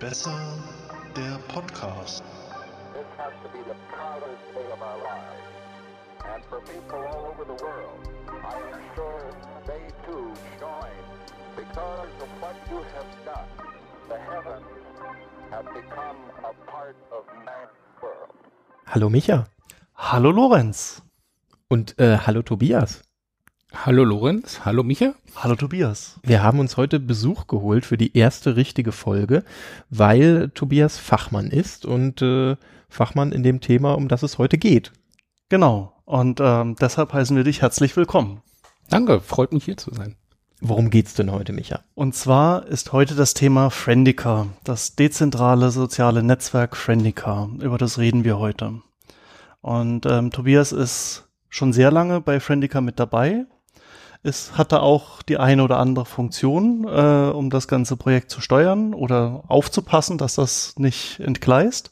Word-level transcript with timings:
Besser 0.00 0.56
der 1.14 1.36
Podcast. 1.52 2.24
This 2.94 3.04
has 3.18 3.32
to 3.42 3.48
be 3.52 3.62
the 3.68 3.76
proudest 3.92 4.40
day 4.54 4.64
of 4.72 4.80
our 4.80 4.96
lives. 4.96 5.44
And 6.24 6.42
for 6.48 6.60
people 6.62 7.00
all 7.06 7.26
over 7.30 7.44
the 7.44 7.62
world, 7.62 8.00
I 8.42 8.56
am 8.72 8.80
sure 8.94 9.30
they 9.66 9.92
too 10.06 10.32
join 10.58 10.96
because 11.54 12.08
of 12.24 12.28
what 12.40 12.56
you 12.70 12.78
have 12.94 13.10
done. 13.26 13.48
The 14.08 14.16
heavens 14.16 14.64
have 15.50 15.66
become 15.74 16.16
a 16.48 16.70
part 16.70 16.96
of 17.12 17.26
man's 17.44 17.76
world. 18.02 18.32
Hallo 18.86 19.10
Micha. 19.10 19.48
Hallo 19.96 20.30
Lorenz. 20.30 21.02
Und 21.68 21.98
äh, 21.98 22.16
hallo 22.26 22.40
Tobias. 22.40 23.02
Hallo 23.72 24.04
Lorenz, 24.04 24.64
hallo 24.64 24.82
Micha. 24.82 25.14
Hallo 25.36 25.54
Tobias. 25.54 26.18
Wir 26.24 26.42
haben 26.42 26.58
uns 26.58 26.76
heute 26.76 26.98
Besuch 26.98 27.46
geholt 27.46 27.86
für 27.86 27.96
die 27.96 28.16
erste 28.16 28.56
richtige 28.56 28.90
Folge, 28.90 29.44
weil 29.90 30.50
Tobias 30.50 30.98
Fachmann 30.98 31.46
ist 31.46 31.86
und 31.86 32.20
äh, 32.20 32.56
Fachmann 32.88 33.30
in 33.30 33.42
dem 33.44 33.60
Thema, 33.60 33.94
um 33.94 34.08
das 34.08 34.24
es 34.24 34.38
heute 34.38 34.58
geht. 34.58 34.92
Genau. 35.48 35.92
Und 36.04 36.40
ähm, 36.42 36.74
deshalb 36.80 37.12
heißen 37.12 37.36
wir 37.36 37.44
dich 37.44 37.62
herzlich 37.62 37.96
willkommen. 37.96 38.42
Danke, 38.88 39.20
freut 39.20 39.52
mich 39.52 39.64
hier 39.64 39.76
zu 39.76 39.94
sein. 39.94 40.16
Worum 40.60 40.90
geht's 40.90 41.14
denn 41.14 41.30
heute, 41.30 41.52
Micha? 41.52 41.80
Und 41.94 42.14
zwar 42.14 42.66
ist 42.66 42.92
heute 42.92 43.14
das 43.14 43.34
Thema 43.34 43.70
Friendica, 43.70 44.48
das 44.64 44.96
dezentrale 44.96 45.70
soziale 45.70 46.24
Netzwerk 46.24 46.76
Friendica. 46.76 47.48
Über 47.60 47.78
das 47.78 47.98
reden 47.98 48.24
wir 48.24 48.38
heute. 48.38 48.82
Und 49.62 50.06
ähm, 50.06 50.32
Tobias 50.32 50.72
ist 50.72 51.28
schon 51.48 51.72
sehr 51.72 51.90
lange 51.90 52.20
bei 52.20 52.40
Friendica 52.40 52.80
mit 52.80 52.98
dabei. 52.98 53.46
Es 54.22 54.58
hatte 54.58 54.82
auch 54.82 55.22
die 55.22 55.38
eine 55.38 55.64
oder 55.64 55.78
andere 55.78 56.04
Funktion, 56.04 56.84
äh, 56.86 57.30
um 57.32 57.48
das 57.48 57.68
ganze 57.68 57.96
Projekt 57.96 58.30
zu 58.30 58.40
steuern 58.40 58.92
oder 58.92 59.44
aufzupassen, 59.48 60.18
dass 60.18 60.34
das 60.34 60.74
nicht 60.78 61.20
entgleist. 61.20 61.90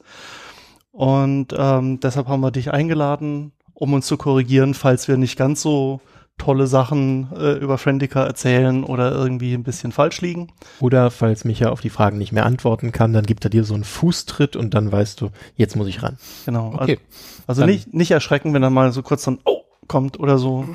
Und 0.93 1.55
ähm, 1.57 2.01
deshalb 2.01 2.29
haben 2.29 2.41
wir 2.41 2.51
dich 2.51 2.73
eingeladen, 2.73 3.53
um 3.73 3.95
uns 3.95 4.07
zu 4.07 4.17
korrigieren, 4.17 4.75
falls 4.75 5.09
wir 5.09 5.17
nicht 5.17 5.39
ganz 5.39 5.63
so 5.63 6.01
tolle 6.37 6.67
Sachen 6.67 7.29
äh, 7.37 7.53
über 7.53 7.79
Friendica 7.79 8.25
erzählen 8.25 8.85
oder 8.85 9.13
irgendwie 9.13 9.55
ein 9.55 9.65
bisschen 9.65 9.93
falsch 9.93 10.21
liegen. 10.21 10.49
Oder 10.81 11.11
falls 11.11 11.45
Micha 11.45 11.71
auf 11.71 11.81
die 11.81 11.91
Fragen 11.91 12.19
nicht 12.19 12.33
mehr 12.33 12.47
antworten 12.47 12.93
kann, 12.93 13.13
dann 13.13 13.27
gibt 13.27 13.45
er 13.45 13.51
dir 13.51 13.65
so 13.65 13.75
einen 13.75 13.85
Fußtritt 13.85 14.55
und 14.55 14.75
dann 14.75 14.91
weißt 14.93 15.21
du, 15.21 15.31
jetzt 15.57 15.77
muss 15.77 15.89
ich 15.89 16.03
ran. 16.03 16.17
Genau. 16.47 16.75
Okay. 16.75 16.99
Also 17.47 17.63
Dann- 17.63 17.71
nicht, 17.71 17.93
nicht 17.93 18.11
erschrecken, 18.11 18.55
wenn 18.55 18.63
er 18.63 18.71
mal 18.71 18.93
so 18.93 19.03
kurz 19.03 19.25
dann 19.25 19.39
oh 19.45 19.63
kommt 19.89 20.21
oder 20.21 20.39
so. 20.39 20.67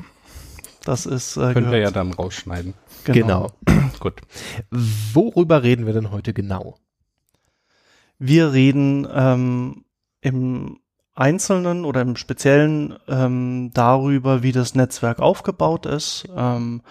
Das 0.84 1.06
ist 1.06 1.38
äh, 1.38 1.54
Könnt 1.54 1.72
ihr 1.72 1.80
ja 1.80 1.92
dann 1.92 2.12
rausschneiden. 2.12 2.74
Genau. 3.06 3.52
Gut. 4.00 4.22
Worüber 4.70 5.64
reden 5.64 5.86
wir 5.86 5.94
denn 5.94 6.12
heute 6.12 6.34
genau? 6.34 6.76
Wir 8.20 8.54
reden 8.54 9.08
ähm, 9.12 9.86
im 10.22 10.80
Einzelnen 11.16 11.86
oder 11.86 12.02
im 12.02 12.16
Speziellen 12.16 12.96
ähm, 13.08 13.72
darüber, 13.74 14.44
wie 14.44 14.52
das 14.52 14.76
Netzwerk 14.76 15.20
aufgebaut 15.20 15.86
ist, 15.86 16.26
ähm, 16.36 16.82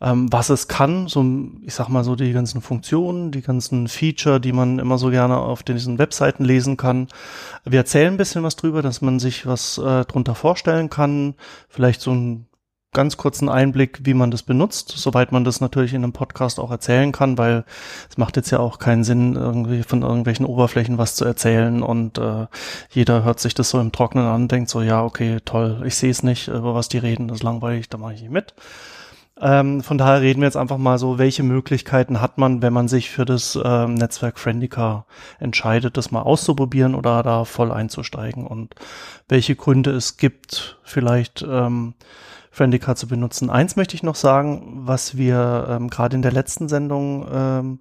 ähm, 0.00 0.30
was 0.32 0.50
es 0.50 0.68
kann, 0.68 1.08
so 1.08 1.24
ich 1.62 1.74
sag 1.74 1.88
mal 1.88 2.04
so 2.04 2.14
die 2.14 2.32
ganzen 2.32 2.60
Funktionen, 2.60 3.30
die 3.30 3.40
ganzen 3.40 3.88
Feature, 3.88 4.40
die 4.40 4.52
man 4.52 4.78
immer 4.78 4.98
so 4.98 5.10
gerne 5.10 5.38
auf 5.38 5.62
diesen 5.62 5.98
Webseiten 5.98 6.44
lesen 6.44 6.76
kann. 6.76 7.08
Wir 7.64 7.78
erzählen 7.78 8.14
ein 8.14 8.18
bisschen 8.18 8.42
was 8.42 8.56
drüber, 8.56 8.82
dass 8.82 9.00
man 9.00 9.18
sich 9.18 9.46
was 9.46 9.78
äh, 9.78 10.04
drunter 10.04 10.34
vorstellen 10.34 10.90
kann, 10.90 11.34
vielleicht 11.68 12.00
so 12.00 12.12
ein 12.12 12.46
ganz 12.94 13.18
kurzen 13.18 13.50
Einblick, 13.50 14.00
wie 14.04 14.14
man 14.14 14.30
das 14.30 14.42
benutzt, 14.42 14.94
soweit 14.96 15.32
man 15.32 15.44
das 15.44 15.60
natürlich 15.60 15.92
in 15.92 16.02
einem 16.02 16.14
Podcast 16.14 16.58
auch 16.58 16.70
erzählen 16.70 17.12
kann, 17.12 17.36
weil 17.36 17.64
es 18.08 18.16
macht 18.16 18.36
jetzt 18.36 18.50
ja 18.50 18.60
auch 18.60 18.78
keinen 18.78 19.04
Sinn, 19.04 19.36
irgendwie 19.36 19.82
von 19.82 20.00
irgendwelchen 20.00 20.46
Oberflächen 20.46 20.96
was 20.96 21.16
zu 21.16 21.26
erzählen 21.26 21.82
und 21.82 22.16
äh, 22.16 22.46
jeder 22.90 23.24
hört 23.24 23.40
sich 23.40 23.52
das 23.52 23.68
so 23.68 23.78
im 23.78 23.92
Trockenen 23.92 24.26
an 24.26 24.48
denkt 24.48 24.70
so, 24.70 24.80
ja, 24.80 25.04
okay, 25.04 25.38
toll, 25.44 25.82
ich 25.84 25.96
sehe 25.96 26.10
es 26.10 26.22
nicht, 26.22 26.48
über 26.48 26.74
was 26.74 26.88
die 26.88 26.98
reden, 26.98 27.28
das 27.28 27.38
ist 27.38 27.42
langweilig, 27.42 27.88
da 27.88 27.98
mache 27.98 28.14
ich 28.14 28.22
nicht 28.22 28.32
mit. 28.32 28.54
Ähm, 29.40 29.82
von 29.82 29.98
daher 29.98 30.20
reden 30.20 30.40
wir 30.40 30.46
jetzt 30.46 30.56
einfach 30.56 30.78
mal 30.78 30.96
so, 30.98 31.18
welche 31.18 31.42
Möglichkeiten 31.42 32.20
hat 32.20 32.38
man, 32.38 32.62
wenn 32.62 32.72
man 32.72 32.86
sich 32.86 33.10
für 33.10 33.24
das 33.24 33.58
ähm, 33.62 33.94
Netzwerk 33.94 34.38
Friendica 34.38 35.06
entscheidet, 35.40 35.96
das 35.96 36.12
mal 36.12 36.22
auszuprobieren 36.22 36.94
oder 36.94 37.22
da 37.24 37.44
voll 37.44 37.72
einzusteigen 37.72 38.46
und 38.46 38.76
welche 39.28 39.56
Gründe 39.56 39.90
es 39.90 40.18
gibt, 40.18 40.78
vielleicht 40.84 41.44
ähm, 41.48 41.94
Friendica 42.54 42.94
zu 42.94 43.08
benutzen. 43.08 43.50
Eins 43.50 43.74
möchte 43.74 43.96
ich 43.96 44.04
noch 44.04 44.14
sagen, 44.14 44.82
was 44.86 45.16
wir 45.16 45.66
ähm, 45.68 45.90
gerade 45.90 46.14
in 46.14 46.22
der 46.22 46.30
letzten 46.30 46.68
Sendung 46.68 47.26
ähm, 47.28 47.78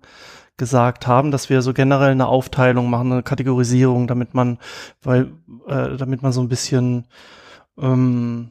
gesagt 0.57 1.05
haben, 1.05 1.29
dass 1.29 1.51
wir 1.51 1.61
so 1.61 1.73
generell 1.73 2.11
eine 2.11 2.25
Aufteilung 2.25 2.89
machen, 2.89 3.11
eine 3.11 3.23
Kategorisierung, 3.23 4.07
damit 4.07 4.33
man, 4.33 4.57
weil, 5.03 5.31
äh, 5.67 5.95
damit 5.95 6.23
man 6.23 6.31
so 6.31 6.41
ein 6.41 6.49
bisschen 6.49 7.05
ähm, 7.77 8.49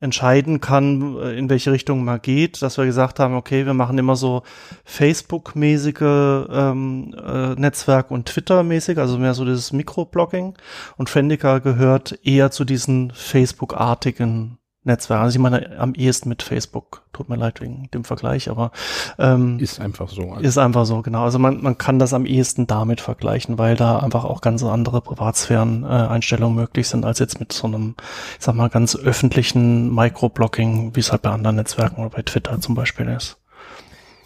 entscheiden 0.00 0.62
kann, 0.62 1.18
äh, 1.18 1.38
in 1.38 1.50
welche 1.50 1.72
Richtung 1.72 2.04
man 2.04 2.22
geht, 2.22 2.62
dass 2.62 2.78
wir 2.78 2.86
gesagt 2.86 3.20
haben, 3.20 3.34
okay, 3.34 3.66
wir 3.66 3.74
machen 3.74 3.98
immer 3.98 4.16
so 4.16 4.42
Facebook-mäßige 4.84 6.46
ähm, 6.50 7.14
äh, 7.22 7.54
Netzwerk 7.56 8.10
und 8.10 8.26
Twitter-mäßig, 8.26 8.96
also 8.96 9.18
mehr 9.18 9.34
so 9.34 9.44
dieses 9.44 9.74
Mikroblogging. 9.74 10.54
Und 10.96 11.10
Friendica 11.10 11.58
gehört 11.58 12.18
eher 12.22 12.50
zu 12.50 12.64
diesen 12.64 13.10
Facebook-artigen 13.10 14.56
Netzwerken. 14.82 15.24
Also 15.24 15.36
ich 15.36 15.42
meine 15.42 15.78
am 15.78 15.94
ehesten 15.94 16.28
mit 16.30 16.42
Facebook. 16.42 17.02
Tut 17.12 17.28
mir 17.28 17.36
leid 17.36 17.60
wegen 17.60 17.90
dem 17.92 18.04
Vergleich, 18.04 18.48
aber 18.48 18.72
ähm, 19.18 19.58
Ist 19.58 19.78
einfach 19.78 20.08
so. 20.08 20.22
Also, 20.22 20.40
ist 20.40 20.56
einfach 20.56 20.86
so, 20.86 21.02
genau. 21.02 21.24
Also 21.24 21.38
man, 21.38 21.62
man 21.62 21.76
kann 21.76 21.98
das 21.98 22.14
am 22.14 22.24
ehesten 22.24 22.66
damit 22.66 23.02
vergleichen, 23.02 23.58
weil 23.58 23.76
da 23.76 23.98
einfach 23.98 24.24
auch 24.24 24.40
ganz 24.40 24.62
andere 24.62 25.02
Privatsphären-Einstellungen 25.02 26.56
möglich 26.56 26.88
sind, 26.88 27.04
als 27.04 27.18
jetzt 27.18 27.40
mit 27.40 27.52
so 27.52 27.66
einem, 27.66 27.94
ich 28.38 28.44
sag 28.44 28.54
mal, 28.54 28.70
ganz 28.70 28.96
öffentlichen 28.96 29.94
Microblogging, 29.94 30.96
wie 30.96 31.00
es 31.00 31.12
halt 31.12 31.22
bei 31.22 31.30
anderen 31.30 31.56
Netzwerken 31.56 32.00
oder 32.00 32.10
bei 32.10 32.22
Twitter 32.22 32.58
zum 32.60 32.74
Beispiel 32.74 33.08
ist. 33.08 33.36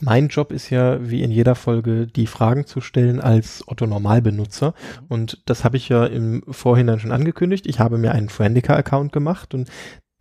Mein 0.00 0.28
Job 0.28 0.53
ist 0.53 0.70
ja, 0.70 0.98
wie 1.09 1.22
in 1.22 1.31
jeder 1.31 1.54
Folge, 1.54 2.06
die 2.06 2.26
Fragen 2.26 2.66
zu 2.66 2.81
stellen 2.81 3.20
als 3.20 3.64
Otto 3.66 3.87
Normalbenutzer. 3.87 4.75
Und 5.09 5.41
das 5.47 5.64
habe 5.64 5.78
ich 5.78 5.88
ja 5.88 6.04
im 6.04 6.43
Vorhinein 6.48 7.00
schon 7.00 7.12
angekündigt. 7.12 7.66
Ich 7.66 7.81
habe 7.81 7.97
mir 7.97 8.12
einen 8.12 8.28
Friendica-Account 8.28 9.12
gemacht 9.12 9.54
und 9.54 9.70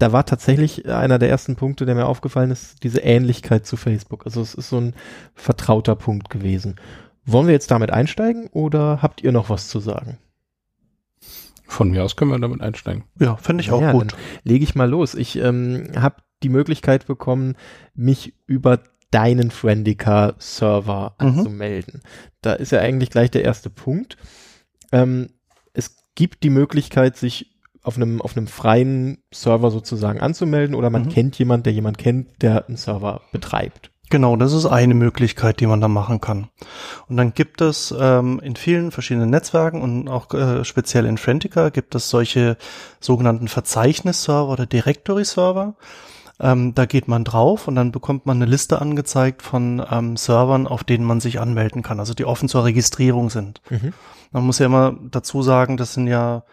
da 0.04 0.12
war 0.12 0.26
tatsächlich 0.26 0.86
einer 0.90 1.18
der 1.18 1.30
ersten 1.30 1.56
Punkte, 1.56 1.86
der 1.86 1.96
mir 1.96 2.08
aufgefallen 2.08 2.52
ist, 2.52 2.84
diese 2.84 3.00
Ähnlichkeit 3.00 3.66
zu 3.66 3.78
Facebook. 3.78 4.26
Also 4.26 4.42
es 4.42 4.54
ist 4.54 4.68
so 4.68 4.78
ein 4.80 4.94
vertrauter 5.34 5.96
Punkt 5.96 6.30
gewesen. 6.30 6.76
Wollen 7.26 7.48
wir 7.48 7.54
jetzt 7.54 7.72
damit 7.72 7.90
einsteigen 7.92 8.48
oder 8.52 9.02
habt 9.02 9.22
ihr 9.24 9.32
noch 9.32 9.50
was 9.50 9.70
zu 9.70 9.80
sagen? 9.80 10.18
von 11.66 11.90
mir 11.90 12.04
aus 12.04 12.16
können 12.18 12.30
wir 12.30 12.38
damit 12.38 12.62
einsteigen. 12.62 13.04
Ja, 13.20 13.36
finde 13.38 13.64
ich 13.64 13.72
auch 13.72 13.82
Ja, 13.82 13.94
gut. 13.94 14.12
Dann 14.12 14.20
lege 14.44 14.64
ich 14.64 14.76
mal 14.76 14.88
los. 14.90 15.16
Ich 15.16 15.38
ähm, 15.38 15.88
habe 15.96 16.18
die 16.44 16.50
Möglichkeit 16.50 17.08
bekommen, 17.08 17.56
mich 17.96 18.36
über 18.46 18.80
deinen 19.10 19.50
Friendica-Server 19.50 21.16
Mhm. 21.20 21.28
anzumelden. 21.28 22.02
Da 22.42 22.54
ist 22.54 22.74
ja 22.74 22.80
eigentlich 22.80 23.10
gleich 23.10 23.32
der 23.32 23.44
erste 23.44 23.72
Punkt. 23.72 24.18
Ähm, 24.92 25.30
es 25.74 25.96
gibt 26.14 26.44
die 26.44 26.52
Möglichkeit, 26.52 27.18
sich 27.18 27.53
auf 27.84 27.98
einem, 27.98 28.22
auf 28.22 28.36
einem 28.36 28.48
freien 28.48 29.20
Server 29.34 29.70
sozusagen 29.70 30.20
anzumelden 30.22 30.76
oder 30.76 30.90
man 30.90 31.04
Mhm. 31.04 31.10
kennt 31.10 31.38
jemand, 31.38 31.66
der 31.66 31.74
jemand 31.74 31.98
kennt, 31.98 32.42
der 32.42 32.68
einen 32.68 32.78
Server 32.78 33.22
betreibt. 33.32 33.92
Genau, 34.10 34.36
das 34.36 34.54
ist 34.54 34.66
eine 34.68 34.94
Möglichkeit, 34.94 35.60
die 35.60 35.66
man 35.66 35.82
da 35.82 35.88
machen 35.88 36.22
kann. 36.22 36.48
Und 37.08 37.18
dann 37.18 37.34
gibt 37.34 37.62
es 37.62 37.94
ähm, 37.98 38.40
in 38.44 38.56
vielen 38.56 38.92
verschiedenen 38.92 39.30
Netzwerken 39.32 39.82
und 39.82 40.08
auch 40.08 40.32
äh, 40.34 40.64
speziell 40.66 41.06
in 41.06 41.18
Friendica 41.18 41.70
gibt 41.70 41.96
es 41.96 42.10
solche 42.10 42.58
sogenannten 43.00 43.48
Verzeichnisserver 43.48 44.50
oder 44.52 44.66
Directory-Server. 44.68 45.76
Ähm, 46.40 46.76
da 46.76 46.86
geht 46.86 47.08
man 47.08 47.24
drauf 47.24 47.68
und 47.68 47.76
dann 47.76 47.92
bekommt 47.92 48.26
man 48.26 48.38
eine 48.38 48.46
Liste 48.50 48.82
angezeigt 48.82 49.42
von 49.42 49.84
ähm, 49.90 50.16
Servern, 50.16 50.68
auf 50.68 50.84
denen 50.84 51.06
man 51.06 51.20
sich 51.20 51.40
anmelden 51.40 51.82
kann, 51.82 52.00
also 52.00 52.14
die 52.14 52.26
offen 52.26 52.50
zur 52.50 52.66
Registrierung 52.66 53.30
sind. 53.30 53.62
Mhm. 53.70 53.94
Man 54.32 54.46
muss 54.46 54.60
ja 54.60 54.66
immer 54.68 54.96
dazu 55.12 55.42
sagen, 55.42 55.78
das 55.78 55.94
sind 55.94 56.08
ja 56.08 56.44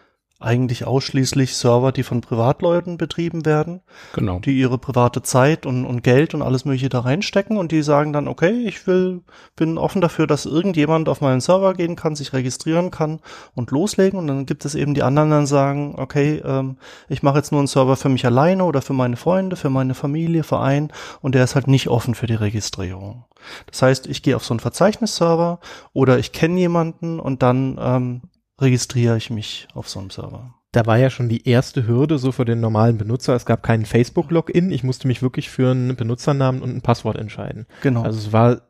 eigentlich 0.41 0.87
ausschließlich 0.87 1.55
Server, 1.55 1.93
die 1.93 2.03
von 2.03 2.23
Privatleuten 2.23 2.97
betrieben 2.97 3.45
werden 3.45 3.83
Genau. 4.15 4.39
die 4.39 4.59
ihre 4.59 4.79
private 4.79 5.23
Zeit 5.23 5.67
und, 5.67 5.85
und 5.85 6.03
Geld 6.03 6.35
und 6.35 6.43
alles 6.43 6.65
mögliche 6.65 6.89
da 6.89 7.01
reinstecken 7.01 7.57
und 7.57 7.73
die 7.73 7.83
sagen 7.83 8.13
dann, 8.13 8.27
okay, 8.27 8.65
ich 8.67 8.87
will, 8.87 9.21
bin 9.55 9.79
offen 9.79 10.01
dafür, 10.01 10.27
dass 10.27 10.47
irgendjemand 10.47 11.09
auf 11.09 11.21
meinen 11.21 11.41
Server 11.41 11.75
gehen 11.75 11.95
kann, 11.95 12.17
sich 12.17 12.33
registrieren 12.33 12.91
kann 12.91 13.21
und 13.55 13.71
loslegen 13.71 14.19
und 14.19 14.27
dann 14.27 14.47
gibt 14.47 14.65
es 14.65 14.75
eben 14.75 14.95
die 14.95 15.03
anderen, 15.03 15.29
die 15.29 15.35
dann 15.35 15.47
sagen, 15.47 15.95
okay, 15.99 16.43
ähm, 16.45 16.77
ich 17.09 17.23
mache 17.23 17.37
jetzt 17.37 17.53
nur 17.53 17.61
einen 17.61 17.69
Server 17.69 17.97
für 17.97 18.09
mich 18.09 18.25
alleine 18.25 18.65
oder 18.65 18.83
für 18.83 18.95
meine 18.95 19.17
Freunde, 19.17 19.57
für 19.57 19.71
meine 19.71 19.95
Familie, 19.95 20.43
Verein 20.43 20.91
und 21.21 21.35
der 21.35 21.45
ist 21.45 21.55
halt 21.55 21.69
nicht 21.69 21.89
offen 21.89 22.15
für 22.15 22.27
die 22.27 22.35
Registrierung. 22.35 23.25
Das 23.71 23.83
heißt, 23.83 24.07
ich 24.07 24.23
gehe 24.23 24.37
auf 24.37 24.45
so 24.45 24.55
einen 24.55 24.61
Verzeichnisserver 24.61 25.61
oder 25.93 26.19
ich 26.19 26.33
kenne 26.33 26.59
jemanden 26.59 27.21
und 27.21 27.43
dann 27.43 27.79
ähm, 27.81 28.21
registriere 28.61 29.17
ich 29.17 29.31
mich 29.31 29.69
auf 29.75 29.89
so 29.89 30.01
einem 30.01 30.11
Server. 30.11 30.55
da 30.73 30.87
war 30.87 30.99
ja 30.99 31.11
schon 31.11 31.29
die 31.29 31.49
erste 31.49 31.87
Hürde 31.87 32.19
so 32.19 32.31
für 32.31 32.45
den 32.45 32.61
normalen 32.61 32.97
Benutzer. 32.97 33.35
Es 33.35 33.45
gab 33.45 33.63
keinen 33.63 33.87
Facebook-Login. 33.87 34.71
Ich 34.71 34.85
musste 34.85 35.09
mich 35.09 35.21
wirklich 35.21 35.51
für 35.51 35.73
einen 35.73 35.97
Benutzernamen 35.97 36.63
und 36.63 36.71
ein 36.71 36.83
Passwort 36.83 37.19
entscheiden. 37.19 37.67
Genau. 37.83 38.03
Also 38.03 38.19
es 38.19 38.33
war 38.33 38.63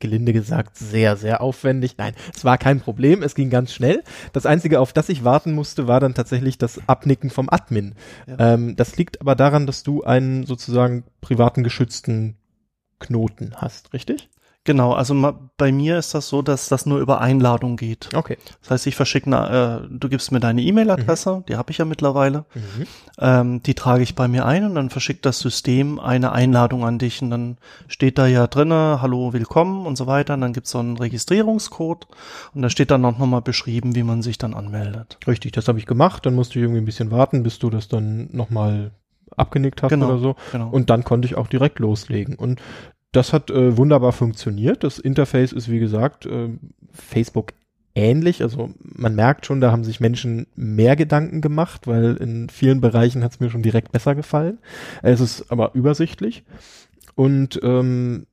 gelinde 0.00 0.32
gesagt 0.32 0.76
sehr, 0.76 1.16
sehr 1.16 1.40
aufwendig. 1.40 1.96
Nein, 1.98 2.14
es 2.34 2.44
war 2.44 2.56
kein 2.56 2.80
Problem, 2.80 3.22
es 3.22 3.34
ging 3.34 3.50
ganz 3.50 3.72
schnell. 3.72 4.02
Das 4.32 4.46
Einzige, 4.46 4.80
auf 4.80 4.92
das 4.92 5.08
ich 5.08 5.24
warten 5.24 5.52
musste, 5.52 5.88
war 5.88 6.00
dann 6.00 6.14
tatsächlich 6.14 6.56
das 6.56 6.80
Abnicken 6.88 7.30
vom 7.30 7.48
Admin. 7.50 7.94
Ja. 8.26 8.54
Ähm, 8.54 8.76
das 8.76 8.96
liegt 8.96 9.20
aber 9.20 9.34
daran, 9.34 9.66
dass 9.66 9.82
du 9.82 10.04
einen 10.04 10.46
sozusagen 10.46 11.04
privaten 11.20 11.64
geschützten 11.64 12.36
Knoten 13.00 13.54
hast, 13.56 13.92
richtig? 13.92 14.28
Genau, 14.68 14.92
also 14.92 15.34
bei 15.56 15.72
mir 15.72 15.98
ist 15.98 16.12
das 16.12 16.28
so, 16.28 16.42
dass 16.42 16.68
das 16.68 16.84
nur 16.84 16.98
über 16.98 17.22
Einladung 17.22 17.78
geht. 17.78 18.10
Okay. 18.14 18.36
Das 18.60 18.70
heißt, 18.70 18.86
ich 18.86 18.96
verschicke, 18.96 19.30
äh, 19.30 19.88
du 19.90 20.10
gibst 20.10 20.30
mir 20.30 20.40
deine 20.40 20.60
E-Mail-Adresse, 20.60 21.42
die 21.48 21.56
habe 21.56 21.70
ich 21.70 21.78
ja 21.78 21.86
mittlerweile. 21.86 22.44
Mhm. 22.54 22.86
Ähm, 23.18 23.62
die 23.62 23.72
trage 23.72 24.02
ich 24.02 24.14
bei 24.14 24.28
mir 24.28 24.44
ein 24.44 24.66
und 24.66 24.74
dann 24.74 24.90
verschickt 24.90 25.24
das 25.24 25.38
System 25.38 25.98
eine 25.98 26.32
Einladung 26.32 26.84
an 26.84 26.98
dich 26.98 27.22
und 27.22 27.30
dann 27.30 27.56
steht 27.86 28.18
da 28.18 28.26
ja 28.26 28.46
drinne, 28.46 28.98
hallo, 29.00 29.32
willkommen 29.32 29.86
und 29.86 29.96
so 29.96 30.06
weiter. 30.06 30.34
Und 30.34 30.42
dann 30.42 30.52
gibt's 30.52 30.72
so 30.72 30.80
einen 30.80 30.98
Registrierungscode 30.98 32.06
und 32.52 32.60
da 32.60 32.68
steht 32.68 32.90
dann 32.90 33.02
auch 33.06 33.16
nochmal 33.16 33.40
beschrieben, 33.40 33.94
wie 33.94 34.02
man 34.02 34.20
sich 34.20 34.36
dann 34.36 34.52
anmeldet. 34.52 35.16
Richtig, 35.26 35.52
das 35.52 35.66
habe 35.68 35.78
ich 35.78 35.86
gemacht. 35.86 36.26
Dann 36.26 36.34
musste 36.34 36.58
ich 36.58 36.62
irgendwie 36.62 36.82
ein 36.82 36.84
bisschen 36.84 37.10
warten, 37.10 37.42
bis 37.42 37.58
du 37.58 37.70
das 37.70 37.88
dann 37.88 38.28
nochmal 38.32 38.90
abgenickt 39.34 39.82
hast 39.82 39.90
Genau, 39.90 40.08
oder 40.08 40.18
so. 40.18 40.36
Genau. 40.52 40.68
Und 40.68 40.90
dann 40.90 41.04
konnte 41.04 41.26
ich 41.26 41.36
auch 41.36 41.46
direkt 41.46 41.78
loslegen. 41.78 42.34
Und 42.34 42.60
das 43.18 43.32
hat 43.32 43.50
äh, 43.50 43.76
wunderbar 43.76 44.12
funktioniert. 44.12 44.84
Das 44.84 45.00
Interface 45.00 45.52
ist, 45.52 45.68
wie 45.68 45.80
gesagt, 45.80 46.24
äh, 46.24 46.50
Facebook 46.92 47.52
ähnlich. 47.96 48.42
Also 48.42 48.70
man 48.80 49.16
merkt 49.16 49.44
schon, 49.44 49.60
da 49.60 49.72
haben 49.72 49.82
sich 49.82 49.98
Menschen 49.98 50.46
mehr 50.54 50.94
Gedanken 50.94 51.40
gemacht, 51.40 51.88
weil 51.88 52.14
in 52.16 52.48
vielen 52.48 52.80
Bereichen 52.80 53.24
hat 53.24 53.32
es 53.32 53.40
mir 53.40 53.50
schon 53.50 53.64
direkt 53.64 53.90
besser 53.90 54.14
gefallen. 54.14 54.58
Es 55.02 55.20
ist 55.20 55.50
aber 55.50 55.74
übersichtlich. 55.74 56.44
Und 57.16 57.58
ähm, 57.64 58.26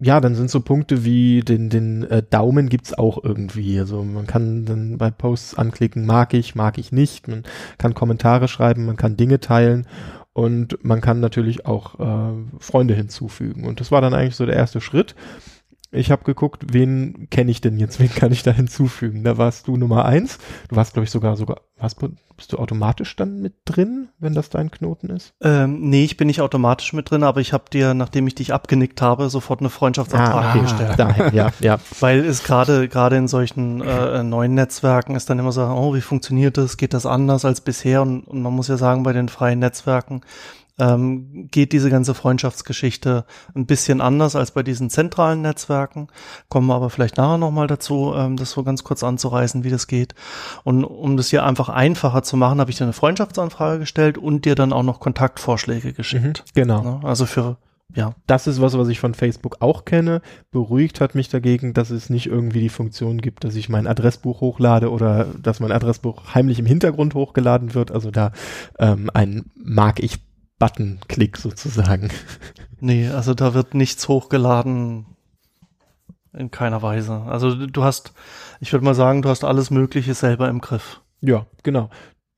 ja, 0.00 0.20
dann 0.20 0.34
sind 0.34 0.50
so 0.50 0.60
Punkte 0.60 1.06
wie 1.06 1.40
den, 1.40 1.70
den 1.70 2.02
äh, 2.04 2.22
Daumen 2.22 2.68
gibt's 2.68 2.92
auch 2.92 3.24
irgendwie. 3.24 3.78
Also 3.78 4.04
man 4.04 4.26
kann 4.26 4.66
dann 4.66 4.98
bei 4.98 5.10
Posts 5.10 5.54
anklicken, 5.54 6.04
mag 6.04 6.34
ich, 6.34 6.54
mag 6.54 6.76
ich 6.76 6.92
nicht. 6.92 7.26
Man 7.26 7.44
kann 7.78 7.94
Kommentare 7.94 8.48
schreiben, 8.48 8.84
man 8.84 8.96
kann 8.98 9.16
Dinge 9.16 9.40
teilen 9.40 9.86
und 10.34 10.84
man 10.84 11.00
kann 11.00 11.20
natürlich 11.20 11.64
auch 11.64 11.98
äh, 12.00 12.32
Freunde 12.58 12.92
hinzufügen. 12.92 13.64
Und 13.64 13.80
das 13.80 13.90
war 13.90 14.00
dann 14.00 14.14
eigentlich 14.14 14.36
so 14.36 14.44
der 14.44 14.56
erste 14.56 14.80
Schritt. 14.80 15.14
Ich 15.94 16.10
habe 16.10 16.24
geguckt, 16.24 16.72
wen 16.72 17.28
kenne 17.30 17.50
ich 17.50 17.60
denn 17.60 17.78
jetzt, 17.78 18.00
wen 18.00 18.10
kann 18.10 18.32
ich 18.32 18.42
da 18.42 18.50
hinzufügen. 18.50 19.24
Da 19.24 19.38
warst 19.38 19.68
du 19.68 19.76
Nummer 19.76 20.04
eins. 20.04 20.38
Du 20.68 20.76
warst, 20.76 20.94
glaube 20.94 21.04
ich, 21.04 21.10
sogar 21.10 21.36
sogar, 21.36 21.60
was, 21.78 21.94
bist 22.36 22.52
du 22.52 22.58
automatisch 22.58 23.14
dann 23.16 23.40
mit 23.40 23.54
drin, 23.64 24.08
wenn 24.18 24.34
das 24.34 24.50
dein 24.50 24.70
Knoten 24.70 25.10
ist? 25.10 25.34
ähm, 25.40 25.88
nee, 25.88 26.04
ich 26.04 26.16
bin 26.16 26.26
nicht 26.26 26.40
automatisch 26.40 26.92
mit 26.92 27.10
drin, 27.10 27.22
aber 27.22 27.40
ich 27.40 27.52
habe 27.52 27.64
dir, 27.72 27.94
nachdem 27.94 28.26
ich 28.26 28.34
dich 28.34 28.52
abgenickt 28.52 29.00
habe, 29.00 29.30
sofort 29.30 29.60
eine 29.60 29.70
Freundschaftsanfrage 29.70 30.60
gestellt. 30.60 30.94
Daher, 30.96 31.32
ja, 31.32 31.52
ja. 31.60 31.78
Weil 32.00 32.24
es 32.24 32.42
gerade 32.42 32.88
gerade 32.88 33.16
in 33.16 33.28
solchen 33.28 33.80
äh, 33.80 34.22
neuen 34.22 34.54
Netzwerken 34.54 35.14
ist 35.14 35.30
dann 35.30 35.38
immer 35.38 35.52
so, 35.52 35.62
oh, 35.62 35.94
wie 35.94 36.00
funktioniert 36.00 36.56
das? 36.56 36.76
Geht 36.76 36.94
das 36.94 37.06
anders 37.06 37.44
als 37.44 37.60
bisher? 37.60 38.02
Und, 38.02 38.26
und 38.26 38.42
man 38.42 38.52
muss 38.52 38.68
ja 38.68 38.76
sagen, 38.76 39.04
bei 39.04 39.12
den 39.12 39.28
freien 39.28 39.60
Netzwerken 39.60 40.22
ähm, 40.78 41.48
geht 41.50 41.72
diese 41.72 41.90
ganze 41.90 42.14
Freundschaftsgeschichte 42.14 43.24
ein 43.54 43.66
bisschen 43.66 44.00
anders 44.00 44.34
als 44.36 44.50
bei 44.50 44.62
diesen 44.62 44.90
zentralen 44.90 45.42
Netzwerken. 45.42 46.08
Kommen 46.48 46.66
wir 46.66 46.74
aber 46.74 46.90
vielleicht 46.90 47.16
nachher 47.16 47.38
nochmal 47.38 47.66
dazu, 47.66 48.12
ähm, 48.16 48.36
das 48.36 48.50
so 48.50 48.62
ganz 48.64 48.82
kurz 48.84 49.02
anzureißen, 49.04 49.64
wie 49.64 49.70
das 49.70 49.86
geht. 49.86 50.14
Und 50.64 50.84
um 50.84 51.16
das 51.16 51.28
hier 51.28 51.44
einfach 51.44 51.68
einfacher 51.68 52.22
zu 52.22 52.36
machen, 52.36 52.60
habe 52.60 52.70
ich 52.70 52.76
dir 52.76 52.84
eine 52.84 52.92
Freundschaftsanfrage 52.92 53.78
gestellt 53.78 54.18
und 54.18 54.44
dir 54.44 54.54
dann 54.54 54.72
auch 54.72 54.82
noch 54.82 55.00
Kontaktvorschläge 55.00 55.88
Mhm, 55.88 55.94
geschickt. 55.94 56.44
genau. 56.54 56.82
Ne? 56.82 57.00
Also 57.04 57.26
für, 57.26 57.56
ja, 57.94 58.14
Das 58.26 58.46
ist 58.48 58.60
was, 58.60 58.76
was 58.76 58.88
ich 58.88 58.98
von 58.98 59.14
Facebook 59.14 59.58
auch 59.60 59.84
kenne. 59.84 60.22
Beruhigt 60.50 61.00
hat 61.00 61.14
mich 61.14 61.28
dagegen, 61.28 61.74
dass 61.74 61.90
es 61.90 62.10
nicht 62.10 62.26
irgendwie 62.26 62.60
die 62.60 62.68
Funktion 62.68 63.20
gibt, 63.20 63.44
dass 63.44 63.54
ich 63.54 63.68
mein 63.68 63.86
Adressbuch 63.86 64.40
hochlade 64.40 64.90
oder 64.90 65.26
dass 65.40 65.60
mein 65.60 65.70
Adressbuch 65.70 66.34
heimlich 66.34 66.58
im 66.58 66.66
Hintergrund 66.66 67.14
hochgeladen 67.14 67.74
wird. 67.74 67.92
Also 67.92 68.10
da 68.10 68.32
ähm, 68.80 69.10
ein 69.14 69.44
mag 69.54 70.02
ich 70.02 70.18
Button-Klick 70.58 71.36
sozusagen. 71.36 72.10
Nee, 72.80 73.08
also 73.08 73.34
da 73.34 73.54
wird 73.54 73.74
nichts 73.74 74.08
hochgeladen. 74.08 75.06
In 76.32 76.50
keiner 76.50 76.82
Weise. 76.82 77.22
Also 77.28 77.66
du 77.66 77.84
hast, 77.84 78.12
ich 78.60 78.72
würde 78.72 78.84
mal 78.84 78.94
sagen, 78.94 79.22
du 79.22 79.28
hast 79.28 79.44
alles 79.44 79.70
Mögliche 79.70 80.14
selber 80.14 80.48
im 80.48 80.60
Griff. 80.60 81.00
Ja, 81.20 81.46
genau. 81.62 81.90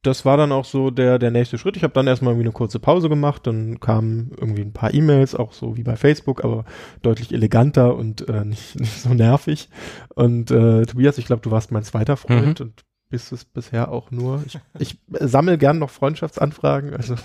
Das 0.03 0.25
war 0.25 0.37
dann 0.37 0.53
auch 0.53 0.67
so 0.67 0.91
der, 0.91 1.19
der 1.19 1.31
nächste 1.31 1.57
Schritt. 1.59 1.77
Ich 1.77 1.83
habe 1.83 1.95
dann 1.95 2.07
erstmal 2.07 2.33
irgendwie 2.33 2.47
eine 2.47 2.53
kurze 2.53 2.79
Pause 2.79 3.09
gemacht, 3.09 3.47
dann 3.47 3.81
kamen 3.81 4.31
irgendwie 4.39 4.63
ein 4.63 4.73
paar 4.73 4.93
E-Mails, 4.93 5.35
auch 5.35 5.53
so 5.53 5.77
wie 5.77 5.83
bei 5.83 5.97
Facebook, 5.97 6.45
aber 6.45 6.65
deutlich 7.03 7.33
eleganter 7.33 7.97
und 7.97 8.29
äh, 8.29 8.45
nicht, 8.45 8.79
nicht 8.81 9.01
so 9.01 9.15
nervig. 9.15 9.71
Und 10.15 10.51
äh, 10.51 10.85
Tobias, 10.85 11.19
ich 11.19 11.27
glaube, 11.27 11.43
du 11.43 11.51
warst 11.51 11.73
mein 11.73 11.83
zweiter 11.83 12.17
Freund 12.17 12.61
und 12.61 12.85
bist 13.09 13.33
es 13.33 13.45
bisher 13.45 13.91
auch 13.91 14.11
nur. 14.11 14.43
Ich, 14.47 14.59
ich 14.79 14.99
sammle 15.11 15.59
gern 15.59 15.79
noch 15.79 15.91
Freundschaftsanfragen, 15.91 16.95
also 16.95 17.17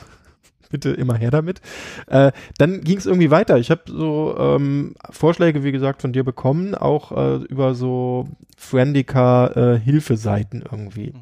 bitte 0.72 0.92
immer 0.92 1.16
her 1.16 1.32
damit. 1.32 1.62
Äh, 2.08 2.32
dann 2.58 2.82
ging 2.82 2.98
es 2.98 3.06
irgendwie 3.06 3.32
weiter. 3.32 3.58
Ich 3.58 3.72
habe 3.72 3.82
so 3.88 4.36
ähm, 4.38 4.96
Vorschläge, 5.10 5.64
wie 5.64 5.72
gesagt, 5.72 6.02
von 6.02 6.12
dir 6.14 6.24
bekommen, 6.24 6.76
auch 6.76 7.12
äh, 7.12 7.36
über 7.46 7.76
so 7.76 8.28
Friendica-Hilfeseiten 8.58 10.64
irgendwie. 10.70 11.14
Mhm. 11.14 11.20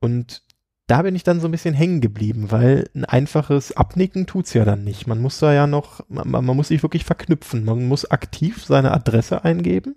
Und 0.00 0.42
da 0.86 1.00
bin 1.02 1.16
ich 1.16 1.24
dann 1.24 1.40
so 1.40 1.48
ein 1.48 1.52
bisschen 1.52 1.74
hängen 1.74 2.02
geblieben, 2.02 2.50
weil 2.50 2.90
ein 2.94 3.06
einfaches 3.06 3.74
Abnicken 3.74 4.26
tut's 4.26 4.52
ja 4.52 4.66
dann 4.66 4.84
nicht. 4.84 5.06
Man 5.06 5.20
muss 5.20 5.38
da 5.38 5.54
ja 5.54 5.66
noch, 5.66 6.00
man, 6.08 6.44
man 6.44 6.56
muss 6.56 6.68
sich 6.68 6.82
wirklich 6.82 7.04
verknüpfen. 7.04 7.64
Man 7.64 7.88
muss 7.88 8.10
aktiv 8.10 8.62
seine 8.64 8.92
Adresse 8.92 9.44
eingeben. 9.44 9.96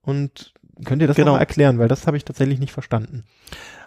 Und 0.00 0.54
könnt 0.84 1.02
ihr 1.02 1.08
das 1.08 1.16
Genau. 1.16 1.36
erklären, 1.36 1.78
weil 1.78 1.88
das 1.88 2.06
habe 2.06 2.16
ich 2.16 2.24
tatsächlich 2.24 2.60
nicht 2.60 2.72
verstanden. 2.72 3.24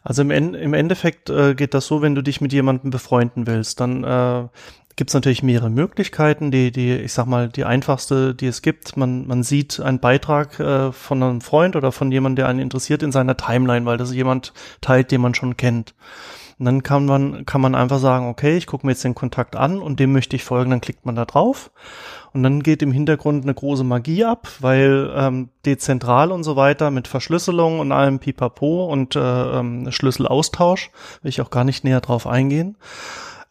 Also 0.03 0.21
im, 0.21 0.31
im 0.31 0.73
Endeffekt 0.73 1.29
äh, 1.29 1.55
geht 1.55 1.73
das 1.73 1.87
so, 1.87 2.01
wenn 2.01 2.15
du 2.15 2.21
dich 2.21 2.41
mit 2.41 2.53
jemandem 2.53 2.89
befreunden 2.89 3.47
willst, 3.47 3.79
dann 3.79 4.03
äh, 4.03 4.47
gibt 4.95 5.11
es 5.11 5.13
natürlich 5.13 5.43
mehrere 5.43 5.69
Möglichkeiten. 5.69 6.51
Die, 6.51 6.71
die, 6.71 6.93
ich 6.93 7.13
sag 7.13 7.25
mal, 7.25 7.47
die 7.49 7.63
einfachste, 7.63 8.35
die 8.35 8.47
es 8.47 8.61
gibt, 8.61 8.97
man, 8.97 9.27
man 9.27 9.43
sieht 9.43 9.79
einen 9.79 9.99
Beitrag 9.99 10.59
äh, 10.59 10.91
von 10.91 11.23
einem 11.23 11.41
Freund 11.41 11.75
oder 11.75 11.91
von 11.91 12.11
jemandem, 12.11 12.37
der 12.37 12.47
einen 12.49 12.59
interessiert 12.59 13.01
in 13.01 13.11
seiner 13.11 13.37
Timeline, 13.37 13.85
weil 13.85 13.97
das 13.97 14.13
jemand 14.13 14.53
teilt, 14.81 15.11
den 15.11 15.21
man 15.21 15.35
schon 15.35 15.57
kennt. 15.57 15.95
Und 16.59 16.65
dann 16.65 16.83
kann 16.83 17.05
man, 17.05 17.45
kann 17.45 17.61
man 17.61 17.73
einfach 17.73 17.99
sagen, 17.99 18.27
okay, 18.27 18.57
ich 18.57 18.67
gucke 18.67 18.85
mir 18.85 18.91
jetzt 18.91 19.05
den 19.05 19.15
Kontakt 19.15 19.55
an 19.55 19.79
und 19.81 20.01
dem 20.01 20.11
möchte 20.11 20.35
ich 20.35 20.43
folgen, 20.43 20.71
dann 20.71 20.81
klickt 20.81 21.05
man 21.05 21.15
da 21.15 21.23
drauf. 21.23 21.71
Und 22.33 22.43
dann 22.43 22.61
geht 22.61 22.81
im 22.81 22.91
Hintergrund 22.91 23.43
eine 23.43 23.53
große 23.53 23.83
Magie 23.83 24.23
ab, 24.23 24.47
weil 24.59 25.11
ähm, 25.15 25.49
dezentral 25.65 26.31
und 26.31 26.43
so 26.43 26.55
weiter 26.55 26.91
mit 26.91 27.07
Verschlüsselung 27.07 27.79
und 27.79 27.91
allem 27.91 28.19
Pipapo 28.19 28.85
und 28.85 29.15
äh, 29.15 29.19
ähm, 29.19 29.91
Schlüsselaustausch, 29.91 30.91
will 31.21 31.29
ich 31.29 31.41
auch 31.41 31.49
gar 31.49 31.63
nicht 31.63 31.83
näher 31.83 32.01
drauf 32.01 32.27
eingehen. 32.27 32.77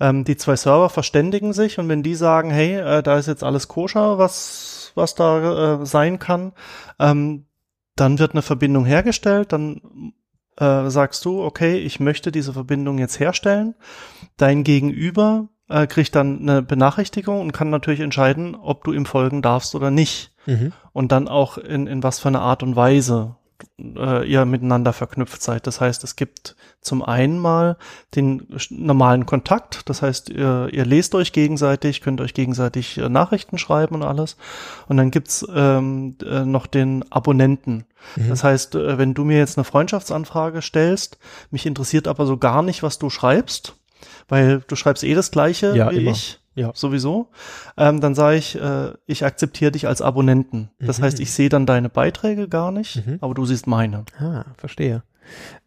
Ähm, 0.01 0.25
die 0.25 0.37
zwei 0.37 0.55
Server 0.55 0.91
verständigen 0.91 1.53
sich 1.53 1.79
und 1.79 1.89
wenn 1.89 2.03
die 2.03 2.15
sagen, 2.15 2.51
hey, 2.51 2.77
äh, 2.77 3.03
da 3.03 3.19
ist 3.19 3.27
jetzt 3.27 3.43
alles 3.43 3.67
koscher, 3.67 4.19
was, 4.19 4.93
was 4.95 5.15
da 5.15 5.81
äh, 5.81 5.87
sein 5.87 6.19
kann, 6.19 6.53
ähm, 7.01 7.47
dann 7.97 8.21
wird 8.21 8.33
eine 8.33 8.43
Verbindung 8.43 8.85
hergestellt, 8.85 9.53
dann 9.53 10.13
äh, 10.57 10.89
sagst 10.89 11.25
du, 11.25 11.43
okay, 11.43 11.79
ich 11.79 11.99
möchte 11.99 12.31
diese 12.31 12.53
Verbindung 12.53 12.99
jetzt 12.99 13.19
herstellen. 13.19 13.75
Dein 14.37 14.63
Gegenüber 14.63 15.49
äh, 15.69 15.87
kriegt 15.87 16.15
dann 16.15 16.41
eine 16.41 16.63
Benachrichtigung 16.63 17.41
und 17.41 17.53
kann 17.53 17.71
natürlich 17.71 18.01
entscheiden, 18.01 18.55
ob 18.55 18.85
du 18.85 18.93
ihm 18.93 19.07
folgen 19.07 19.43
darfst 19.43 19.75
oder 19.75 19.91
nicht. 19.91 20.33
Mhm. 20.47 20.73
Und 20.93 21.13
dann 21.13 21.29
auch 21.29 21.59
in, 21.59 21.87
in 21.87 22.03
was 22.03 22.19
für 22.21 22.29
eine 22.29 22.41
Art 22.41 22.63
und 22.63 22.77
Weise 22.77 23.37
äh, 23.79 24.29
ihr 24.29 24.45
miteinander 24.45 24.93
verknüpft 24.93 25.43
seid. 25.43 25.67
Das 25.67 25.81
heißt, 25.81 26.05
es 26.05 26.17
gibt 26.17 26.57
zum 26.81 27.03
einen 27.03 27.39
mal 27.39 27.77
den 28.15 28.47
normalen 28.71 29.27
Kontakt. 29.27 29.89
Das 29.89 30.03
heißt, 30.03 30.31
ihr, 30.31 30.69
ihr 30.73 30.85
lest 30.85 31.15
euch 31.15 31.33
gegenseitig, 31.33 32.01
könnt 32.01 32.21
euch 32.21 32.35
gegenseitig 32.35 32.99
äh, 32.99 33.09
Nachrichten 33.09 33.59
schreiben 33.59 33.97
und 33.97 34.03
alles. 34.03 34.37
Und 34.89 34.97
dann 34.97 35.11
gibt's 35.11 35.47
ähm, 35.53 36.17
äh, 36.25 36.45
noch 36.45 36.67
den 36.67 37.05
Abonnenten. 37.11 37.85
Mhm. 38.17 38.29
Das 38.29 38.45
heißt, 38.45 38.75
äh, 38.75 38.99
wenn 38.99 39.15
du 39.15 39.25
mir 39.25 39.39
jetzt 39.39 39.59
eine 39.59 39.65
Freundschaftsanfrage 39.65 40.63
stellst, 40.63 41.19
mich 41.51 41.67
interessiert 41.67 42.09
aber 42.09 42.27
so 42.27 42.37
gar 42.37 42.63
nicht, 42.63 42.83
was 42.83 42.99
du 42.99 43.11
schreibst, 43.11 43.75
weil 44.29 44.61
du 44.67 44.77
schreibst 44.77 45.05
eh 45.05 45.15
das 45.15 45.31
Gleiche 45.31 45.75
Ja, 45.77 45.91
wie 45.91 45.97
immer. 45.97 46.11
ich. 46.13 46.41
Ja. 46.55 46.73
Sowieso. 46.75 47.29
Ähm, 47.77 48.01
dann 48.01 48.17
sage 48.17 48.37
ich, 48.37 48.61
äh, 48.61 48.93
ich 49.07 49.25
akzeptiere 49.25 49.71
dich 49.71 49.87
als 49.87 50.03
Abonnenten. 50.03 50.71
Das 50.81 50.99
Mhm. 50.99 51.05
heißt, 51.05 51.21
ich 51.21 51.31
sehe 51.33 51.49
dann 51.49 51.67
deine 51.67 51.89
Beiträge 51.89 52.49
gar 52.49 52.73
nicht, 52.73 53.07
Mhm. 53.07 53.19
aber 53.21 53.35
du 53.35 53.47
siehst 53.47 53.69
meine. 53.69 54.05
Ah, 54.19 54.45
verstehe. 54.57 55.05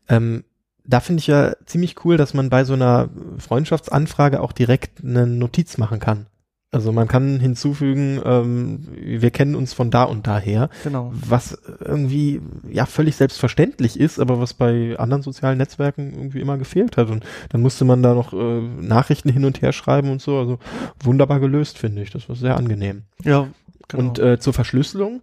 Ähm, 0.10 0.44
da 0.84 1.00
finde 1.00 1.20
ich 1.22 1.28
ja 1.28 1.54
ziemlich 1.66 2.04
cool, 2.04 2.18
dass 2.18 2.34
man 2.34 2.50
bei 2.50 2.66
so 2.66 2.74
einer 2.74 3.10
Freundschaftsanfrage 3.38 4.42
auch 4.42 4.52
direkt 4.52 5.04
eine 5.04 5.28
Notiz 5.28 5.78
machen 5.78 6.00
kann. 6.00 6.26
Also 6.74 6.94
man 6.94 7.10
kann 7.10 7.40
hinzufügen, 7.42 8.22
ähm, 8.24 8.88
wir 8.96 9.30
kennen 9.32 9.56
uns 9.56 9.74
von 9.74 9.92
da 9.92 10.04
und 10.04 10.25
daher, 10.25 10.70
Genau. 10.84 11.12
was 11.13 11.58
irgendwie 11.84 12.42
ja 12.70 12.86
völlig 12.86 13.18
selbstverständlich 13.18 14.00
ist, 14.00 14.20
aber 14.20 14.40
was 14.40 14.54
bei 14.54 14.98
anderen 14.98 15.22
sozialen 15.22 15.58
Netzwerken 15.58 16.13
irgendwie 16.13 16.40
immer 16.40 16.58
gefehlt 16.58 16.96
hat. 16.96 17.10
Und 17.10 17.25
dann 17.50 17.62
musste 17.62 17.84
man 17.84 18.01
da 18.01 18.13
noch 18.13 18.32
äh, 18.32 18.62
Nachrichten 18.80 19.30
hin 19.30 19.44
und 19.44 19.62
her 19.62 19.74
schreiben 19.74 20.10
und 20.12 20.22
so. 20.22 20.38
Also 20.40 20.60
wunderbar 21.04 21.42
gelöst, 21.42 21.78
finde 21.78 22.04
ich. 22.04 22.12
Das 22.12 22.30
war 22.30 22.38
sehr 22.38 22.56
angenehm. 22.56 23.04
Ja, 23.24 23.48
Genau. 23.90 24.04
Und 24.08 24.20
äh, 24.20 24.40
zur 24.40 24.54
Verschlüsselung, 24.54 25.22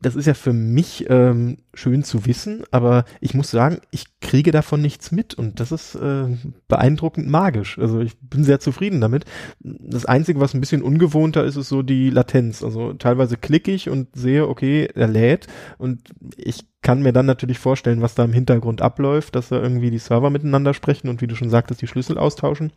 das 0.00 0.14
ist 0.14 0.26
ja 0.26 0.34
für 0.34 0.52
mich 0.52 1.06
ähm, 1.08 1.58
schön 1.74 2.04
zu 2.04 2.24
wissen, 2.24 2.62
aber 2.70 3.04
ich 3.20 3.34
muss 3.34 3.50
sagen, 3.50 3.78
ich 3.90 4.04
kriege 4.20 4.52
davon 4.52 4.80
nichts 4.80 5.10
mit 5.10 5.34
und 5.34 5.58
das 5.58 5.72
ist 5.72 5.96
äh, 5.96 6.26
beeindruckend 6.68 7.28
magisch. 7.28 7.78
Also 7.78 8.00
ich 8.00 8.16
bin 8.18 8.44
sehr 8.44 8.60
zufrieden 8.60 9.00
damit. 9.00 9.24
Das 9.58 10.06
Einzige, 10.06 10.38
was 10.38 10.54
ein 10.54 10.60
bisschen 10.60 10.82
ungewohnter 10.82 11.44
ist, 11.44 11.56
ist 11.56 11.68
so 11.68 11.82
die 11.82 12.10
Latenz. 12.10 12.62
Also 12.62 12.92
teilweise 12.92 13.36
klicke 13.36 13.72
ich 13.72 13.88
und 13.90 14.08
sehe, 14.14 14.46
okay, 14.46 14.88
er 14.94 15.08
lädt 15.08 15.48
und 15.78 16.00
ich 16.36 16.64
kann 16.80 17.02
mir 17.02 17.12
dann 17.12 17.26
natürlich 17.26 17.58
vorstellen, 17.58 18.00
was 18.00 18.14
da 18.14 18.24
im 18.24 18.32
Hintergrund 18.32 18.82
abläuft, 18.82 19.34
dass 19.34 19.48
da 19.48 19.60
irgendwie 19.60 19.90
die 19.90 19.98
Server 19.98 20.30
miteinander 20.30 20.74
sprechen 20.74 21.08
und 21.08 21.20
wie 21.20 21.26
du 21.26 21.34
schon 21.34 21.50
sagtest, 21.50 21.82
die 21.82 21.88
Schlüssel 21.88 22.18
austauschen. 22.18 22.72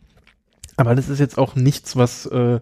Aber 0.86 0.96
das 0.96 1.08
ist 1.08 1.18
jetzt 1.18 1.38
auch 1.38 1.54
nichts, 1.54 1.96
was, 1.96 2.26
äh, 2.26 2.60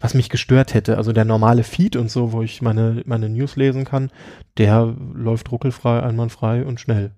was 0.00 0.14
mich 0.14 0.28
gestört 0.28 0.74
hätte. 0.74 0.96
Also 0.96 1.12
der 1.12 1.24
normale 1.24 1.64
Feed 1.64 1.96
und 1.96 2.10
so, 2.10 2.32
wo 2.32 2.42
ich 2.42 2.62
meine, 2.62 3.02
meine 3.06 3.28
News 3.28 3.56
lesen 3.56 3.84
kann, 3.84 4.10
der 4.58 4.94
läuft 5.14 5.50
ruckelfrei, 5.52 6.02
einwandfrei 6.02 6.64
und 6.64 6.80
schnell. 6.80 7.12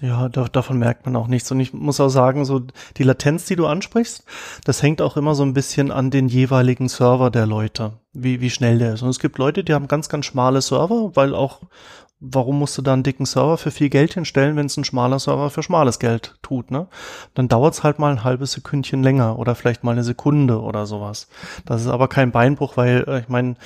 Ja, 0.00 0.28
da, 0.28 0.44
davon 0.44 0.78
merkt 0.78 1.06
man 1.06 1.16
auch 1.16 1.28
nichts. 1.28 1.50
Und 1.52 1.60
ich 1.60 1.72
muss 1.72 2.00
auch 2.00 2.08
sagen, 2.08 2.44
so 2.44 2.62
die 2.96 3.02
Latenz, 3.04 3.46
die 3.46 3.56
du 3.56 3.66
ansprichst, 3.66 4.24
das 4.64 4.82
hängt 4.82 5.00
auch 5.00 5.16
immer 5.16 5.34
so 5.34 5.44
ein 5.44 5.54
bisschen 5.54 5.90
an 5.90 6.10
den 6.10 6.28
jeweiligen 6.28 6.88
Server 6.88 7.30
der 7.30 7.46
Leute, 7.46 7.92
wie, 8.12 8.40
wie 8.40 8.50
schnell 8.50 8.78
der 8.78 8.94
ist. 8.94 9.02
Und 9.02 9.10
es 9.10 9.20
gibt 9.20 9.38
Leute, 9.38 9.62
die 9.62 9.72
haben 9.72 9.88
ganz, 9.88 10.08
ganz 10.08 10.26
schmale 10.26 10.60
Server, 10.60 11.12
weil 11.14 11.34
auch 11.34 11.60
warum 12.32 12.58
musst 12.58 12.76
du 12.78 12.82
da 12.82 12.92
einen 12.92 13.02
dicken 13.02 13.26
Server 13.26 13.58
für 13.58 13.70
viel 13.70 13.90
Geld 13.90 14.14
hinstellen, 14.14 14.56
wenn 14.56 14.66
es 14.66 14.76
ein 14.76 14.84
schmaler 14.84 15.18
Server 15.18 15.50
für 15.50 15.62
schmales 15.62 15.98
Geld 15.98 16.36
tut, 16.42 16.70
ne? 16.70 16.86
Dann 17.34 17.48
dauert 17.48 17.74
es 17.74 17.82
halt 17.82 17.98
mal 17.98 18.12
ein 18.12 18.24
halbes 18.24 18.52
Sekündchen 18.52 19.02
länger 19.02 19.38
oder 19.38 19.54
vielleicht 19.54 19.84
mal 19.84 19.92
eine 19.92 20.04
Sekunde 20.04 20.60
oder 20.60 20.86
sowas. 20.86 21.28
Das 21.66 21.82
ist 21.82 21.88
aber 21.88 22.08
kein 22.08 22.32
Beinbruch, 22.32 22.76
weil 22.76 23.04
äh, 23.06 23.20
ich 23.20 23.28
meine, 23.28 23.56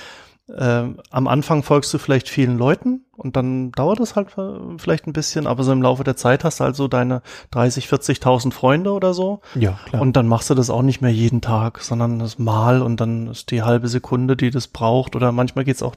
äh, 0.48 0.84
am 1.10 1.28
Anfang 1.28 1.62
folgst 1.62 1.92
du 1.92 1.98
vielleicht 1.98 2.28
vielen 2.28 2.56
Leuten 2.56 3.04
und 3.16 3.36
dann 3.36 3.70
dauert 3.72 4.00
es 4.00 4.16
halt 4.16 4.28
äh, 4.38 4.78
vielleicht 4.78 5.06
ein 5.06 5.12
bisschen, 5.12 5.46
aber 5.46 5.62
so 5.62 5.72
im 5.72 5.82
Laufe 5.82 6.04
der 6.04 6.16
Zeit 6.16 6.42
hast 6.44 6.60
du 6.60 6.64
halt 6.64 6.76
so 6.76 6.88
deine 6.88 7.22
30, 7.50 7.86
40.000 7.86 8.52
Freunde 8.52 8.92
oder 8.92 9.12
so. 9.12 9.40
Ja, 9.54 9.78
klar. 9.84 10.00
Und 10.00 10.16
dann 10.16 10.26
machst 10.26 10.48
du 10.48 10.54
das 10.54 10.70
auch 10.70 10.82
nicht 10.82 11.02
mehr 11.02 11.12
jeden 11.12 11.42
Tag, 11.42 11.80
sondern 11.80 12.18
das 12.18 12.38
Mal 12.38 12.80
und 12.80 13.00
dann 13.00 13.28
ist 13.28 13.50
die 13.50 13.62
halbe 13.62 13.88
Sekunde, 13.88 14.36
die 14.36 14.50
das 14.50 14.68
braucht 14.68 15.16
oder 15.16 15.32
manchmal 15.32 15.64
geht's 15.64 15.82
auch 15.82 15.94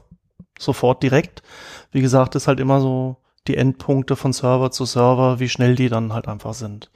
sofort 0.64 1.02
direkt. 1.02 1.42
Wie 1.90 2.00
gesagt, 2.00 2.34
ist 2.34 2.48
halt 2.48 2.60
immer 2.60 2.80
so 2.80 3.16
die 3.46 3.56
Endpunkte 3.56 4.16
von 4.16 4.32
Server 4.32 4.70
zu 4.70 4.84
Server, 4.84 5.40
wie 5.40 5.48
schnell 5.48 5.74
die 5.74 5.88
dann 5.88 6.12
halt 6.12 6.28
einfach 6.28 6.54
sind. 6.54 6.90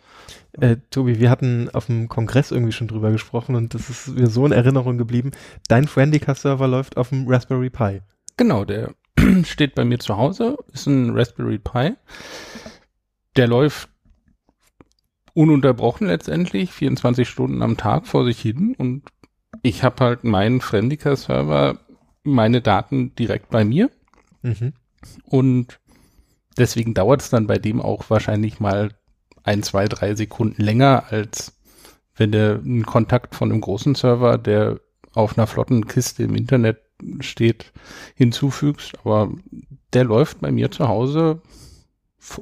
Äh, 0.52 0.76
Tobi, 0.90 1.18
wir 1.18 1.30
hatten 1.30 1.68
auf 1.72 1.86
dem 1.86 2.08
Kongress 2.08 2.50
irgendwie 2.50 2.72
schon 2.72 2.88
drüber 2.88 3.10
gesprochen 3.10 3.56
und 3.56 3.74
das 3.74 3.90
ist 3.90 4.08
mir 4.08 4.28
so 4.28 4.46
in 4.46 4.52
Erinnerung 4.52 4.96
geblieben. 4.96 5.32
Dein 5.68 5.86
Friendica-Server 5.86 6.66
läuft 6.66 6.96
auf 6.96 7.10
dem 7.10 7.28
Raspberry 7.28 7.70
Pi. 7.70 8.00
Genau, 8.36 8.64
der 8.64 8.94
steht 9.44 9.74
bei 9.74 9.84
mir 9.84 9.98
zu 9.98 10.16
Hause, 10.16 10.56
ist 10.72 10.86
ein 10.86 11.10
Raspberry 11.10 11.58
Pi. 11.58 11.94
Der 13.36 13.48
läuft 13.48 13.88
ununterbrochen 15.34 16.06
letztendlich, 16.06 16.72
24 16.72 17.28
Stunden 17.28 17.62
am 17.62 17.76
Tag 17.76 18.06
vor 18.06 18.24
sich 18.24 18.40
hin 18.40 18.74
und 18.78 19.02
ich 19.62 19.82
habe 19.82 20.04
halt 20.04 20.24
meinen 20.24 20.60
Friendica-Server, 20.60 21.78
meine 22.32 22.60
Daten 22.60 23.14
direkt 23.14 23.50
bei 23.50 23.64
mir 23.64 23.90
Mhm. 24.42 24.72
und 25.24 25.80
deswegen 26.58 26.94
dauert 26.94 27.22
es 27.22 27.30
dann 27.30 27.46
bei 27.46 27.58
dem 27.58 27.80
auch 27.80 28.08
wahrscheinlich 28.10 28.60
mal 28.60 28.90
ein, 29.42 29.62
zwei, 29.62 29.86
drei 29.86 30.14
Sekunden 30.14 30.62
länger, 30.62 31.04
als 31.10 31.52
wenn 32.16 32.32
du 32.32 32.54
einen 32.64 32.86
Kontakt 32.86 33.34
von 33.34 33.50
einem 33.50 33.60
großen 33.60 33.94
Server, 33.94 34.38
der 34.38 34.80
auf 35.14 35.36
einer 35.36 35.46
flotten 35.46 35.86
Kiste 35.86 36.22
im 36.24 36.34
Internet 36.34 36.78
steht, 37.20 37.72
hinzufügst. 38.14 38.98
Aber 39.00 39.32
der 39.92 40.04
läuft 40.04 40.40
bei 40.40 40.50
mir 40.50 40.70
zu 40.70 40.88
Hause, 40.88 41.40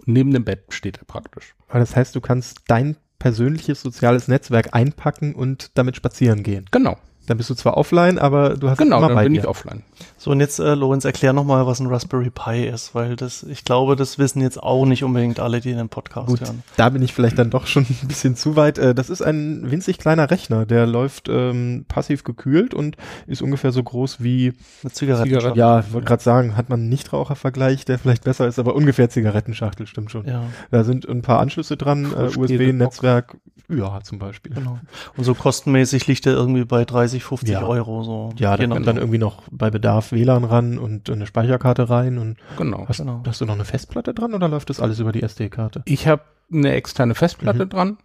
neben 0.07 0.33
dem 0.33 0.45
Bett 0.45 0.65
steht 0.71 0.99
er 0.99 1.05
praktisch. 1.05 1.55
Aber 1.69 1.79
das 1.81 1.95
heißt, 1.97 2.15
du 2.15 2.21
kannst 2.21 2.63
dein 2.69 2.97
persönliches 3.19 3.81
soziales 3.83 4.29
Netzwerk 4.29 4.75
einpacken 4.75 5.35
und 5.35 5.77
damit 5.77 5.97
spazieren 5.97 6.43
gehen. 6.43 6.67
Genau, 6.71 6.97
Dann 7.27 7.37
bist 7.39 7.49
du 7.51 7.55
zwar 7.55 7.77
offline, 7.77 8.19
aber 8.19 8.57
du 8.57 8.69
hast 8.69 8.79
genau, 8.79 8.99
immer 8.99 9.09
dann 9.09 9.17
bei 9.17 9.25
bin 9.25 9.35
dir. 9.35 9.41
ich 9.41 9.47
offline. 9.47 9.83
So, 10.25 10.31
und 10.31 10.41
jetzt, 10.41 10.59
äh, 10.59 10.75
Lorenz, 10.75 11.05
erklär 11.05 11.35
nochmal, 11.35 11.67
was 11.67 11.81
ein 11.81 11.87
Raspberry 11.87 12.31
Pi 12.31 12.65
ist, 12.67 12.95
weil 12.95 13.15
das, 13.15 13.43
ich 13.43 13.63
glaube, 13.63 13.95
das 13.95 14.19
wissen 14.19 14.41
jetzt 14.41 14.63
auch 14.63 14.87
nicht 14.87 15.05
unbedingt 15.05 15.39
alle, 15.39 15.61
die 15.61 15.75
den 15.75 15.91
Podcast 15.91 16.29
Gut, 16.29 16.41
hören. 16.41 16.63
da 16.79 16.89
bin 16.89 17.03
ich 17.03 17.13
vielleicht 17.13 17.39
dann 17.39 17.51
doch 17.51 17.67
schon 17.67 17.85
ein 18.03 18.09
bisschen 18.09 18.35
zu 18.35 18.57
weit. 18.57 18.79
Äh, 18.79 18.95
Das 18.95 19.11
ist 19.11 19.21
ein 19.21 19.71
winzig 19.71 19.99
kleiner 19.99 20.31
Rechner, 20.31 20.65
der 20.65 20.87
läuft 20.87 21.29
ähm, 21.29 21.85
passiv 21.89 22.25
gekühlt 22.25 22.73
und 22.73 22.97
ist 23.27 23.43
ungefähr 23.43 23.71
so 23.71 23.83
groß 23.83 24.23
wie, 24.23 24.55
Eine 24.83 24.93
Zigarette. 24.93 25.29
Zigarette. 25.29 25.59
ja, 25.59 25.81
ich 25.81 25.93
wollte 25.93 26.07
gerade 26.07 26.23
sagen, 26.23 26.57
hat 26.57 26.71
man 26.71 26.81
einen 26.81 26.89
Nichtrauchervergleich, 26.89 27.85
der 27.85 27.99
vielleicht 27.99 28.25
besser 28.25 28.47
ist, 28.49 28.59
aber 28.59 28.75
ungefähr 28.77 29.11
Zigarettenschachtel, 29.11 29.87
stimmt 29.87 30.11
schon. 30.11 30.27
Ja, 30.27 30.45
Da 30.71 30.85
sind 30.85 31.07
ein 31.07 31.21
paar 31.21 31.41
Anschlüsse 31.41 31.77
dran, 31.77 32.07
äh, 32.17 32.35
USB-Netzwerk, 32.39 33.37
ja, 33.69 34.01
zum 34.03 34.19
Beispiel. 34.19 34.55
genau. 34.55 34.79
Und 35.19 35.25
so 35.25 35.35
kostenmäßig 35.35 36.07
liegt 36.07 36.25
der 36.25 36.33
irgendwie 36.33 36.65
bei 36.65 36.85
30, 36.87 37.25
50 37.25 37.51
Ja. 37.51 37.63
Euro, 37.67 38.03
so. 38.05 38.33
Ja, 38.39 38.57
da 38.57 38.63
Je 38.63 38.69
nach- 38.69 38.77
kommt 38.77 38.87
dann 38.87 38.97
irgendwie 38.97 39.19
noch 39.19 39.43
bei 39.51 39.71
Bedarf 39.71 40.13
WLAN 40.15 40.45
ran 40.45 40.79
und 40.79 41.11
eine 41.11 41.27
Speicherkarte 41.27 41.89
rein 41.91 42.19
und 42.19 42.37
Genau. 42.57 42.87
hast, 42.89 42.99
Genau. 42.99 43.23
hast 43.27 43.41
du 43.41 43.45
noch 43.47 43.55
eine 43.55 43.65
Festplatte 43.65 44.15
dran 44.15 44.35
oder 44.35 44.49
läuft 44.49 44.71
das 44.71 44.81
alles 44.81 44.99
über 45.01 45.13
die 45.13 45.23
SD-Karte? 45.23 45.83
Ich 45.87 46.07
habe 46.07 46.23
eine 46.53 46.73
externe 46.73 47.15
Festplatte 47.15 47.65
Mhm. 47.67 47.71
dran 47.71 47.99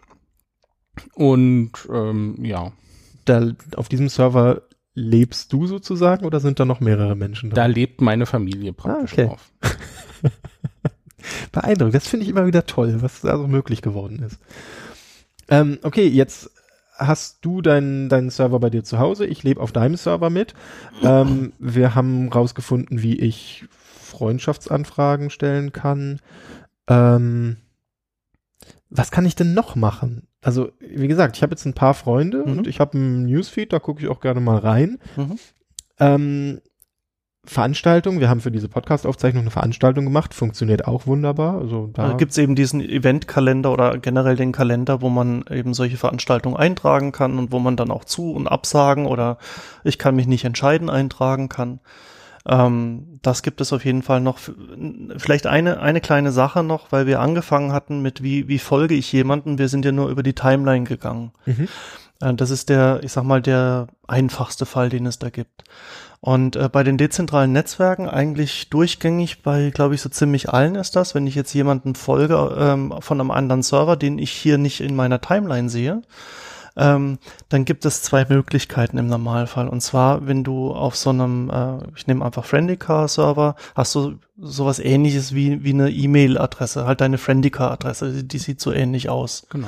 und 1.15 1.71
ähm, 1.91 2.35
ja, 2.43 2.71
Da, 3.25 3.51
auf 3.75 3.89
diesem 3.89 4.09
Server 4.09 4.63
lebst 4.95 5.53
du 5.53 5.67
sozusagen 5.67 6.25
oder 6.25 6.39
sind 6.39 6.59
da 6.59 6.65
noch 6.65 6.79
mehrere 6.79 7.15
Menschen 7.15 7.51
da 7.51 7.55
dran? 7.63 7.71
lebt 7.71 8.01
meine 8.01 8.25
Familie 8.25 8.73
praktisch 8.73 9.11
Ah, 9.11 9.13
okay. 9.13 9.25
drauf. 9.27 9.51
Beeindruckend, 11.51 11.95
das 11.95 12.07
finde 12.07 12.23
ich 12.23 12.29
immer 12.29 12.45
wieder 12.47 12.65
toll, 12.65 13.01
was 13.01 13.21
da 13.21 13.37
so 13.37 13.47
möglich 13.47 13.81
geworden 13.81 14.23
ist. 14.23 14.39
Ähm, 15.49 15.77
okay, 15.83 16.07
jetzt 16.07 16.49
hast 16.99 17.39
du 17.45 17.61
deinen 17.61 18.09
deinen 18.09 18.29
Server 18.29 18.59
bei 18.59 18.69
dir 18.69 18.83
zu 18.83 18.99
Hause, 18.99 19.25
ich 19.25 19.43
lebe 19.43 19.61
auf 19.61 19.71
deinem 19.71 19.95
Server 19.95 20.29
mit. 20.29 20.53
Ähm, 21.01 21.53
wir 21.57 21.95
haben 21.95 22.29
rausgefunden, 22.29 23.01
wie 23.01 23.17
ich 23.19 23.65
Freundschaftsanfragen 24.01 25.29
stellen 25.29 25.71
kann. 25.71 26.19
Ähm, 26.87 27.57
was 28.89 29.11
kann 29.11 29.25
ich 29.25 29.35
denn 29.35 29.53
noch 29.53 29.75
machen? 29.75 30.27
Also, 30.41 30.71
wie 30.79 31.07
gesagt, 31.07 31.35
ich 31.35 31.43
habe 31.43 31.51
jetzt 31.51 31.65
ein 31.65 31.73
paar 31.73 31.93
Freunde 31.93 32.43
Mhm. 32.45 32.59
und 32.59 32.67
ich 32.67 32.79
habe 32.79 32.97
einen 32.97 33.25
Newsfeed, 33.25 33.71
da 33.73 33.79
gucke 33.79 34.01
ich 34.01 34.07
auch 34.09 34.19
gerne 34.21 34.39
mal 34.39 34.57
rein. 34.57 34.97
Mhm. 35.15 35.39
Ähm, 35.99 36.61
Veranstaltung, 37.49 38.19
wir 38.19 38.29
haben 38.29 38.41
für 38.41 38.51
diese 38.51 38.69
Podcast-Aufzeichnung 38.69 39.41
eine 39.41 39.51
Veranstaltung 39.51 40.05
gemacht, 40.05 40.33
funktioniert 40.33 40.87
auch 40.87 41.07
wunderbar. 41.07 41.59
Also 41.59 41.89
da 41.93 42.09
Da 42.09 42.13
gibt's 42.13 42.37
eben 42.37 42.55
diesen 42.55 42.79
Eventkalender 42.79 43.73
oder 43.73 43.97
generell 43.97 44.35
den 44.35 44.51
Kalender, 44.51 45.01
wo 45.01 45.09
man 45.09 45.43
eben 45.49 45.73
solche 45.73 45.97
Veranstaltungen 45.97 46.55
eintragen 46.55 47.11
kann 47.11 47.39
und 47.39 47.51
wo 47.51 47.59
man 47.59 47.75
dann 47.75 47.91
auch 47.91 48.05
zu- 48.05 48.31
und 48.33 48.47
absagen 48.47 49.05
oder 49.07 49.37
ich 49.83 49.97
kann 49.97 50.15
mich 50.15 50.27
nicht 50.27 50.45
entscheiden 50.45 50.89
eintragen 50.89 51.49
kann. 51.49 51.79
Ähm, 52.47 53.19
das 53.21 53.41
gibt 53.43 53.61
es 53.61 53.73
auf 53.73 53.83
jeden 53.83 54.03
Fall 54.03 54.21
noch. 54.21 54.39
Vielleicht 55.17 55.47
eine, 55.47 55.79
eine 55.81 56.01
kleine 56.01 56.31
Sache 56.31 56.63
noch, 56.63 56.91
weil 56.91 57.05
wir 57.07 57.19
angefangen 57.19 57.73
hatten 57.73 58.01
mit, 58.01 58.23
wie, 58.23 58.47
wie 58.47 58.59
folge 58.59 58.93
ich 58.95 59.11
jemanden? 59.11 59.57
Wir 59.57 59.69
sind 59.69 59.85
ja 59.85 59.91
nur 59.91 60.09
über 60.09 60.23
die 60.23 60.33
Timeline 60.35 60.85
gegangen. 60.85 61.31
Mhm. 61.45 61.67
Äh, 62.21 62.33
Das 62.35 62.49
ist 62.49 62.69
der, 62.69 62.99
ich 63.03 63.11
sag 63.11 63.23
mal, 63.23 63.41
der 63.41 63.87
einfachste 64.07 64.65
Fall, 64.65 64.89
den 64.89 65.05
es 65.05 65.19
da 65.19 65.29
gibt. 65.29 65.63
Und 66.21 66.57
äh, 66.57 66.67
bei 66.69 66.83
den 66.83 66.97
dezentralen 66.97 67.53
Netzwerken 67.53 68.09
eigentlich 68.09 68.69
durchgängig, 68.69 69.41
bei, 69.41 69.69
glaube 69.69 69.95
ich, 69.95 70.01
so 70.01 70.09
ziemlich 70.09 70.49
allen 70.49 70.75
ist 70.75 70.95
das, 70.95 71.15
wenn 71.15 71.27
ich 71.27 71.35
jetzt 71.35 71.53
jemanden 71.53 71.95
folge 71.95 72.55
ähm, 72.59 72.93
von 72.99 73.21
einem 73.21 73.31
anderen 73.31 73.63
Server, 73.63 73.95
den 73.95 74.19
ich 74.19 74.31
hier 74.31 74.57
nicht 74.57 74.81
in 74.81 74.95
meiner 74.95 75.21
Timeline 75.21 75.69
sehe, 75.69 76.01
ähm, 76.75 77.19
dann 77.47 77.63
gibt 77.63 77.85
es 77.85 78.03
zwei 78.03 78.25
Möglichkeiten 78.25 78.97
im 78.97 79.07
Normalfall. 79.07 79.69
Und 79.69 79.81
zwar, 79.81 80.27
wenn 80.27 80.43
du 80.43 80.71
auf 80.71 80.97
so 80.97 81.09
einem, 81.11 81.49
äh, 81.49 81.77
ich 81.95 82.07
nehme 82.07 82.25
einfach 82.25 82.45
Friendica-Server, 82.45 83.55
hast 83.75 83.95
du 83.95 84.15
sowas 84.37 84.79
ähnliches 84.79 85.33
wie, 85.33 85.63
wie 85.63 85.73
eine 85.73 85.89
E-Mail-Adresse, 85.89 86.85
halt 86.85 86.99
deine 86.99 87.17
Friendica-Adresse, 87.17 88.11
die, 88.11 88.27
die 88.27 88.37
sieht 88.39 88.59
so 88.59 88.73
ähnlich 88.73 89.09
aus. 89.09 89.47
Genau. 89.49 89.67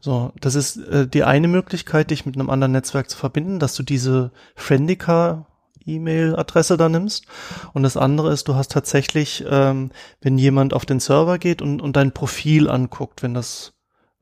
So, 0.00 0.32
das 0.40 0.56
ist 0.56 0.76
äh, 0.76 1.06
die 1.06 1.24
eine 1.24 1.48
Möglichkeit, 1.48 2.10
dich 2.10 2.26
mit 2.26 2.36
einem 2.36 2.50
anderen 2.50 2.72
Netzwerk 2.72 3.08
zu 3.08 3.16
verbinden, 3.16 3.58
dass 3.58 3.74
du 3.74 3.82
diese 3.82 4.30
Friendica 4.54 5.46
E-Mail-Adresse 5.86 6.76
da 6.76 6.88
nimmst. 6.88 7.26
Und 7.72 7.82
das 7.82 7.96
andere 7.96 8.32
ist, 8.32 8.48
du 8.48 8.54
hast 8.54 8.72
tatsächlich, 8.72 9.44
ähm, 9.48 9.90
wenn 10.20 10.38
jemand 10.38 10.74
auf 10.74 10.84
den 10.86 11.00
Server 11.00 11.38
geht 11.38 11.62
und, 11.62 11.80
und 11.80 11.96
dein 11.96 12.12
Profil 12.12 12.68
anguckt, 12.68 13.22
wenn 13.22 13.34
das, 13.34 13.72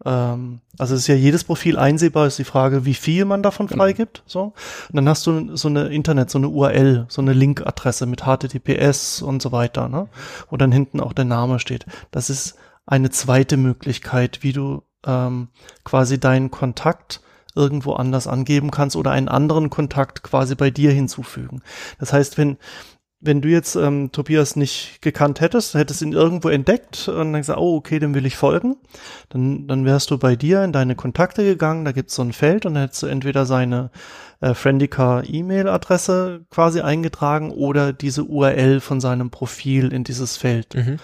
ähm, 0.04 0.60
also 0.78 0.94
es 0.94 1.00
ist 1.02 1.06
ja 1.06 1.14
jedes 1.14 1.44
Profil 1.44 1.78
einsehbar, 1.78 2.26
ist 2.26 2.38
die 2.38 2.44
Frage, 2.44 2.84
wie 2.84 2.94
viel 2.94 3.24
man 3.24 3.42
davon 3.42 3.66
Genau. 3.66 3.82
freigibt. 3.82 4.22
So, 4.26 4.52
und 4.88 4.94
dann 4.96 5.08
hast 5.08 5.26
du 5.26 5.56
so 5.56 5.68
eine 5.68 5.86
Internet, 5.88 6.30
so 6.30 6.38
eine 6.38 6.48
URL, 6.48 7.06
so 7.08 7.22
eine 7.22 7.32
Link-Adresse 7.32 8.06
mit 8.06 8.22
HTTPS 8.22 9.22
und 9.22 9.40
so 9.40 9.52
weiter, 9.52 9.88
ne? 9.88 10.08
Wo 10.50 10.56
dann 10.56 10.72
hinten 10.72 11.00
auch 11.00 11.12
der 11.12 11.24
Name 11.24 11.58
steht. 11.58 11.86
Das 12.10 12.30
ist 12.30 12.56
eine 12.86 13.10
zweite 13.10 13.56
Möglichkeit, 13.56 14.40
wie 14.42 14.52
du 14.52 14.82
ähm, 15.06 15.48
quasi 15.84 16.20
deinen 16.20 16.50
Kontakt 16.50 17.20
irgendwo 17.54 17.92
anders 17.92 18.26
angeben 18.26 18.70
kannst 18.70 18.96
oder 18.96 19.10
einen 19.10 19.28
anderen 19.28 19.70
Kontakt 19.70 20.22
quasi 20.22 20.54
bei 20.54 20.70
dir 20.70 20.90
hinzufügen. 20.90 21.62
Das 21.98 22.12
heißt, 22.12 22.36
wenn, 22.38 22.58
wenn 23.20 23.40
du 23.40 23.48
jetzt 23.48 23.74
ähm, 23.76 24.10
Tobias 24.12 24.54
nicht 24.54 25.00
gekannt 25.00 25.40
hättest, 25.40 25.74
hättest 25.74 26.02
ihn 26.02 26.12
irgendwo 26.12 26.48
entdeckt 26.48 27.08
und 27.08 27.32
dann 27.32 27.40
gesagt, 27.40 27.58
oh, 27.58 27.76
okay, 27.76 27.98
dem 27.98 28.14
will 28.14 28.26
ich 28.26 28.36
folgen, 28.36 28.76
dann, 29.30 29.66
dann 29.66 29.84
wärst 29.84 30.10
du 30.10 30.18
bei 30.18 30.36
dir 30.36 30.62
in 30.62 30.72
deine 30.72 30.94
Kontakte 30.94 31.42
gegangen, 31.44 31.84
da 31.84 31.92
gibt's 31.92 32.16
so 32.16 32.22
ein 32.22 32.32
Feld 32.32 32.66
und 32.66 32.74
dann 32.74 32.82
hättest 32.82 33.02
du 33.02 33.06
entweder 33.06 33.46
seine 33.46 33.90
äh, 34.40 34.52
Friendica 34.52 35.22
E-Mail-Adresse 35.22 36.44
quasi 36.50 36.82
eingetragen 36.82 37.50
oder 37.50 37.92
diese 37.94 38.24
URL 38.24 38.80
von 38.80 39.00
seinem 39.00 39.30
Profil 39.30 39.92
in 39.92 40.04
dieses 40.04 40.36
Feld. 40.36 40.74
Mhm. 40.74 40.98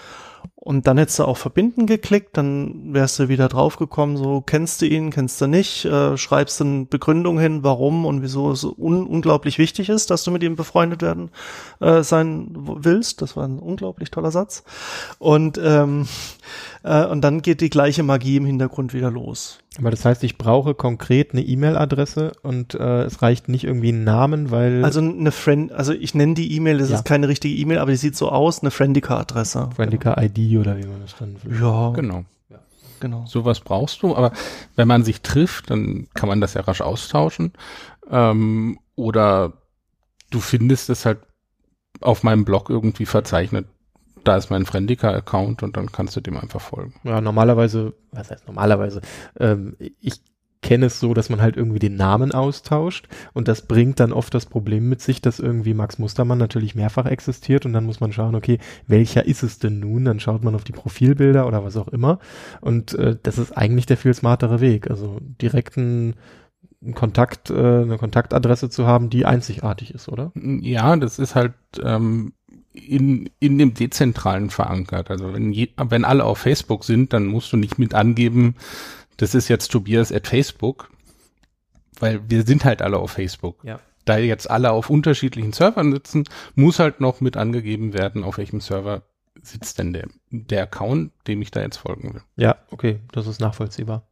Und 0.63 0.85
dann 0.85 0.99
hättest 0.99 1.17
du 1.17 1.25
auch 1.25 1.37
verbinden 1.37 1.87
geklickt, 1.87 2.37
dann 2.37 2.93
wärst 2.93 3.17
du 3.17 3.29
wieder 3.29 3.47
draufgekommen, 3.47 4.15
so 4.15 4.41
kennst 4.41 4.79
du 4.83 4.85
ihn, 4.85 5.09
kennst 5.09 5.41
du 5.41 5.47
nicht, 5.47 5.85
äh, 5.85 6.15
schreibst 6.17 6.61
eine 6.61 6.85
Begründung 6.85 7.39
hin, 7.39 7.63
warum 7.63 8.05
und 8.05 8.21
wieso 8.21 8.51
es 8.51 8.63
un 8.63 9.07
unglaublich 9.07 9.57
wichtig 9.57 9.89
ist, 9.89 10.11
dass 10.11 10.23
du 10.23 10.29
mit 10.29 10.43
ihm 10.43 10.55
befreundet 10.55 11.01
werden 11.01 11.31
äh, 11.79 12.03
sein 12.03 12.49
willst. 12.53 13.23
Das 13.23 13.35
war 13.35 13.47
ein 13.47 13.57
unglaublich 13.57 14.11
toller 14.11 14.29
Satz. 14.29 14.63
Und 15.17 15.59
ähm, 15.63 16.07
äh, 16.83 17.05
und 17.07 17.21
dann 17.21 17.41
geht 17.41 17.61
die 17.61 17.71
gleiche 17.71 18.03
Magie 18.03 18.37
im 18.37 18.45
Hintergrund 18.45 18.93
wieder 18.93 19.09
los. 19.09 19.57
Aber 19.79 19.89
das 19.89 20.03
heißt, 20.03 20.23
ich 20.25 20.37
brauche 20.37 20.73
konkret 20.75 21.31
eine 21.31 21.41
E-Mail-Adresse 21.43 22.33
und 22.43 22.73
äh, 22.75 23.03
es 23.03 23.21
reicht 23.21 23.47
nicht 23.47 23.63
irgendwie 23.63 23.93
ein 23.93 24.03
Namen, 24.03 24.51
weil 24.51 24.83
Also 24.83 24.99
eine 24.99 25.31
Friend, 25.31 25.71
also 25.71 25.93
ich 25.93 26.13
nenne 26.13 26.33
die 26.33 26.53
E-Mail, 26.55 26.77
das 26.79 26.89
Ja. 26.89 26.97
ist 26.97 27.05
keine 27.05 27.29
richtige 27.29 27.55
E-Mail, 27.55 27.77
aber 27.79 27.91
die 27.91 27.97
sieht 27.97 28.17
so 28.17 28.29
aus, 28.29 28.61
eine 28.61 28.69
Friendica-Adresse. 28.71 29.69
Friendica 29.75 30.13
Oder 30.57 30.77
wie 30.77 30.85
man 30.85 31.01
das 31.01 31.15
dann 31.15 31.35
Ja, 31.49 31.91
Genau. 31.91 32.25
genau. 32.99 33.25
Sowas 33.25 33.59
brauchst 33.59 34.01
du, 34.03 34.15
aber 34.15 34.31
wenn 34.75 34.87
man 34.87 35.03
sich 35.03 35.21
trifft, 35.21 35.69
dann 35.69 36.07
kann 36.13 36.29
man 36.29 36.41
das 36.41 36.53
ja 36.53 36.61
rasch 36.61 36.81
austauschen. 36.81 37.53
Ähm, 38.09 38.79
oder 38.95 39.53
du 40.29 40.39
findest 40.39 40.89
es 40.89 41.05
halt 41.05 41.19
auf 42.01 42.23
meinem 42.23 42.45
Blog 42.45 42.69
irgendwie 42.69 43.05
verzeichnet. 43.05 43.67
Da 44.23 44.37
ist 44.37 44.49
mein 44.51 44.65
Friendica-Account 44.65 45.63
und 45.63 45.77
dann 45.77 45.91
kannst 45.91 46.15
du 46.15 46.21
dem 46.21 46.37
einfach 46.37 46.61
folgen. 46.61 46.93
Ja, 47.03 47.21
normalerweise, 47.21 47.93
was 48.11 48.29
heißt 48.29 48.45
normalerweise? 48.47 49.01
Ähm, 49.39 49.75
ich 49.99 50.21
kenne 50.61 50.87
es 50.87 50.99
so, 50.99 51.13
dass 51.13 51.29
man 51.29 51.41
halt 51.41 51.57
irgendwie 51.57 51.79
den 51.79 51.95
Namen 51.95 52.31
austauscht 52.31 53.07
und 53.33 53.47
das 53.47 53.63
bringt 53.63 53.99
dann 53.99 54.13
oft 54.13 54.33
das 54.33 54.45
Problem 54.45 54.89
mit 54.89 55.01
sich, 55.01 55.21
dass 55.21 55.39
irgendwie 55.39 55.73
Max 55.73 55.99
Mustermann 55.99 56.37
natürlich 56.37 56.75
mehrfach 56.75 57.05
existiert 57.05 57.65
und 57.65 57.73
dann 57.73 57.85
muss 57.85 57.99
man 57.99 58.13
schauen, 58.13 58.35
okay, 58.35 58.59
welcher 58.87 59.25
ist 59.25 59.43
es 59.43 59.59
denn 59.59 59.79
nun? 59.79 60.05
Dann 60.05 60.19
schaut 60.19 60.43
man 60.43 60.55
auf 60.55 60.63
die 60.63 60.71
Profilbilder 60.71 61.47
oder 61.47 61.63
was 61.63 61.77
auch 61.77 61.87
immer 61.87 62.19
und 62.61 62.93
äh, 62.93 63.17
das 63.21 63.37
ist 63.37 63.57
eigentlich 63.57 63.85
der 63.85 63.97
viel 63.97 64.13
smartere 64.13 64.61
Weg. 64.61 64.89
Also 64.89 65.19
direkten 65.41 66.15
Kontakt, 66.95 67.51
äh, 67.51 67.53
eine 67.53 67.97
Kontaktadresse 67.97 68.69
zu 68.69 68.87
haben, 68.87 69.09
die 69.09 69.25
einzigartig 69.25 69.93
ist, 69.93 70.09
oder? 70.09 70.31
Ja, 70.35 70.95
das 70.95 71.19
ist 71.19 71.35
halt 71.35 71.53
ähm, 71.83 72.33
in, 72.73 73.29
in 73.39 73.57
dem 73.57 73.73
Dezentralen 73.73 74.49
verankert. 74.49 75.11
Also 75.11 75.33
wenn, 75.33 75.53
je, 75.53 75.69
wenn 75.77 76.05
alle 76.05 76.23
auf 76.23 76.39
Facebook 76.39 76.83
sind, 76.83 77.13
dann 77.13 77.27
musst 77.27 77.53
du 77.53 77.57
nicht 77.57 77.77
mit 77.77 77.93
angeben, 77.93 78.55
das 79.21 79.35
ist 79.35 79.47
jetzt 79.47 79.71
Tobias 79.71 80.11
at 80.11 80.27
Facebook, 80.27 80.89
weil 81.99 82.21
wir 82.29 82.43
sind 82.43 82.65
halt 82.65 82.81
alle 82.81 82.97
auf 82.97 83.11
Facebook. 83.11 83.63
Ja. 83.63 83.79
Da 84.05 84.17
jetzt 84.17 84.49
alle 84.49 84.71
auf 84.71 84.89
unterschiedlichen 84.89 85.53
Servern 85.53 85.91
sitzen, 85.91 86.23
muss 86.55 86.79
halt 86.79 87.01
noch 87.01 87.21
mit 87.21 87.37
angegeben 87.37 87.93
werden, 87.93 88.23
auf 88.23 88.39
welchem 88.39 88.61
Server 88.61 89.03
sitzt 89.43 89.77
denn 89.77 89.93
der, 89.93 90.07
der 90.31 90.63
Account, 90.63 91.11
dem 91.27 91.41
ich 91.41 91.51
da 91.51 91.61
jetzt 91.61 91.77
folgen 91.77 92.15
will. 92.15 92.21
Ja, 92.35 92.57
okay, 92.71 92.99
das 93.11 93.27
ist 93.27 93.39
nachvollziehbar. 93.39 94.07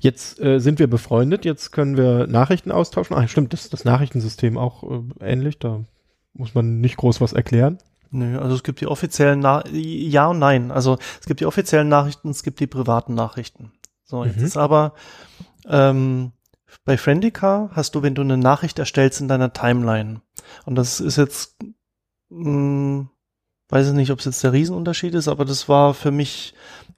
Jetzt 0.00 0.38
äh, 0.40 0.58
sind 0.58 0.78
wir 0.78 0.88
befreundet, 0.88 1.46
jetzt 1.46 1.72
können 1.72 1.96
wir 1.96 2.26
Nachrichten 2.26 2.70
austauschen. 2.70 3.16
Ah, 3.16 3.26
stimmt, 3.28 3.54
das, 3.54 3.70
das 3.70 3.86
Nachrichtensystem 3.86 4.58
auch 4.58 4.82
äh, 4.82 5.02
ähnlich, 5.20 5.58
da 5.58 5.84
muss 6.34 6.54
man 6.54 6.82
nicht 6.82 6.98
groß 6.98 7.22
was 7.22 7.32
erklären. 7.32 7.78
Nö, 8.10 8.38
also 8.38 8.54
es 8.54 8.62
gibt 8.62 8.82
die 8.82 8.86
offiziellen 8.86 9.40
Na 9.40 9.66
Ja 9.70 10.28
und 10.28 10.38
Nein. 10.38 10.70
Also 10.70 10.98
es 11.18 11.26
gibt 11.26 11.40
die 11.40 11.46
offiziellen 11.46 11.88
Nachrichten, 11.88 12.28
es 12.28 12.42
gibt 12.42 12.60
die 12.60 12.66
privaten 12.66 13.14
Nachrichten. 13.14 13.72
So, 14.04 14.24
jetzt 14.24 14.38
Mhm. 14.38 14.44
ist 14.44 14.56
aber 14.56 14.94
ähm, 15.66 16.32
bei 16.84 16.96
Friendica 16.98 17.70
hast 17.72 17.94
du, 17.94 18.02
wenn 18.02 18.14
du 18.14 18.22
eine 18.22 18.36
Nachricht 18.36 18.78
erstellst 18.78 19.20
in 19.20 19.28
deiner 19.28 19.52
Timeline, 19.52 20.20
und 20.66 20.74
das 20.74 21.00
ist 21.00 21.16
jetzt, 21.16 21.56
mh, 22.28 23.06
weiß 23.68 23.88
ich 23.88 23.94
nicht, 23.94 24.10
ob 24.10 24.18
es 24.18 24.26
jetzt 24.26 24.44
der 24.44 24.52
Riesenunterschied 24.52 25.14
ist, 25.14 25.28
aber 25.28 25.44
das 25.44 25.68
war 25.68 25.94
für 25.94 26.10
mich 26.10 26.54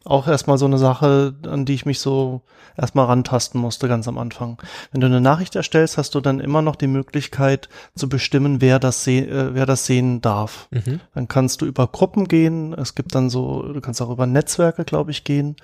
auch 0.06 0.28
erstmal 0.28 0.58
so 0.58 0.66
eine 0.66 0.78
Sache, 0.78 1.34
an 1.46 1.64
die 1.64 1.74
ich 1.74 1.86
mich 1.86 2.00
so 2.00 2.42
erstmal 2.76 3.06
rantasten 3.06 3.60
musste 3.60 3.88
ganz 3.88 4.06
am 4.08 4.18
Anfang. 4.18 4.62
Wenn 4.92 5.00
du 5.00 5.06
eine 5.06 5.20
Nachricht 5.20 5.56
erstellst, 5.56 5.98
hast 5.98 6.14
du 6.14 6.20
dann 6.20 6.40
immer 6.40 6.62
noch 6.62 6.76
die 6.76 6.86
Möglichkeit 6.86 7.68
zu 7.94 8.08
bestimmen, 8.08 8.60
wer 8.60 8.78
das, 8.78 9.04
seh 9.04 9.20
äh, 9.20 9.54
wer 9.54 9.66
das 9.66 9.86
sehen 9.86 10.20
darf. 10.20 10.68
Mhm. 10.70 11.00
Dann 11.14 11.28
kannst 11.28 11.60
du 11.60 11.66
über 11.66 11.86
Gruppen 11.86 12.28
gehen. 12.28 12.72
Es 12.74 12.94
gibt 12.94 13.14
dann 13.14 13.30
so, 13.30 13.62
du 13.62 13.80
kannst 13.80 14.00
auch 14.00 14.10
über 14.10 14.26
Netzwerke, 14.26 14.84
glaube 14.84 15.10
ich, 15.10 15.24
gehen. 15.24 15.56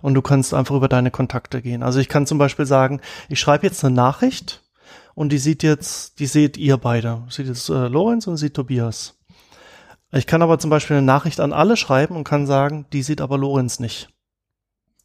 Und 0.00 0.14
du 0.14 0.22
kannst 0.22 0.54
einfach 0.54 0.74
über 0.74 0.88
deine 0.88 1.10
Kontakte 1.10 1.62
gehen. 1.62 1.82
Also 1.82 2.00
ich 2.00 2.08
kann 2.08 2.26
zum 2.26 2.38
Beispiel 2.38 2.66
sagen, 2.66 3.00
ich 3.28 3.40
schreibe 3.40 3.66
jetzt 3.66 3.84
eine 3.84 3.94
Nachricht 3.94 4.62
und 5.14 5.30
die 5.30 5.38
sieht 5.38 5.62
jetzt, 5.62 6.18
die 6.18 6.26
seht 6.26 6.56
ihr 6.56 6.76
beide. 6.76 7.22
Sieht 7.28 7.46
jetzt 7.46 7.68
äh, 7.68 7.88
Lorenz 7.88 8.26
und 8.26 8.36
sieht 8.36 8.54
Tobias. 8.54 9.19
Ich 10.12 10.26
kann 10.26 10.42
aber 10.42 10.58
zum 10.58 10.70
Beispiel 10.70 10.96
eine 10.96 11.06
Nachricht 11.06 11.38
an 11.40 11.52
alle 11.52 11.76
schreiben 11.76 12.16
und 12.16 12.24
kann 12.24 12.46
sagen, 12.46 12.86
die 12.92 13.02
sieht 13.02 13.20
aber 13.20 13.38
Lorenz 13.38 13.78
nicht. 13.78 14.08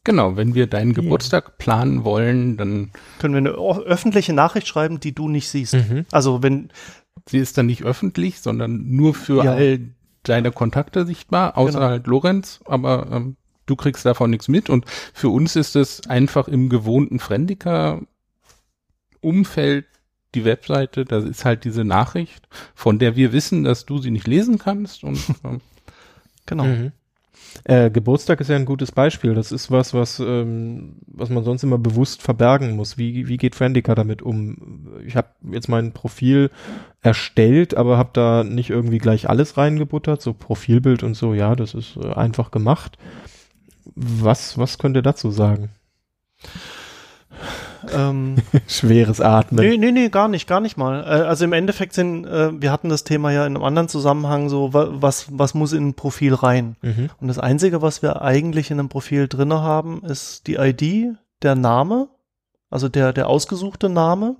Genau, 0.04 0.36
wenn 0.36 0.54
wir 0.54 0.66
deinen 0.68 0.94
Geburtstag 0.94 1.58
planen 1.58 2.04
wollen, 2.04 2.56
dann 2.56 2.92
Können 3.18 3.34
wir 3.34 3.38
eine 3.38 3.50
öffentliche 3.86 4.32
Nachricht 4.32 4.66
schreiben, 4.68 5.00
die 5.00 5.14
du 5.14 5.28
nicht 5.28 5.48
siehst. 5.48 5.74
Mhm. 5.74 6.06
Also 6.12 6.42
wenn, 6.42 6.70
sie 7.28 7.38
ist 7.38 7.58
dann 7.58 7.66
nicht 7.66 7.82
öffentlich, 7.82 8.40
sondern 8.40 8.88
nur 8.90 9.14
für 9.14 9.44
Ja. 9.44 9.52
all 9.54 9.80
deine 10.22 10.52
Kontakte 10.52 11.06
sichtbar, 11.06 11.56
außer 11.58 11.78
Genau. 11.78 11.90
halt 11.90 12.06
Lorenz, 12.06 12.60
aber 12.66 13.08
ähm, 13.12 13.36
du 13.66 13.74
kriegst 13.76 14.04
davon 14.06 14.30
nichts 14.30 14.48
mit 14.48 14.70
und 14.70 14.84
für 15.12 15.28
uns 15.28 15.54
ist 15.56 15.74
es 15.76 16.06
einfach 16.08 16.48
im 16.48 16.68
gewohnten 16.68 17.18
Friendica-Umfeld 17.20 19.86
die 20.34 20.44
Webseite, 20.44 21.04
das 21.04 21.24
ist 21.24 21.44
halt 21.44 21.64
diese 21.64 21.84
Nachricht, 21.84 22.48
von 22.74 22.98
der 22.98 23.16
wir 23.16 23.32
wissen, 23.32 23.64
dass 23.64 23.86
du 23.86 23.98
sie 23.98 24.10
nicht 24.10 24.26
lesen 24.26 24.58
kannst 24.58 25.04
und 25.04 25.18
ähm, 25.44 25.60
genau. 26.44 26.64
Mhm. 26.64 26.92
Äh, 27.64 27.90
Geburtstag 27.90 28.40
ist 28.40 28.48
ja 28.48 28.56
ein 28.56 28.64
gutes 28.64 28.92
Beispiel. 28.92 29.34
Das 29.34 29.52
ist 29.52 29.70
was, 29.70 29.94
was, 29.94 30.20
ähm, 30.20 30.96
was 31.06 31.30
man 31.30 31.44
sonst 31.44 31.62
immer 31.62 31.78
bewusst 31.78 32.22
verbergen 32.22 32.76
muss. 32.76 32.98
Wie, 32.98 33.28
wie 33.28 33.36
geht 33.36 33.54
Friendica 33.54 33.94
damit 33.94 34.22
um? 34.22 34.88
Ich 35.06 35.16
habe 35.16 35.28
jetzt 35.50 35.68
mein 35.68 35.92
Profil 35.92 36.50
erstellt, 37.00 37.76
aber 37.76 37.96
habe 37.96 38.10
da 38.12 38.44
nicht 38.44 38.70
irgendwie 38.70 38.98
gleich 38.98 39.28
alles 39.28 39.56
reingebuttert, 39.56 40.20
so 40.20 40.32
Profilbild 40.32 41.02
und 41.02 41.14
so. 41.14 41.34
Ja, 41.34 41.56
das 41.56 41.74
ist 41.74 41.96
äh, 41.96 42.12
einfach 42.12 42.50
gemacht. 42.50 42.98
Was, 43.94 44.58
was 44.58 44.78
könnt 44.78 44.96
ihr 44.96 45.02
dazu 45.02 45.30
sagen? 45.30 45.70
Ähm, 47.94 48.36
Schweres 48.68 49.20
Atmen. 49.20 49.64
Nee, 49.68 49.76
nee, 49.76 49.92
nee, 49.92 50.08
gar 50.08 50.28
nicht, 50.28 50.46
gar 50.48 50.60
nicht 50.60 50.76
mal. 50.76 51.00
Äh, 51.04 51.26
Also 51.26 51.44
im 51.44 51.52
Endeffekt 51.52 51.92
sind, 51.94 52.24
äh, 52.26 52.60
wir 52.60 52.72
hatten 52.72 52.88
das 52.88 53.04
Thema 53.04 53.32
ja 53.32 53.46
in 53.46 53.54
einem 53.56 53.64
anderen 53.64 53.88
Zusammenhang 53.88 54.48
so, 54.48 54.72
wa- 54.74 54.88
was, 54.92 55.26
was 55.30 55.54
muss 55.54 55.72
in 55.72 55.88
ein 55.88 55.94
Profil 55.94 56.34
rein? 56.34 56.76
Mhm. 56.82 57.10
Und 57.20 57.28
das 57.28 57.38
Einzige, 57.38 57.82
was 57.82 58.02
wir 58.02 58.22
eigentlich 58.22 58.70
in 58.70 58.78
einem 58.78 58.88
Profil 58.88 59.28
drinne 59.28 59.60
haben, 59.62 60.02
ist 60.04 60.46
die 60.46 60.54
ID, 60.56 61.16
der 61.42 61.54
Name, 61.54 62.08
also 62.70 62.88
der, 62.88 63.12
der 63.12 63.28
ausgesuchte 63.28 63.88
Name. 63.88 64.36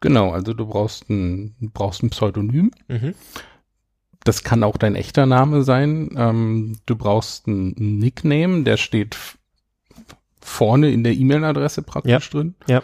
genau, 0.00 0.30
also 0.32 0.52
du 0.54 0.66
brauchst 0.66 1.08
ein, 1.10 1.54
du 1.60 1.70
brauchst 1.72 2.02
ein 2.02 2.10
Pseudonym. 2.10 2.70
Mhm. 2.88 3.14
Das 4.24 4.42
kann 4.42 4.64
auch 4.64 4.76
dein 4.76 4.96
echter 4.96 5.24
Name 5.24 5.62
sein. 5.62 6.10
Ähm, 6.16 6.78
du 6.86 6.96
brauchst 6.96 7.46
einen 7.46 7.74
Nickname, 7.98 8.64
der 8.64 8.76
steht 8.76 9.16
vorne 10.46 10.90
in 10.90 11.04
der 11.04 11.12
E-Mail-Adresse 11.14 11.82
praktisch 11.82 12.30
drin. 12.30 12.54
Ja. 12.68 12.78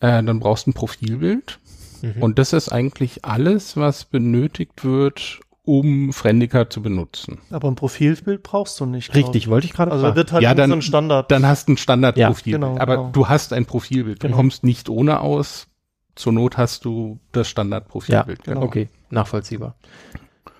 Äh, 0.00 0.22
dann 0.22 0.40
brauchst 0.40 0.66
du 0.66 0.70
ein 0.70 0.74
Profilbild. 0.74 1.60
Mhm. 2.02 2.22
Und 2.22 2.38
das 2.38 2.52
ist 2.52 2.70
eigentlich 2.70 3.24
alles, 3.24 3.76
was 3.76 4.04
benötigt 4.04 4.84
wird, 4.84 5.40
um 5.64 6.12
Friendica 6.12 6.68
zu 6.68 6.82
benutzen. 6.82 7.38
Aber 7.50 7.68
ein 7.68 7.74
Profilbild 7.74 8.42
brauchst 8.42 8.78
du 8.80 8.86
nicht. 8.86 9.14
Richtig, 9.14 9.48
wollte 9.48 9.66
ich 9.66 9.72
gerade. 9.72 9.90
Also 9.92 10.04
fragen. 10.04 10.16
wird 10.16 10.32
halt 10.32 10.42
Ja, 10.42 10.50
ja, 10.50 10.54
dann- 10.54 10.70
so 10.70 10.76
ein 10.76 10.82
Standard. 10.82 11.30
Dann 11.30 11.46
hast 11.46 11.68
du 11.68 11.72
ein 11.72 11.76
Standardprofilbild. 11.78 12.62
Ja, 12.62 12.68
genau, 12.68 12.80
aber 12.82 12.96
genau. 12.96 13.10
du 13.12 13.28
hast 13.28 13.52
ein 13.52 13.64
Profilbild. 13.64 14.22
Du 14.22 14.26
Genau. 14.26 14.36
kommst 14.36 14.64
nicht 14.64 14.88
ohne 14.88 15.20
aus. 15.20 15.68
Zur 16.16 16.32
Not 16.32 16.58
hast 16.58 16.84
du 16.84 17.18
das 17.32 17.46
ja, 17.48 17.50
Standardprofilbild. 17.50 18.44
genau. 18.44 18.62
okay, 18.62 18.88
nachvollziehbar. 19.10 19.74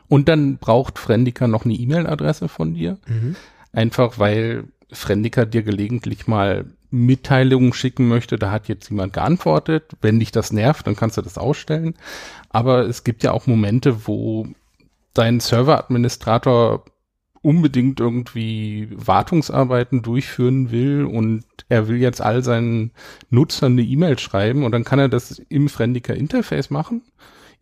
Und 0.08 0.28
dann 0.28 0.58
braucht 0.58 0.98
Friendica 0.98 1.46
noch 1.46 1.64
eine 1.64 1.74
E-Mail-Adresse 1.74 2.48
von 2.48 2.74
dir. 2.74 2.98
Mhm. 3.06 3.36
Einfach 3.72 4.18
weil 4.18 4.64
Friendica 4.92 5.44
dir 5.44 5.62
gelegentlich 5.62 6.26
mal 6.26 6.66
Mitteilungen 6.90 7.72
schicken 7.72 8.08
möchte, 8.08 8.38
da 8.38 8.50
hat 8.50 8.68
jetzt 8.68 8.88
jemand 8.90 9.12
geantwortet. 9.12 9.92
Wenn 10.00 10.20
dich 10.20 10.30
das 10.30 10.52
nervt, 10.52 10.86
dann 10.86 10.94
kannst 10.96 11.16
du 11.16 11.22
das 11.22 11.38
ausstellen. 11.38 11.94
Aber 12.50 12.86
es 12.86 13.02
gibt 13.02 13.24
ja 13.24 13.32
auch 13.32 13.46
Momente, 13.46 14.06
wo 14.06 14.46
dein 15.12 15.40
Serveradministrator 15.40 16.84
unbedingt 17.42 18.00
irgendwie 18.00 18.88
Wartungsarbeiten 18.92 20.02
durchführen 20.02 20.70
will 20.70 21.04
und 21.04 21.44
er 21.68 21.88
will 21.88 21.98
jetzt 21.98 22.22
all 22.22 22.42
seinen 22.42 22.92
Nutzern 23.28 23.72
eine 23.72 23.82
E-Mail 23.82 24.18
schreiben 24.18 24.64
und 24.64 24.72
dann 24.72 24.84
kann 24.84 24.98
er 24.98 25.10
das 25.10 25.42
im 25.50 25.68
Friendica 25.68 26.14
Interface 26.14 26.70
machen. 26.70 27.02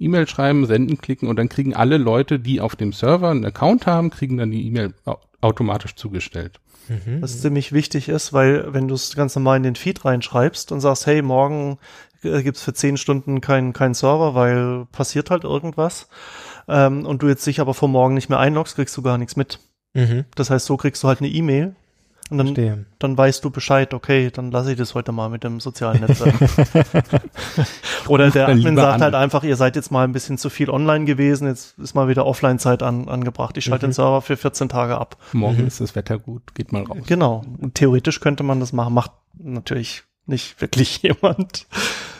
E-Mail 0.02 0.28
schreiben, 0.28 0.66
senden 0.66 0.98
klicken 0.98 1.28
und 1.28 1.36
dann 1.36 1.48
kriegen 1.48 1.74
alle 1.74 1.96
Leute, 1.98 2.38
die 2.38 2.60
auf 2.60 2.76
dem 2.76 2.92
Server 2.92 3.30
einen 3.30 3.44
Account 3.44 3.86
haben, 3.86 4.10
kriegen 4.10 4.36
dann 4.36 4.50
die 4.50 4.66
E-Mail 4.66 4.94
au- 5.04 5.18
automatisch 5.40 5.94
zugestellt. 5.94 6.60
Mhm. 6.88 7.22
Was 7.22 7.40
ziemlich 7.40 7.72
wichtig 7.72 8.08
ist, 8.08 8.32
weil 8.32 8.72
wenn 8.74 8.88
du 8.88 8.94
es 8.94 9.14
ganz 9.14 9.34
normal 9.36 9.56
in 9.58 9.62
den 9.62 9.76
Feed 9.76 10.04
reinschreibst 10.04 10.72
und 10.72 10.80
sagst, 10.80 11.06
hey, 11.06 11.22
morgen 11.22 11.78
äh, 12.24 12.42
gibt's 12.42 12.62
für 12.62 12.74
zehn 12.74 12.96
Stunden 12.96 13.40
keinen 13.40 13.72
keinen 13.72 13.94
Server, 13.94 14.34
weil 14.34 14.86
passiert 14.92 15.30
halt 15.30 15.44
irgendwas, 15.44 16.08
ähm, 16.68 17.06
und 17.06 17.22
du 17.22 17.28
jetzt 17.28 17.46
dich 17.46 17.60
aber 17.60 17.74
vor 17.74 17.88
morgen 17.88 18.14
nicht 18.14 18.28
mehr 18.28 18.38
einloggst, 18.40 18.74
kriegst 18.76 18.96
du 18.96 19.02
gar 19.02 19.18
nichts 19.18 19.36
mit. 19.36 19.60
Mhm. 19.94 20.24
Das 20.34 20.50
heißt, 20.50 20.66
so 20.66 20.76
kriegst 20.76 21.02
du 21.02 21.08
halt 21.08 21.20
eine 21.20 21.28
E-Mail 21.28 21.76
und 22.32 22.38
dann, 22.38 22.46
Verstehe. 22.48 22.86
dann 22.98 23.16
weißt 23.16 23.44
du 23.44 23.50
Bescheid, 23.50 23.94
okay, 23.94 24.30
dann 24.32 24.50
lasse 24.50 24.72
ich 24.72 24.78
das 24.78 24.94
heute 24.94 25.12
mal 25.12 25.28
mit 25.28 25.44
dem 25.44 25.60
sozialen 25.60 26.00
Netzwerk. 26.00 26.34
Oder 28.08 28.30
der 28.30 28.48
Admin 28.48 28.76
sagt 28.76 28.94
an. 28.94 29.02
halt 29.02 29.14
einfach, 29.14 29.44
ihr 29.44 29.56
seid 29.56 29.76
jetzt 29.76 29.90
mal 29.90 30.04
ein 30.04 30.12
bisschen 30.12 30.38
zu 30.38 30.50
viel 30.50 30.70
online 30.70 31.04
gewesen, 31.04 31.46
jetzt 31.46 31.78
ist 31.78 31.94
mal 31.94 32.08
wieder 32.08 32.26
Offline-Zeit 32.26 32.82
an, 32.82 33.08
angebracht. 33.08 33.56
Ich 33.56 33.64
schalte 33.64 33.86
Mhm. 33.86 33.90
den 33.90 33.94
Server 33.94 34.22
für 34.22 34.36
14 34.36 34.68
Tage 34.68 34.98
ab. 34.98 35.16
Morgen 35.32 35.60
Mhm. 35.62 35.66
ist 35.66 35.80
das 35.80 35.94
Wetter 35.94 36.18
gut, 36.18 36.54
geht 36.54 36.72
mal 36.72 36.82
raus. 36.84 36.98
Genau. 37.06 37.44
Und 37.60 37.74
theoretisch 37.74 38.20
könnte 38.20 38.42
man 38.42 38.60
das 38.60 38.72
machen, 38.72 38.94
macht 38.94 39.12
natürlich 39.38 40.02
nicht 40.26 40.60
wirklich 40.60 41.02
jemand. 41.02 41.66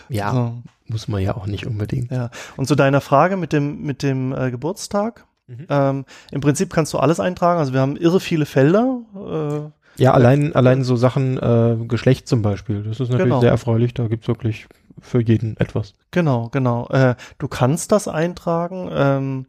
Ja, 0.09 0.33
So, 0.33 0.55
muss 0.89 1.09
man 1.09 1.23
ja 1.23 1.35
auch 1.37 1.47
nicht 1.47 1.67
unbedingt. 1.67 2.11
ja. 2.11 2.31
Und 2.57 2.67
zu 2.69 2.75
deiner 2.75 3.01
Frage 3.01 3.37
mit 3.37 3.53
dem, 3.53 3.83
mit 3.83 4.03
dem 4.03 4.33
äh, 4.35 4.51
Geburtstag. 4.51 5.25
Mhm. 5.47 5.67
Ähm, 5.69 6.05
Im 6.31 6.41
Prinzip 6.41 6.73
kannst 6.73 6.93
du 6.93 6.99
alles 6.99 7.19
eintragen. 7.19 7.59
Also 7.59 7.73
wir 7.73 7.81
haben 7.81 7.97
irre 7.97 8.21
viele 8.21 8.47
Felder. 8.47 8.99
Äh, 9.15 9.82
Ja, 9.97 10.13
allein, 10.15 10.55
allein 10.55 10.85
so 10.85 10.97
Sachen, 10.97 11.39
äh, 11.39 11.77
Geschlecht 11.87 12.27
zum 12.29 12.43
Beispiel. 12.43 12.83
Das 12.83 13.01
ist 13.01 13.09
natürlich 13.11 13.25
Genau. 13.25 13.41
sehr 13.41 13.51
erfreulich. 13.51 13.93
Da 13.95 14.09
gibt's 14.09 14.27
wirklich 14.29 14.67
für 15.01 15.21
jeden 15.23 15.57
etwas. 15.59 15.95
Genau, 16.11 16.49
genau. 16.51 16.89
Äh, 16.89 17.15
du 17.39 17.49
kannst 17.49 17.93
das 17.93 18.09
eintragen. 18.09 18.89
Ähm, 18.93 19.47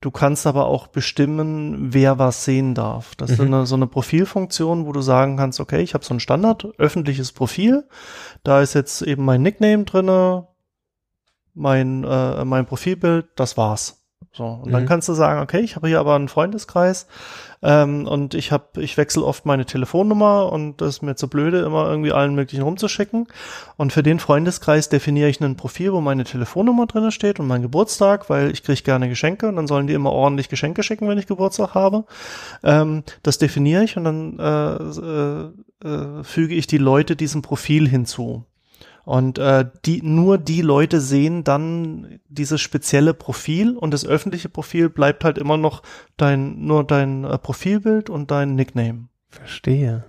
du 0.00 0.10
kannst 0.10 0.46
aber 0.46 0.66
auch 0.66 0.88
bestimmen, 0.88 1.92
wer 1.94 2.18
was 2.18 2.44
sehen 2.44 2.74
darf. 2.74 3.14
Das 3.16 3.30
ist 3.30 3.38
Mhm. 3.40 3.46
eine, 3.54 3.66
so 3.66 3.74
eine 3.76 3.86
Profilfunktion, 3.86 4.86
wo 4.86 4.92
du 4.92 5.00
sagen 5.00 5.36
kannst, 5.36 5.60
okay, 5.60 5.80
ich 5.80 5.94
habe 5.94 6.04
so 6.04 6.12
ein 6.14 6.20
Standard 6.20 6.66
öffentliches 6.78 7.32
Profil. 7.32 7.84
Da 8.42 8.60
ist 8.62 8.74
jetzt 8.74 9.02
eben 9.02 9.24
mein 9.24 9.42
Nickname 9.42 9.84
drinne, 9.84 10.48
mein 11.54 12.04
äh, 12.04 12.44
mein 12.44 12.66
Profilbild. 12.66 13.26
Das 13.36 13.56
war's. 13.56 14.03
So 14.32 14.44
und 14.44 14.72
dann 14.72 14.82
Mhm. 14.82 14.86
kannst 14.88 15.08
du 15.08 15.12
sagen, 15.12 15.40
okay, 15.40 15.60
ich 15.60 15.76
habe 15.76 15.88
hier 15.88 16.00
aber 16.00 16.14
einen 16.14 16.28
Freundeskreis 16.28 17.06
ähm, 17.62 18.06
und 18.06 18.34
ich 18.34 18.52
habe 18.52 18.82
ich 18.82 18.96
wechsle 18.96 19.24
oft 19.24 19.46
meine 19.46 19.64
Telefonnummer 19.64 20.52
und 20.52 20.80
das 20.80 20.96
ist 20.96 21.02
mir 21.02 21.14
zu 21.16 21.28
blöde, 21.28 21.60
immer 21.60 21.88
irgendwie 21.88 22.12
allen 22.12 22.34
möglichen 22.34 22.62
rumzuschicken. 22.62 23.26
Und 23.76 23.92
für 23.92 24.02
den 24.02 24.18
Freundeskreis 24.20 24.88
definiere 24.88 25.28
ich 25.28 25.40
ein 25.40 25.56
Profil, 25.56 25.92
wo 25.92 26.00
meine 26.00 26.24
Telefonnummer 26.24 26.86
drin 26.86 27.10
steht 27.10 27.40
und 27.40 27.46
mein 27.46 27.62
Geburtstag, 27.62 28.28
weil 28.28 28.50
ich 28.50 28.62
kriege 28.62 28.82
gerne 28.82 29.08
Geschenke 29.08 29.48
und 29.48 29.56
dann 29.56 29.66
sollen 29.66 29.86
die 29.86 29.94
immer 29.94 30.12
ordentlich 30.12 30.48
Geschenke 30.48 30.82
schicken, 30.82 31.08
wenn 31.08 31.18
ich 31.18 31.26
Geburtstag 31.26 31.74
habe. 31.74 32.04
Ähm, 32.62 33.02
das 33.22 33.38
definiere 33.38 33.84
ich 33.84 33.96
und 33.96 34.04
dann 34.04 34.38
äh, 34.38 34.74
äh, 34.74 35.88
äh, 35.88 36.24
füge 36.24 36.54
ich 36.54 36.66
die 36.66 36.78
Leute 36.78 37.16
diesem 37.16 37.42
Profil 37.42 37.88
hinzu. 37.88 38.44
Und 39.04 39.38
äh, 39.38 39.66
die, 39.84 40.02
nur 40.02 40.38
die 40.38 40.62
Leute 40.62 41.00
sehen 41.00 41.44
dann 41.44 42.20
dieses 42.28 42.60
spezielle 42.60 43.12
Profil 43.12 43.76
und 43.76 43.92
das 43.92 44.06
öffentliche 44.06 44.48
Profil 44.48 44.88
bleibt 44.88 45.24
halt 45.24 45.36
immer 45.36 45.56
noch 45.56 45.82
dein, 46.16 46.64
nur 46.64 46.84
dein 46.84 47.24
äh, 47.24 47.36
Profilbild 47.38 48.08
und 48.08 48.30
dein 48.30 48.54
Nickname. 48.54 49.08
Verstehe. 49.28 50.04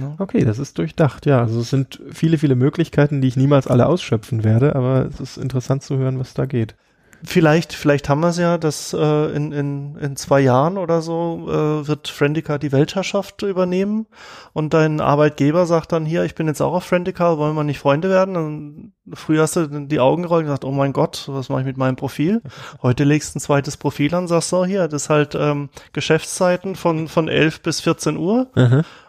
Ne? 0.00 0.16
Okay, 0.18 0.44
das 0.44 0.58
ist 0.58 0.78
durchdacht, 0.78 1.26
ja. 1.26 1.40
Also 1.40 1.60
es 1.60 1.70
sind 1.70 2.00
viele, 2.10 2.38
viele 2.38 2.56
Möglichkeiten, 2.56 3.20
die 3.20 3.28
ich 3.28 3.36
niemals 3.36 3.66
alle 3.66 3.86
ausschöpfen 3.86 4.44
werde, 4.44 4.74
aber 4.74 5.06
es 5.06 5.20
ist 5.20 5.36
interessant 5.38 5.82
zu 5.82 5.96
hören, 5.96 6.18
was 6.18 6.34
da 6.34 6.46
geht. 6.46 6.74
Vielleicht, 7.24 7.72
vielleicht 7.72 8.08
haben 8.08 8.20
wir 8.20 8.28
es 8.28 8.38
ja, 8.38 8.58
dass 8.58 8.92
äh, 8.92 9.34
in, 9.34 9.50
in, 9.50 9.96
in 9.96 10.16
zwei 10.16 10.40
Jahren 10.40 10.78
oder 10.78 11.02
so 11.02 11.48
äh, 11.48 11.88
wird 11.88 12.06
Friendica 12.06 12.58
die 12.58 12.70
Weltherrschaft 12.70 13.42
übernehmen 13.42 14.06
und 14.52 14.72
dein 14.72 15.00
Arbeitgeber 15.00 15.66
sagt 15.66 15.90
dann 15.90 16.06
hier, 16.06 16.22
ich 16.22 16.36
bin 16.36 16.46
jetzt 16.46 16.60
auch 16.60 16.74
auf 16.74 16.84
Friendica, 16.84 17.36
wollen 17.36 17.56
wir 17.56 17.64
nicht 17.64 17.80
Freunde 17.80 18.08
werden? 18.08 18.36
Und 18.36 18.92
früher 19.14 19.42
hast 19.42 19.56
du 19.56 19.66
die 19.66 19.98
Augen 19.98 20.22
gerollt 20.22 20.42
und 20.42 20.46
gesagt, 20.46 20.64
oh 20.64 20.70
mein 20.70 20.92
Gott, 20.92 21.24
was 21.26 21.48
mache 21.48 21.60
ich 21.60 21.66
mit 21.66 21.76
meinem 21.76 21.96
Profil? 21.96 22.40
Heute 22.82 23.02
legst 23.02 23.34
du 23.34 23.38
ein 23.38 23.40
zweites 23.40 23.76
Profil 23.76 24.14
an, 24.14 24.28
sagst 24.28 24.50
so, 24.50 24.64
hier, 24.64 24.86
das 24.86 25.04
ist 25.04 25.10
halt 25.10 25.34
ähm, 25.34 25.70
Geschäftszeiten 25.92 26.76
von, 26.76 27.08
von 27.08 27.28
11 27.28 27.62
bis 27.62 27.80
14 27.80 28.16
Uhr 28.16 28.46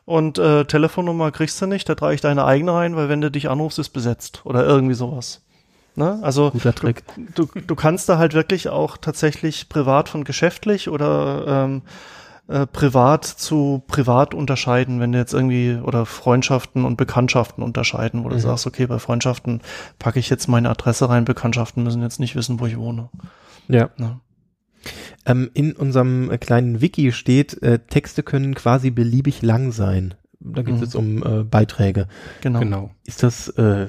und 0.05 0.39
äh, 0.39 0.65
Telefonnummer 0.65 1.29
kriegst 1.31 1.61
du 1.61 1.67
nicht, 1.67 1.87
da 1.87 1.93
trage 1.93 2.15
ich 2.15 2.21
deine 2.21 2.43
eigene 2.43 2.73
rein, 2.73 2.95
weil 2.95 3.09
wenn 3.09 3.21
du 3.21 3.29
dich 3.29 3.51
anrufst, 3.51 3.77
ist 3.77 3.89
besetzt 3.89 4.41
oder 4.45 4.65
irgendwie 4.65 4.95
sowas. 4.95 5.43
Ne? 5.99 6.17
Also 6.21 6.51
Guter 6.51 6.73
Trick. 6.73 7.03
du, 7.35 7.45
du 7.45 7.75
kannst 7.75 8.07
da 8.07 8.17
halt 8.17 8.33
wirklich 8.33 8.69
auch 8.69 8.95
tatsächlich 8.95 9.67
privat 9.67 10.07
von 10.07 10.23
geschäftlich 10.23 10.87
oder 10.87 11.43
ähm, 11.65 11.81
äh, 12.47 12.65
privat 12.65 13.25
zu 13.25 13.83
privat 13.85 14.33
unterscheiden, 14.33 15.01
wenn 15.01 15.11
du 15.11 15.17
jetzt 15.17 15.33
irgendwie 15.33 15.75
oder 15.83 16.05
Freundschaften 16.05 16.85
und 16.85 16.95
Bekanntschaften 16.95 17.61
unterscheiden, 17.61 18.23
wo 18.23 18.29
du 18.29 18.35
Mhm. 18.35 18.39
sagst, 18.39 18.65
okay, 18.65 18.87
bei 18.87 18.97
Freundschaften 18.97 19.59
packe 19.99 20.19
ich 20.19 20.29
jetzt 20.29 20.47
meine 20.47 20.69
Adresse 20.69 21.09
rein, 21.09 21.25
Bekanntschaften 21.25 21.83
müssen 21.83 22.01
jetzt 22.01 22.21
nicht 22.21 22.37
wissen, 22.37 22.61
wo 22.61 22.65
ich 22.65 22.77
wohne. 22.77 23.09
Ja. 23.67 23.89
Ne? 23.97 24.21
Ähm, 25.25 25.51
in 25.53 25.73
unserem 25.73 26.31
kleinen 26.39 26.79
Wiki 26.79 27.11
steht, 27.11 27.61
äh, 27.61 27.79
Texte 27.79 28.23
können 28.23 28.55
quasi 28.55 28.89
beliebig 28.89 29.41
lang 29.41 29.73
sein. 29.73 30.13
Da 30.39 30.61
geht 30.61 30.75
es 30.75 30.79
Mhm. 30.79 30.83
jetzt 30.85 30.95
um 30.95 31.23
äh, 31.23 31.43
Beiträge. 31.43 32.07
Genau. 32.39 32.59
Genau. 32.59 32.91
Ist 33.05 33.21
das, 33.21 33.49
äh, 33.49 33.87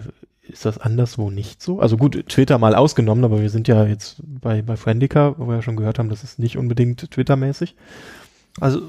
ist 0.52 0.64
das 0.64 0.78
anderswo 0.78 1.30
nicht 1.30 1.62
so? 1.62 1.80
Also 1.80 1.96
gut, 1.96 2.28
Twitter 2.28 2.58
mal 2.58 2.74
ausgenommen, 2.74 3.24
aber 3.24 3.40
wir 3.40 3.50
sind 3.50 3.68
ja 3.68 3.84
jetzt 3.86 4.22
bei, 4.24 4.62
bei 4.62 4.76
Friendica, 4.76 5.34
wo 5.38 5.46
wir 5.46 5.56
ja 5.56 5.62
schon 5.62 5.76
gehört 5.76 5.98
haben, 5.98 6.08
das 6.08 6.24
ist 6.24 6.38
nicht 6.38 6.56
unbedingt 6.58 7.10
Twitter-mäßig. 7.10 7.76
Also 8.60 8.82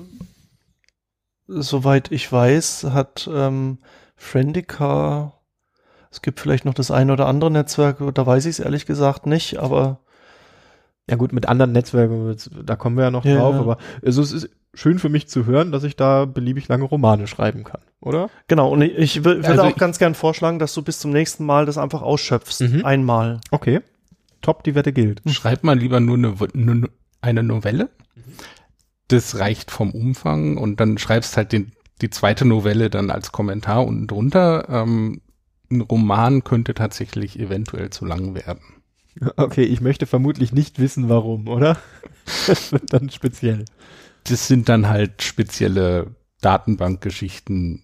soweit 1.47 2.11
ich 2.11 2.31
weiß, 2.31 2.85
hat 2.91 3.29
ähm, 3.31 3.79
Friendica 4.15 5.33
es 6.11 6.21
gibt 6.21 6.41
vielleicht 6.41 6.65
noch 6.65 6.73
das 6.73 6.91
eine 6.91 7.13
oder 7.13 7.25
andere 7.27 7.49
Netzwerk, 7.49 7.97
da 8.13 8.25
weiß 8.25 8.45
ich 8.45 8.51
es 8.51 8.59
ehrlich 8.59 8.85
gesagt 8.85 9.25
nicht, 9.25 9.57
aber 9.59 9.99
Ja 11.09 11.17
gut, 11.17 11.33
mit 11.33 11.47
anderen 11.49 11.71
Netzwerken, 11.71 12.35
da 12.65 12.75
kommen 12.75 12.95
wir 12.97 13.03
ja 13.05 13.11
noch 13.11 13.25
Ja. 13.25 13.35
drauf, 13.37 13.55
aber 13.55 13.77
also 14.05 14.21
es 14.21 14.31
ist 14.31 14.49
schön 14.73 14.99
für 14.99 15.09
mich 15.09 15.27
zu 15.27 15.45
hören, 15.45 15.71
dass 15.71 15.83
ich 15.83 15.95
da 15.97 16.25
beliebig 16.25 16.67
lange 16.69 16.85
Romane 16.85 17.27
schreiben 17.27 17.63
kann, 17.65 17.81
oder? 17.99 18.29
Genau, 18.47 18.69
und 18.71 18.81
ich, 18.81 18.97
ich 18.97 19.17
wür- 19.19 19.23
würde 19.37 19.47
Also 19.47 19.63
auch 19.63 19.69
ich- 19.71 19.75
ganz 19.75 19.99
gern 19.99 20.15
vorschlagen, 20.15 20.59
dass 20.59 20.73
du 20.73 20.81
bis 20.83 20.99
zum 20.99 21.11
nächsten 21.11 21.45
Mal 21.45 21.65
das 21.65 21.77
einfach 21.77 22.01
ausschöpfst. 22.01 22.61
Mhm. 22.61 22.85
Einmal. 22.85 23.41
Okay. 23.51 23.81
Top, 24.41 24.63
die 24.63 24.73
Wette 24.75 24.93
gilt. 24.93 25.21
Schreibt 25.27 25.63
mal 25.63 25.77
lieber 25.77 25.99
nur 25.99 26.15
eine, 26.17 26.35
nur 26.53 26.89
eine 27.21 27.43
Novelle. 27.43 27.89
Das 29.09 29.37
reicht 29.39 29.71
vom 29.71 29.91
Umfang 29.91 30.57
und 30.57 30.79
dann 30.79 30.97
schreibst 30.97 31.35
halt 31.35 31.51
den, 31.51 31.73
die 32.01 32.09
zweite 32.09 32.45
Novelle 32.45 32.89
dann 32.89 33.11
als 33.11 33.31
Kommentar 33.31 33.85
unten 33.85 34.07
drunter. 34.07 34.67
Ähm, 34.69 35.21
ein 35.69 35.81
Roman 35.81 36.43
könnte 36.43 36.73
tatsächlich 36.73 37.37
eventuell 37.39 37.89
zu 37.89 38.05
lang 38.05 38.33
werden. 38.35 38.61
Okay, 39.37 39.63
ich 39.63 39.81
möchte 39.81 40.05
vermutlich 40.05 40.51
nicht 40.53 40.79
wissen, 40.79 41.09
warum, 41.09 41.47
oder? 41.47 41.77
Das 42.47 42.71
wird 42.71 42.93
dann 42.93 43.09
speziell. 43.09 43.65
Das 44.25 44.47
sind 44.47 44.69
dann 44.69 44.87
halt 44.87 45.23
spezielle 45.23 46.15
Datenbankgeschichten. 46.41 47.83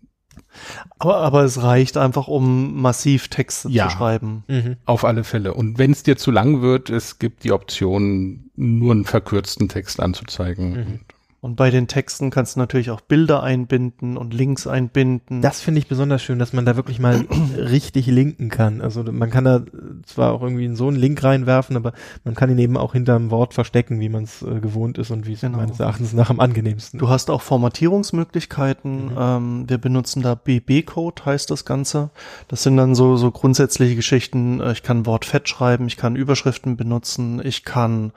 Aber, 1.00 1.18
aber 1.18 1.44
es 1.44 1.62
reicht 1.62 1.98
einfach, 1.98 2.28
um 2.28 2.82
massiv 2.82 3.28
Texte 3.28 3.70
Ja. 3.70 3.90
zu 3.90 3.98
schreiben. 3.98 4.44
Mhm. 4.48 4.78
Auf 4.86 5.04
alle 5.04 5.24
Fälle. 5.24 5.54
Und 5.54 5.78
wenn 5.78 5.92
es 5.92 6.04
dir 6.04 6.18
zu 6.18 6.32
lang 6.32 6.62
wird, 6.62 6.90
es 6.90 7.20
gibt 7.20 7.44
die 7.44 7.52
Option, 7.52 8.50
nur 8.56 8.92
einen 8.94 9.06
verkürzten 9.06 9.70
Text 9.70 10.00
anzuzeigen. 10.00 10.72
Mhm. 10.72 11.00
Und 11.48 11.56
bei 11.56 11.70
den 11.70 11.88
Texten 11.88 12.30
kannst 12.30 12.58
du 12.58 12.60
natürlich 12.60 12.92
auch 12.92 13.00
Bilder 13.00 13.42
einbinden 13.42 14.18
und 14.18 14.34
Links 14.34 14.68
einbinden. 14.68 15.42
Das 15.42 15.62
finde 15.62 15.80
ich 15.80 15.88
besonders 15.88 16.22
schön, 16.22 16.40
dass 16.40 16.52
man 16.52 16.66
da 16.66 16.76
wirklich 16.76 17.00
mal 17.00 17.26
richtig 17.58 18.08
linken 18.08 18.50
kann. 18.50 18.82
Also 18.82 19.02
man 19.04 19.30
kann 19.30 19.46
da 19.46 19.62
zwar 20.06 20.34
auch 20.34 20.42
irgendwie 20.42 20.66
in 20.66 20.76
so 20.76 20.90
einen 20.90 20.98
Link 20.98 21.24
reinwerfen, 21.24 21.78
aber 21.78 21.94
man 22.26 22.36
kann 22.36 22.50
ihn 22.52 22.60
eben 22.60 22.76
auch 22.76 22.92
hinterm 22.92 23.32
Wort 23.32 23.54
verstecken, 23.54 24.02
wie 24.02 24.10
man 24.10 24.26
es 24.26 24.42
äh, 24.42 24.60
gewohnt 24.60 24.98
ist 24.98 25.10
und 25.10 25.26
wie 25.26 25.34
es 25.34 25.42
Genau. 25.42 25.60
meines 25.60 25.80
Erachtens 25.80 26.12
nach 26.12 26.30
am 26.30 26.42
angenehmsten 26.42 27.00
Du 27.00 27.08
hast 27.08 27.30
auch 27.30 27.42
Formatierungsmöglichkeiten. 27.42 29.06
Mhm. 29.06 29.18
Ähm, 29.18 29.70
wir 29.70 29.78
benutzen 29.78 30.24
da 30.24 30.36
BB-Code, 30.36 31.26
heißt 31.26 31.50
das 31.50 31.64
Ganze. 31.64 32.10
Das 32.50 32.64
sind 32.64 32.76
dann 32.76 32.94
so, 32.94 33.16
so 33.16 33.32
grundsätzliche 33.32 33.96
Geschichten. 33.96 34.60
Äh, 34.60 34.74
Ich 34.74 34.84
kann 34.84 35.06
Wort 35.06 35.24
fett 35.24 35.48
schreiben, 35.48 35.88
ich 35.88 35.96
kann 35.96 36.18
Überschriften 36.18 36.76
benutzen, 36.76 37.40
ich 37.42 37.64
kann 37.64 38.12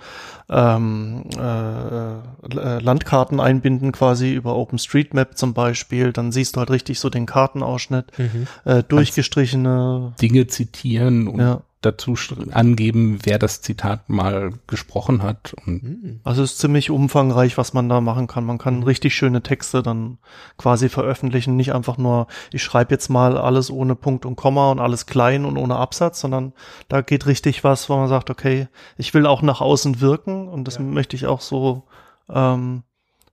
ähm, 0.49 1.23
äh, 1.39 2.15
äh, 2.57 2.81
Landkarten 3.21 3.41
einbinden, 3.41 3.93
quasi 3.93 4.33
über 4.35 4.57
OpenStreetMap 4.57 5.37
zum 5.37 5.53
Beispiel. 5.55 6.13
Dann 6.13 6.33
siehst 6.33 6.57
du 6.57 6.61
halt 6.61 6.71
richtig 6.71 6.99
so 7.01 7.11
den 7.11 7.27
Kartenausschnitt, 7.27 8.07
Mhm. 8.19 8.47
äh, 8.65 8.83
durchgestrichene. 8.83 10.15
Dinge 10.21 10.47
zitieren 10.47 11.29
und 11.29 11.41
Ja. 11.41 11.63
dazu 11.83 12.15
angeben, 12.53 13.21
wer 13.23 13.39
das 13.39 13.63
Zitat 13.63 14.11
mal 14.11 14.53
gesprochen 14.67 15.23
hat. 15.23 15.55
Und 15.67 15.83
Hm. 15.83 16.21
Also 16.25 16.43
es 16.43 16.53
ist 16.53 16.59
ziemlich 16.59 16.91
umfangreich, 16.91 17.57
was 17.57 17.73
man 17.73 17.89
da 17.89 18.01
machen 18.03 18.27
kann. 18.27 18.45
Man 18.45 18.59
kann 18.59 18.83
richtig 18.83 19.15
schöne 19.15 19.43
Texte 19.43 19.83
dann 19.83 20.19
quasi 20.59 20.91
veröffentlichen. 20.91 21.57
Nicht 21.57 21.73
einfach 21.73 21.97
nur, 21.97 22.27
ich 22.53 22.63
schreibe 22.63 22.93
jetzt 22.93 23.09
mal 23.09 23.39
alles 23.39 23.71
ohne 23.71 23.95
Punkt 23.95 24.27
und 24.27 24.37
Komma 24.37 24.71
und 24.71 24.79
alles 24.79 25.07
klein 25.07 25.47
und 25.47 25.57
ohne 25.57 25.77
Absatz, 25.77 26.21
sondern 26.21 26.53
da 26.89 27.01
geht 27.01 27.25
richtig 27.27 27.65
was, 27.65 27.89
wo 27.89 27.97
man 27.97 28.09
sagt, 28.09 28.29
okay, 28.29 28.69
ich 28.99 29.15
will 29.15 29.25
auch 29.27 29.41
nach 29.41 29.61
außen 29.63 30.01
wirken 30.03 30.49
und 30.49 30.65
das 30.69 30.79
möchte 30.79 31.17
ich 31.17 31.27
auch 31.27 31.41
so 31.41 31.85
ähm, 32.33 32.83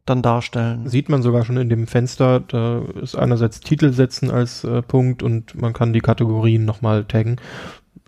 dann 0.10 0.22
darstellen. 0.22 0.88
Sieht 0.88 1.10
man 1.10 1.22
sogar 1.22 1.46
schon 1.46 1.58
in 1.58 1.70
dem 1.70 1.88
Fenster, 1.88 2.40
da 2.40 2.82
ist 3.02 3.16
einerseits 3.16 3.60
Titel 3.60 3.92
setzen 3.92 4.32
als 4.32 4.64
äh, 4.64 4.82
Punkt 4.82 5.24
und 5.24 5.60
man 5.60 5.74
kann 5.74 5.94
die 5.94 6.02
Kategorien 6.02 6.66
nochmal 6.66 7.06
taggen. 7.06 7.38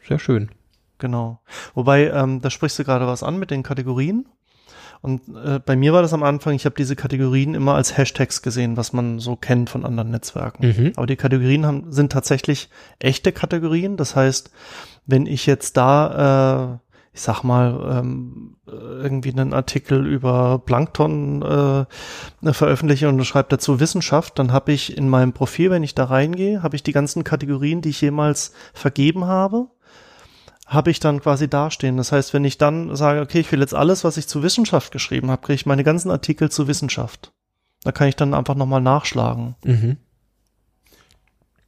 Sehr 0.07 0.19
schön. 0.19 0.49
Genau. 0.97 1.41
Wobei, 1.73 2.09
ähm, 2.09 2.41
da 2.41 2.49
sprichst 2.49 2.79
du 2.79 2.83
gerade 2.83 3.07
was 3.07 3.23
an 3.23 3.39
mit 3.39 3.51
den 3.51 3.63
Kategorien. 3.63 4.25
Und 5.01 5.21
äh, 5.33 5.59
bei 5.65 5.77
mir 5.77 5.93
war 5.93 6.01
das 6.01 6.13
am 6.13 6.23
Anfang, 6.23 6.53
ich 6.55 6.65
habe 6.65 6.75
diese 6.75 6.95
Kategorien 6.95 7.55
immer 7.55 7.75
als 7.75 7.97
Hashtags 7.97 8.41
gesehen, 8.41 8.75
was 8.75 8.91
man 8.91 9.19
so 9.19 9.37
kennt 9.37 9.69
von 9.69 9.85
anderen 9.85 10.11
Netzwerken. 10.11 10.67
Mhm. 10.67 10.93
Aber 10.97 11.07
die 11.07 11.15
Kategorien 11.15 11.65
haben, 11.65 11.91
sind 11.91 12.11
tatsächlich 12.11 12.69
echte 12.99 13.31
Kategorien. 13.31 13.95
Das 13.95 14.17
heißt, 14.17 14.51
wenn 15.05 15.25
ich 15.25 15.45
jetzt 15.45 15.77
da, 15.77 16.79
äh, 16.81 16.88
ich 17.11 17.21
sag 17.21 17.43
mal, 17.43 17.99
ähm, 17.99 18.55
äh, 18.67 18.71
irgendwie 18.71 19.31
einen 19.31 19.53
Artikel 19.53 20.05
über 20.05 20.59
Plankton 20.59 21.41
äh, 21.41 22.53
veröffentliche 22.53 23.09
und 23.09 23.23
schreibe 23.25 23.49
dazu 23.49 23.79
Wissenschaft, 23.79 24.37
dann 24.39 24.53
habe 24.53 24.71
ich 24.71 24.97
in 24.97 25.09
meinem 25.09 25.33
Profil, 25.33 25.71
wenn 25.71 25.83
ich 25.83 25.95
da 25.95 26.05
reingehe, 26.05 26.61
habe 26.63 26.75
ich 26.75 26.83
die 26.83 26.91
ganzen 26.91 27.23
Kategorien, 27.23 27.81
die 27.81 27.89
ich 27.89 28.01
jemals 28.01 28.53
vergeben 28.73 29.25
habe 29.25 29.67
habe 30.69 30.91
ich 30.91 30.99
dann 30.99 31.19
quasi 31.19 31.49
dastehen. 31.49 31.97
Das 31.97 32.11
heißt, 32.11 32.33
wenn 32.33 32.45
ich 32.45 32.59
dann 32.59 32.95
sage, 32.95 33.21
okay, 33.21 33.39
ich 33.39 33.51
will 33.51 33.59
jetzt 33.59 33.73
alles, 33.73 34.03
was 34.03 34.17
ich 34.17 34.27
zu 34.27 34.43
Wissenschaft 34.43 34.91
geschrieben 34.91 35.31
habe, 35.31 35.41
kriege 35.41 35.55
ich 35.55 35.65
meine 35.65 35.83
ganzen 35.83 36.11
Artikel 36.11 36.51
zu 36.51 36.67
Wissenschaft. 36.67 37.33
Da 37.83 37.91
kann 37.91 38.07
ich 38.07 38.15
dann 38.15 38.35
einfach 38.35 38.55
nochmal 38.55 38.81
nachschlagen. 38.81 39.55
Mhm. 39.65 39.97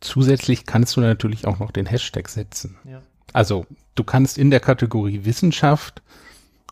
zusätzlich 0.01 0.65
kannst 0.65 0.95
du 0.95 1.01
natürlich 1.01 1.47
auch 1.47 1.59
noch 1.59 1.71
den 1.71 1.85
Hashtag 1.85 2.29
setzen. 2.29 2.77
Ja. 2.83 3.01
Also 3.33 3.65
du 3.95 4.03
kannst 4.03 4.37
in 4.37 4.51
der 4.51 4.59
Kategorie 4.59 5.21
Wissenschaft 5.23 6.01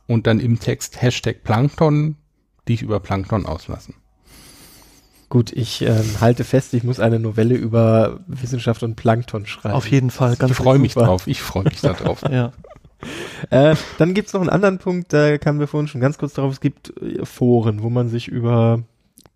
und 0.07 0.27
dann 0.27 0.39
im 0.39 0.59
Text 0.59 1.01
Hashtag 1.01 1.43
Plankton 1.43 2.17
dich 2.67 2.81
über 2.81 2.99
Plankton 2.99 3.45
auslassen. 3.45 3.95
Gut, 5.29 5.53
ich 5.53 5.83
ähm, 5.83 6.21
halte 6.21 6.43
fest, 6.43 6.73
ich 6.73 6.83
muss 6.83 6.99
eine 6.99 7.19
Novelle 7.19 7.55
über 7.55 8.19
Wissenschaft 8.25 8.81
und 8.81 8.95
Plankton 8.95 9.45
schreiben. 9.45 9.75
Auf 9.75 9.89
jeden 9.89 10.09
Fall, 10.09 10.35
ganz 10.35 10.51
ich 10.51 10.57
freue 10.57 10.79
mich 10.79 10.93
super. 10.93 11.05
drauf, 11.05 11.27
ich 11.27 11.41
freue 11.41 11.65
mich 11.65 11.81
da 11.81 11.93
drauf. 11.93 12.23
Ja. 12.31 12.51
Äh, 13.49 13.77
dann 13.97 14.13
gibt's 14.13 14.33
noch 14.33 14.41
einen 14.41 14.49
anderen 14.49 14.77
Punkt, 14.77 15.13
da 15.13 15.37
kamen 15.37 15.61
wir 15.61 15.67
vorhin 15.67 15.87
schon 15.87 16.01
ganz 16.01 16.17
kurz 16.17 16.33
drauf, 16.33 16.51
es 16.51 16.59
gibt 16.59 16.91
äh, 17.01 17.25
Foren, 17.25 17.81
wo 17.81 17.89
man 17.89 18.09
sich 18.09 18.27
über 18.27 18.83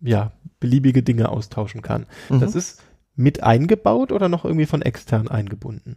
ja, 0.02 0.32
beliebige 0.60 1.02
Dinge 1.02 1.30
austauschen 1.30 1.80
kann. 1.80 2.06
Mhm. 2.28 2.40
Das 2.40 2.54
ist 2.54 2.82
mit 3.16 3.42
eingebaut 3.42 4.12
oder 4.12 4.28
noch 4.28 4.44
irgendwie 4.44 4.66
von 4.66 4.82
extern 4.82 5.28
eingebunden? 5.28 5.94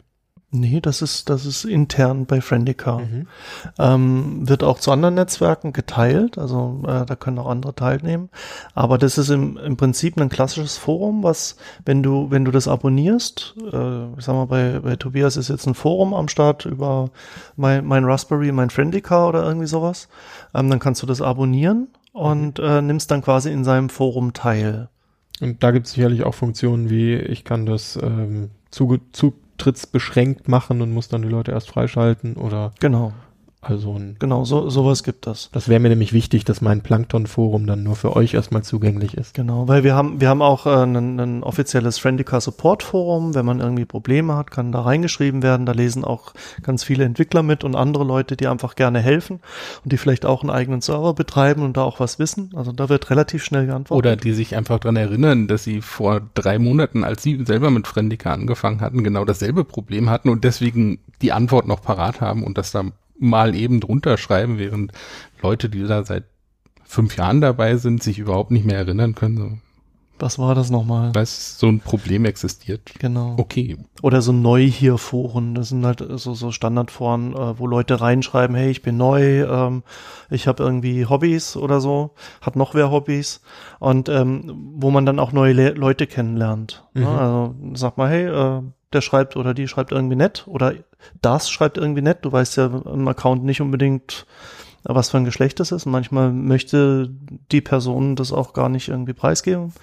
Nee, 0.50 0.80
das 0.80 1.02
ist, 1.02 1.30
das 1.30 1.46
ist 1.46 1.66
intern 1.66 2.26
bei 2.26 2.40
Friendica. 2.40 3.00
Mhm. 3.00 3.28
Ähm, 3.78 4.48
wird 4.48 4.64
auch 4.64 4.80
zu 4.80 4.92
anderen 4.92 5.16
Netzwerken 5.16 5.74
geteilt, 5.74 6.38
also 6.38 6.84
äh, 6.88 7.06
da 7.06 7.16
können 7.18 7.38
auch 7.40 7.50
andere 7.50 7.76
teilnehmen. 7.76 8.30
Aber 8.74 8.98
das 8.98 9.18
ist 9.18 9.30
im, 9.30 9.58
im 9.58 9.76
Prinzip 9.76 10.18
ein 10.18 10.30
klassisches 10.30 10.78
Forum, 10.78 11.22
was, 11.22 11.58
wenn 11.84 12.02
du, 12.02 12.32
wenn 12.32 12.46
du 12.46 12.52
das 12.52 12.70
abonnierst, 12.70 13.56
äh, 13.74 14.06
ich 14.18 14.24
sag 14.24 14.36
mal, 14.36 14.46
bei, 14.46 14.80
bei 14.80 14.96
Tobias 14.96 15.36
ist 15.36 15.50
jetzt 15.50 15.68
ein 15.68 15.76
Forum 15.76 16.14
am 16.14 16.30
Start 16.30 16.64
über 16.66 17.10
mein, 17.58 17.86
mein 17.86 18.06
Raspberry, 18.06 18.54
mein 18.54 18.70
Friendica 18.70 19.28
oder 19.28 19.44
irgendwie 19.44 19.68
sowas, 19.68 20.08
ähm, 20.56 20.70
dann 20.70 20.80
kannst 20.80 21.02
du 21.02 21.08
das 21.08 21.22
abonnieren 21.22 21.90
und 22.14 22.58
äh, 22.60 22.82
nimmst 22.82 23.12
dann 23.12 23.22
quasi 23.22 23.52
in 23.52 23.66
seinem 23.66 23.90
Forum 23.90 24.32
teil. 24.32 24.88
Und 25.42 25.62
da 25.62 25.72
gibt's 25.72 25.92
sicherlich 25.92 26.24
auch 26.24 26.34
Funktionen 26.34 26.90
wie, 26.90 27.16
ich 27.16 27.44
kann 27.44 27.66
das 27.66 28.00
ähm, 28.02 28.52
Zuge 28.72 29.02
zutrittsbeschränkt 29.58 30.48
machen 30.48 30.82
und 30.82 30.92
muss 30.92 31.08
dann 31.08 31.22
die 31.22 31.28
Leute 31.28 31.52
erst 31.52 31.70
freischalten 31.70 32.36
oder 32.36 32.74
Genau, 32.80 33.14
also 33.60 33.94
ein 33.94 34.16
genau, 34.20 34.46
so, 34.46 34.70
sowas 34.70 35.04
gibt 35.04 35.26
das. 35.26 35.50
Das 35.52 35.68
wäre 35.68 35.80
mir 35.80 35.90
nämlich 35.90 36.14
wichtig, 36.14 36.46
dass 36.46 36.62
mein 36.62 36.82
Plankton-Forum 36.82 37.66
dann 37.66 37.82
nur 37.82 37.96
für 37.96 38.16
euch 38.16 38.36
erstmal 38.36 38.64
zugänglich 38.64 39.16
ist. 39.16 39.34
Genau, 39.34 39.68
weil 39.68 39.84
wir 39.84 39.96
haben, 39.96 40.22
wir 40.22 40.30
haben 40.30 40.44
auch 40.44 40.68
äh, 40.68 40.84
ein, 40.84 41.20
ein 41.20 41.44
offizielles 41.44 41.98
Friendica 41.98 42.40
Support 42.40 42.84
Forum. 42.84 43.34
Wenn 43.34 43.46
man 43.46 43.60
irgendwie 43.60 43.86
Probleme 43.86 44.36
hat, 44.36 44.52
kann 44.52 44.72
da 44.72 44.82
reingeschrieben 44.82 45.42
werden. 45.42 45.66
Da 45.66 45.72
lesen 45.72 46.06
auch 46.06 46.34
ganz 46.62 46.84
viele 46.84 47.04
Entwickler 47.04 47.42
mit 47.42 47.64
und 47.64 47.76
andere 47.76 48.04
Leute, 48.04 48.38
die 48.38 48.48
einfach 48.48 48.76
gerne 48.76 49.00
helfen 49.00 49.40
und 49.84 49.92
die 49.92 49.98
vielleicht 49.98 50.26
auch 50.26 50.44
einen 50.44 50.52
eigenen 50.52 50.82
Server 50.82 51.16
betreiben 51.16 51.64
und 51.64 51.78
da 51.78 51.82
auch 51.82 52.00
was 52.00 52.20
wissen. 52.20 52.52
Also 52.56 52.72
da 52.72 52.90
wird 52.90 53.10
relativ 53.10 53.44
schnell 53.44 53.66
geantwortet. 53.66 53.98
Oder 54.06 54.16
die 54.16 54.34
sich 54.34 54.56
einfach 54.56 54.80
dran 54.80 54.96
erinnern, 54.96 55.48
dass 55.48 55.64
sie 55.64 55.82
vor 55.82 56.22
drei 56.36 56.60
Monaten, 56.60 57.04
als 57.04 57.24
sie 57.24 57.44
selber 57.44 57.72
mit 57.72 57.88
Friendica 57.88 58.32
angefangen 58.32 58.82
hatten, 58.82 59.04
genau 59.04 59.26
dasselbe 59.26 59.64
Problem 59.64 60.12
hatten 60.12 60.30
und 60.30 60.44
deswegen 60.44 61.00
die 61.24 61.32
Antwort 61.32 61.68
noch 61.68 61.82
parat 61.82 62.22
haben 62.22 62.44
und 62.44 62.60
das 62.60 62.72
da 62.72 62.84
mal 63.20 63.56
eben 63.56 63.80
drunter 63.80 64.18
schreiben, 64.18 64.58
während 64.60 64.92
Leute, 65.42 65.70
die 65.70 65.84
da 65.84 66.04
seit 66.04 66.26
fünf 66.84 67.18
Jahren 67.18 67.42
dabei 67.42 67.76
sind, 67.78 68.02
sich 68.02 68.20
überhaupt 68.20 68.52
nicht 68.52 68.66
mehr 68.66 68.78
erinnern 68.78 69.14
können, 69.14 69.38
so, 69.38 69.52
Was 70.20 70.40
war 70.40 70.56
das 70.56 70.70
nochmal? 70.70 71.12
dass 71.12 71.60
so 71.60 71.68
ein 71.68 71.80
Problem 71.80 72.24
existiert. 72.26 72.94
Genau. 73.00 73.36
Okay, 73.38 73.78
Oder 74.02 74.22
so 74.22 74.32
neu 74.32 74.64
hier 74.66 74.98
Foren. 74.98 75.54
Das 75.54 75.70
sind 75.70 75.86
halt 75.86 76.04
so, 76.16 76.34
so 76.34 76.52
Standardforen, 76.52 77.34
äh, 77.34 77.60
wo 77.60 77.68
Leute 77.68 78.00
reinschreiben, 78.00 78.56
hey, 78.56 78.72
ich 78.72 78.82
bin 78.82 78.96
neu, 78.98 79.44
ähm, 79.44 79.84
ich 80.30 80.48
habe 80.48 80.64
irgendwie 80.64 81.06
Hobbys 81.06 81.58
oder 81.58 81.82
so, 81.82 82.12
hat 82.42 82.56
noch 82.56 82.74
wer 82.74 82.90
Hobbys 82.90 83.42
und 83.80 84.08
ähm, 84.10 84.74
wo 84.76 84.90
man 84.92 85.06
dann 85.06 85.20
auch 85.20 85.34
neue 85.34 85.54
Le 85.54 85.72
Leute 85.72 86.08
kennenlernt. 86.08 86.84
Ne? 86.94 87.02
Mhm. 87.02 87.08
Also 87.08 87.56
sag 87.74 87.98
mal, 87.98 88.10
hey, 88.10 88.26
äh, 88.28 88.62
der 88.94 89.02
schreibt 89.02 89.36
oder 89.36 89.54
die 89.54 89.68
schreibt 89.68 89.92
irgendwie 89.92 90.16
nett 90.16 90.46
oder 90.48 90.74
das 91.22 91.50
schreibt 91.50 91.78
irgendwie 91.78 92.02
nett. 92.02 92.20
Du 92.22 92.32
weißt 92.32 92.58
ja 92.58 92.66
im 92.68 93.08
Account 93.08 93.44
nicht 93.44 93.62
unbedingt, 93.62 94.26
was 94.84 95.10
für 95.10 95.18
ein 95.18 95.26
Geschlecht 95.26 95.60
das 95.60 95.72
ist. 95.72 95.86
Und 95.86 95.92
manchmal 95.92 96.32
möchte 96.32 97.10
die 97.52 97.62
Person 97.62 98.16
das 98.16 98.32
auch 98.32 98.54
gar 98.54 98.70
nicht 98.70 98.88
irgendwie 98.88 99.14
preisgeben. 99.14 99.74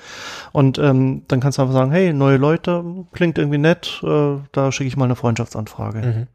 Und 0.53 0.79
ähm, 0.79 1.23
dann 1.29 1.41
kannst 1.41 1.59
du 1.59 1.63
einfach 1.63 1.75
sagen, 1.75 1.91
hey, 1.91 2.13
neue 2.13 2.39
Leute, 2.39 2.85
klingt 3.13 3.39
irgendwie 3.39 3.59
nett, 3.59 4.01
äh, 4.03 4.37
da 4.53 4.73
schicke 4.73 4.89
ich 4.89 4.97
mal 4.97 5.05
eine 5.05 5.17
Freundschaftsanfrage. 5.17 5.99
Mhm. 5.99 6.27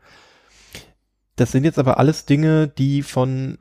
Das 1.35 1.51
sind 1.51 1.63
jetzt 1.63 1.79
aber 1.79 1.97
alles 1.97 2.25
Dinge, 2.25 2.67
die 2.67 3.01
von, 3.01 3.57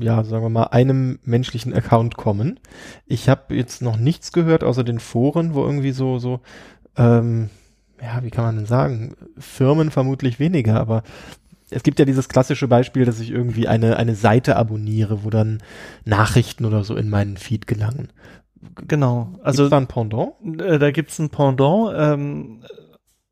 ja, 0.00 0.24
sagen 0.24 0.44
wir 0.44 0.48
mal, 0.48 0.68
einem 0.68 1.18
menschlichen 1.24 1.74
Account 1.74 2.16
kommen. 2.16 2.60
Ich 3.04 3.28
habe 3.28 3.54
jetzt 3.54 3.82
noch 3.82 3.96
nichts 3.96 4.32
gehört, 4.32 4.64
außer 4.64 4.84
den 4.84 5.00
Foren, 5.00 5.54
wo 5.54 5.64
irgendwie 5.64 5.90
so, 5.90 6.18
so, 6.18 6.40
ähm, 6.96 7.50
ja, 8.02 8.22
wie 8.22 8.30
kann 8.30 8.44
man 8.44 8.56
denn 8.56 8.66
sagen? 8.66 9.14
Firmen 9.38 9.90
vermutlich 9.90 10.38
weniger, 10.38 10.80
aber 10.80 11.02
es 11.70 11.82
gibt 11.82 11.98
ja 11.98 12.04
dieses 12.04 12.28
klassische 12.28 12.66
Beispiel, 12.66 13.04
dass 13.04 13.20
ich 13.20 13.30
irgendwie 13.30 13.68
eine, 13.68 13.96
eine 13.96 14.14
Seite 14.16 14.56
abonniere, 14.56 15.22
wo 15.24 15.30
dann 15.30 15.62
Nachrichten 16.04 16.64
oder 16.64 16.82
so 16.82 16.96
in 16.96 17.08
meinen 17.10 17.36
Feed 17.36 17.66
gelangen. 17.66 18.08
Genau. 18.88 19.28
Also 19.42 19.64
Also 19.64 19.68
da 19.68 19.76
ein 19.78 19.86
Pendant? 19.86 20.32
äh, 20.60 20.78
da 20.78 20.90
gibt's 20.90 21.18
ein 21.18 21.30
Pendant. 21.30 21.92
Ähm, 21.96 22.62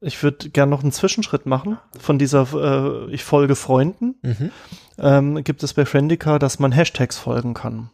ich 0.00 0.22
würde 0.22 0.50
gern 0.50 0.70
noch 0.70 0.82
einen 0.82 0.92
Zwischenschritt 0.92 1.46
machen 1.46 1.78
von 1.98 2.18
dieser 2.18 2.46
äh, 2.54 3.12
Ich 3.12 3.24
folge 3.24 3.56
Freunden. 3.56 4.14
Mhm. 4.22 4.50
ähm, 4.98 5.42
gibt 5.44 5.62
es 5.64 5.74
bei 5.74 5.84
Friendica, 5.84 6.38
dass 6.38 6.58
man 6.60 6.70
Hashtags 6.72 7.18
folgen 7.18 7.54
kann. 7.54 7.90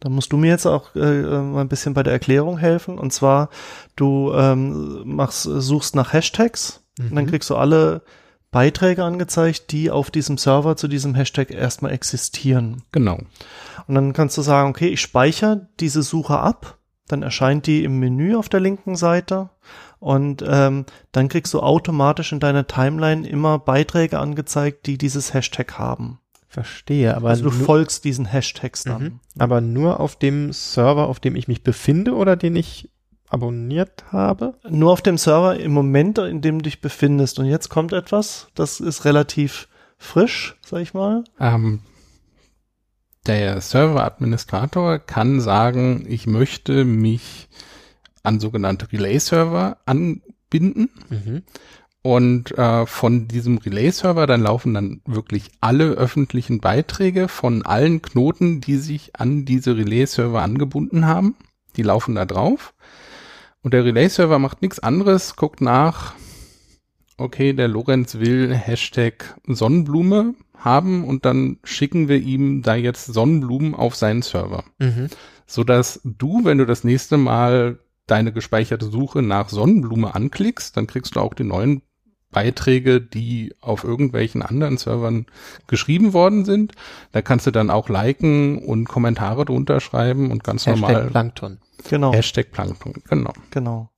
Da 0.00 0.08
musst 0.08 0.32
du 0.32 0.36
mir 0.36 0.48
jetzt 0.48 0.66
auch 0.66 0.94
äh, 0.94 0.98
äh, 1.20 1.40
mal 1.42 1.60
ein 1.62 1.68
bisschen 1.68 1.94
bei 1.94 2.02
der 2.02 2.12
Erklärung 2.12 2.58
helfen. 2.58 2.98
Und 2.98 3.12
zwar, 3.12 3.48
du 3.96 4.32
ähm, 4.34 5.02
machst, 5.04 5.42
suchst 5.42 5.94
nach 5.94 6.12
Hashtags 6.12 6.82
und 6.98 7.14
dann 7.14 7.24
Mhm. 7.24 7.28
kriegst 7.30 7.50
du 7.50 7.56
alle 7.56 8.02
Beiträge 8.50 9.04
angezeigt, 9.04 9.70
die 9.70 9.90
auf 9.90 10.10
diesem 10.10 10.36
Server 10.36 10.76
zu 10.76 10.88
diesem 10.88 11.14
Hashtag 11.14 11.50
erstmal 11.52 11.92
existieren. 11.92 12.82
genau. 12.92 13.18
Und 13.86 13.94
dann 13.94 14.12
kannst 14.12 14.36
du 14.38 14.42
sagen, 14.42 14.70
okay, 14.70 14.88
ich 14.88 15.00
speichere 15.00 15.68
diese 15.80 16.02
Suche 16.02 16.38
ab, 16.38 16.78
dann 17.08 17.22
erscheint 17.22 17.66
die 17.66 17.82
im 17.82 17.98
Menü 17.98 18.36
auf 18.36 18.48
der 18.48 18.60
linken 18.60 18.94
Seite 18.94 19.50
und 19.98 20.44
ähm, 20.46 20.84
dann 21.12 21.28
kriegst 21.28 21.52
du 21.54 21.60
automatisch 21.60 22.30
in 22.32 22.38
deiner 22.38 22.66
Timeline 22.68 23.26
immer 23.26 23.58
Beiträge 23.58 24.18
angezeigt, 24.20 24.86
die 24.86 24.96
dieses 24.98 25.34
Hashtag 25.34 25.78
haben. 25.78 26.20
Verstehe, 26.52 27.16
aber 27.16 27.28
Also 27.28 27.44
du 27.48 27.50
nur- 27.56 27.64
folgst 27.64 28.04
diesen 28.04 28.26
Hashtags 28.26 28.82
dann. 28.82 29.02
Mhm. 29.02 29.20
Aber 29.38 29.60
nur 29.60 30.00
auf 30.00 30.16
dem 30.16 30.52
Server, 30.52 31.06
auf 31.08 31.20
dem 31.20 31.36
ich 31.36 31.46
mich 31.46 31.62
befinde 31.62 32.14
oder 32.14 32.34
den 32.34 32.56
ich 32.56 32.90
abonniert 33.28 34.04
habe? 34.10 34.54
Nur 34.68 34.90
auf 34.90 35.00
dem 35.00 35.16
Server 35.16 35.56
im 35.60 35.70
Moment, 35.70 36.18
in 36.18 36.40
dem 36.40 36.58
du 36.58 36.64
dich 36.64 36.80
befindest. 36.80 37.38
Und 37.38 37.46
jetzt 37.46 37.68
kommt 37.68 37.92
etwas, 37.92 38.48
das 38.56 38.80
ist 38.80 39.04
relativ 39.04 39.68
frisch, 39.96 40.56
sag 40.66 40.80
ich 40.82 40.92
mal. 40.92 41.22
Ähm, 41.38 41.82
der 43.28 43.60
Server-Administrator 43.60 44.98
kann 44.98 45.40
sagen, 45.40 46.04
ich 46.08 46.26
möchte 46.26 46.84
mich 46.84 47.48
an 48.24 48.40
sogenannte 48.40 48.90
Relay-Server 48.92 49.78
anbinden 49.86 50.90
Mhm. 51.10 51.42
Und 52.02 52.56
äh, 52.56 52.86
von 52.86 53.28
diesem 53.28 53.58
Relay-Server, 53.58 54.26
dann 54.26 54.40
laufen 54.40 54.72
dann 54.72 55.02
wirklich 55.04 55.50
alle 55.60 55.84
öffentlichen 55.90 56.60
Beiträge 56.60 57.28
von 57.28 57.66
allen 57.66 58.00
Knoten, 58.00 58.62
die 58.62 58.76
sich 58.76 59.16
an 59.16 59.44
diese 59.44 59.76
Relay-Server 59.76 60.40
angebunden 60.40 61.06
haben. 61.06 61.36
Die 61.76 61.82
laufen 61.82 62.14
da 62.14 62.24
drauf. 62.24 62.72
Und 63.62 63.74
der 63.74 63.84
Relay-Server 63.84 64.38
macht 64.38 64.62
nichts 64.62 64.78
anderes, 64.78 65.36
guckt 65.36 65.60
nach, 65.60 66.14
okay, 67.18 67.52
der 67.52 67.68
Lorenz 67.68 68.18
will 68.18 68.54
Hashtag 68.54 69.38
Sonnenblume 69.46 70.34
haben 70.56 71.04
und 71.04 71.26
dann 71.26 71.58
schicken 71.64 72.08
wir 72.08 72.18
ihm 72.18 72.62
da 72.62 72.74
jetzt 72.74 73.06
Sonnenblumen 73.06 73.74
auf 73.74 73.94
seinen 73.94 74.22
Server. 74.22 74.64
Mhm. 74.78 75.08
Sodass 75.46 76.00
du, 76.04 76.44
wenn 76.44 76.58
du 76.58 76.64
das 76.64 76.84
nächste 76.84 77.18
Mal 77.18 77.78
deine 78.06 78.32
gespeicherte 78.32 78.86
Suche 78.86 79.20
nach 79.20 79.50
Sonnenblume 79.50 80.14
anklickst, 80.14 80.76
dann 80.76 80.86
kriegst 80.86 81.16
du 81.16 81.20
auch 81.20 81.34
die 81.34 81.44
neuen 81.44 81.82
Beiträge, 82.32 83.00
die 83.00 83.54
auf 83.60 83.84
irgendwelchen 83.84 84.42
anderen 84.42 84.76
Servern 84.76 85.26
geschrieben 85.66 86.12
worden 86.12 86.44
sind. 86.44 86.72
Da 87.12 87.22
kannst 87.22 87.46
du 87.46 87.50
dann 87.50 87.70
auch 87.70 87.88
liken 87.88 88.58
und 88.64 88.88
Kommentare 88.88 89.44
drunter 89.44 89.80
schreiben 89.80 90.30
und 90.30 90.44
ganz 90.44 90.66
Hashtag 90.66 90.80
normal 90.80 91.06
Plankton. 91.10 91.58
Genau. 91.88 92.12
Hashtag 92.12 92.52
Plankton, 92.52 92.94
genau. 93.08 93.32
Genau. 93.50 93.90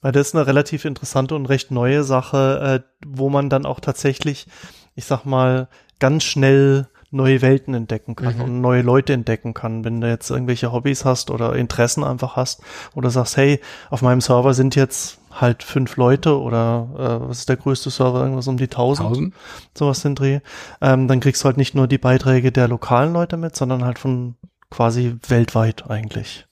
Weil 0.00 0.12
das 0.12 0.28
ist 0.28 0.34
eine 0.34 0.46
relativ 0.46 0.84
interessante 0.84 1.34
und 1.34 1.46
recht 1.46 1.70
neue 1.70 2.04
Sache, 2.04 2.82
äh, 2.84 2.88
wo 3.06 3.30
man 3.30 3.50
dann 3.50 3.66
auch 3.66 3.80
tatsächlich, 3.80 4.46
ich 4.94 5.06
sag 5.06 5.24
mal, 5.24 5.68
ganz 5.98 6.24
schnell 6.24 6.88
neue 7.10 7.40
Welten 7.40 7.72
entdecken 7.72 8.14
kann 8.14 8.36
Mhm. 8.36 8.42
und 8.42 8.60
neue 8.60 8.82
Leute 8.82 9.14
entdecken 9.14 9.54
kann. 9.54 9.82
Wenn 9.84 10.00
du 10.00 10.08
jetzt 10.08 10.30
irgendwelche 10.30 10.72
Hobbys 10.72 11.04
hast 11.06 11.30
oder 11.30 11.56
Interessen 11.56 12.04
einfach 12.04 12.36
hast 12.36 12.60
oder 12.94 13.10
sagst, 13.10 13.36
hey, 13.38 13.60
auf 13.90 14.02
meinem 14.02 14.20
Server 14.20 14.52
sind 14.52 14.76
jetzt 14.76 15.18
halt 15.40 15.62
fünf 15.62 15.96
Leute 15.96 16.38
oder 16.38 16.88
äh, 16.94 17.28
was 17.28 17.40
ist 17.40 17.48
der 17.48 17.56
größte 17.56 17.90
Server, 17.90 18.20
irgendwas 18.22 18.48
um 18.48 18.56
die 18.56 18.68
tausend, 18.68 19.08
1000? 19.08 19.34
sowas 19.74 20.02
den 20.02 20.14
Dreh, 20.14 20.40
ähm, 20.80 21.08
dann 21.08 21.20
kriegst 21.20 21.42
du 21.42 21.46
halt 21.46 21.56
nicht 21.56 21.74
nur 21.74 21.86
die 21.86 21.98
Beiträge 21.98 22.52
der 22.52 22.68
lokalen 22.68 23.12
Leute 23.12 23.36
mit, 23.36 23.56
sondern 23.56 23.84
halt 23.84 23.98
von 23.98 24.36
quasi 24.70 25.16
weltweit 25.28 25.90
eigentlich. 25.90 26.46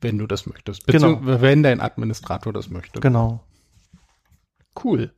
Wenn 0.00 0.18
du 0.18 0.26
das 0.26 0.46
möchtest. 0.46 0.86
Genau. 0.86 1.08
Beziehungsweise 1.08 1.40
wenn 1.40 1.62
dein 1.62 1.80
Administrator 1.80 2.52
das 2.52 2.70
möchte. 2.70 3.00
Genau. 3.00 3.40
Cool. 4.82 5.12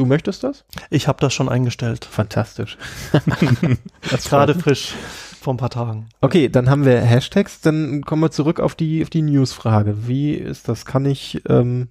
Du 0.00 0.06
möchtest 0.06 0.44
das? 0.44 0.64
Ich 0.88 1.08
habe 1.08 1.20
das 1.20 1.34
schon 1.34 1.50
eingestellt. 1.50 2.06
Fantastisch. 2.06 2.78
Das 4.10 4.24
Gerade 4.24 4.54
frisch 4.54 4.94
vor 5.42 5.52
ein 5.52 5.58
paar 5.58 5.68
Tagen. 5.68 6.08
Okay, 6.22 6.48
dann 6.48 6.70
haben 6.70 6.86
wir 6.86 7.02
Hashtags, 7.02 7.60
dann 7.60 8.00
kommen 8.00 8.22
wir 8.22 8.30
zurück 8.30 8.60
auf 8.60 8.74
die, 8.74 9.02
auf 9.02 9.10
die 9.10 9.20
News-Frage. 9.20 10.08
Wie 10.08 10.32
ist 10.32 10.68
das? 10.68 10.86
Kann 10.86 11.04
ich 11.04 11.42
ähm, 11.50 11.88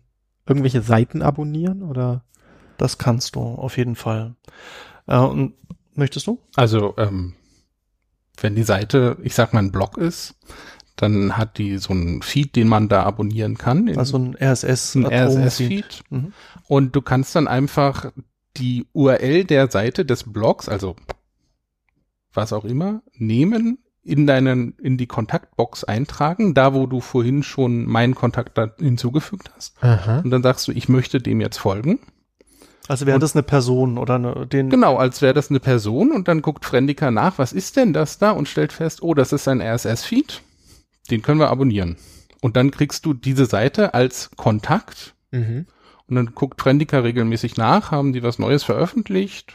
irgendwelche 0.47 0.81
Seiten 0.81 1.21
abonnieren 1.21 1.83
oder? 1.83 2.23
Das 2.77 2.97
kannst 2.97 3.35
du 3.35 3.41
auf 3.41 3.77
jeden 3.77 3.95
Fall. 3.95 4.33
Äh, 5.05 5.19
und 5.19 5.53
möchtest 5.93 6.25
du? 6.25 6.39
Also, 6.55 6.95
ähm, 6.97 7.35
wenn 8.41 8.55
die 8.55 8.63
Seite, 8.63 9.17
ich 9.21 9.35
sag 9.35 9.53
mal, 9.53 9.59
ein 9.59 9.71
Blog 9.71 9.99
ist, 9.99 10.33
dann 11.01 11.38
hat 11.38 11.57
die 11.57 11.77
so 11.77 11.93
einen 11.93 12.21
Feed, 12.21 12.55
den 12.55 12.67
man 12.67 12.89
da 12.89 13.03
abonnieren 13.03 13.57
kann. 13.57 13.97
Also 13.97 14.17
ein 14.17 14.35
RSS, 14.39 14.95
ein. 14.95 15.05
RSS-Feed. 15.05 16.03
Mhm. 16.09 16.33
Und 16.67 16.95
du 16.95 17.01
kannst 17.01 17.35
dann 17.35 17.47
einfach 17.47 18.12
die 18.57 18.88
URL 18.93 19.45
der 19.45 19.71
Seite 19.71 20.05
des 20.05 20.31
Blogs, 20.31 20.67
also 20.67 20.95
was 22.33 22.53
auch 22.53 22.65
immer, 22.65 23.01
nehmen, 23.13 23.79
in 24.03 24.27
deinen, 24.27 24.73
in 24.81 24.97
die 24.97 25.07
Kontaktbox 25.07 25.83
eintragen, 25.83 26.53
da 26.53 26.73
wo 26.73 26.88
du 26.88 26.99
vorhin 26.99 27.43
schon 27.43 27.85
meinen 27.85 28.15
Kontakt 28.15 28.57
da 28.57 28.71
hinzugefügt 28.77 29.51
hast. 29.55 29.81
Aha. 29.83 30.19
Und 30.23 30.31
dann 30.31 30.43
sagst 30.43 30.67
du, 30.67 30.71
ich 30.71 30.89
möchte 30.89 31.19
dem 31.21 31.41
jetzt 31.41 31.57
folgen. 31.57 31.99
Also 32.88 33.05
wäre 33.05 33.15
Und- 33.15 33.21
das 33.23 33.35
eine 33.35 33.43
Person 33.43 33.97
oder 33.97 34.15
eine, 34.15 34.47
den. 34.47 34.69
Genau, 34.69 34.97
als 34.97 35.21
wäre 35.21 35.33
das 35.33 35.49
eine 35.49 35.59
Person 35.59 36.12
und 36.12 36.27
dann 36.27 36.41
guckt 36.41 36.65
Friendica 36.65 37.12
nach, 37.12 37.38
was 37.38 37.53
ist 37.53 37.77
denn 37.77 37.93
das 37.93 38.17
da 38.17 38.31
und 38.31 38.47
stellt 38.49 38.73
fest, 38.73 39.03
oh, 39.03 39.13
das 39.13 39.31
ist 39.31 39.47
ein 39.47 39.62
RSS-Feed, 39.62 40.41
den 41.11 41.21
können 41.21 41.39
wir 41.39 41.49
abonnieren. 41.49 41.97
Und 42.41 42.55
dann 42.55 42.71
kriegst 42.71 43.05
du 43.05 43.13
diese 43.13 43.45
Seite 43.45 43.93
als 43.93 44.31
Kontakt 44.37 45.15
Mhm. 45.31 45.65
und 46.07 46.15
dann 46.15 46.33
guckt 46.33 46.61
Friendica 46.61 46.99
regelmäßig 46.99 47.57
nach, 47.57 47.91
haben 47.91 48.13
die 48.13 48.23
was 48.23 48.39
Neues 48.39 48.63
veröffentlicht? 48.63 49.53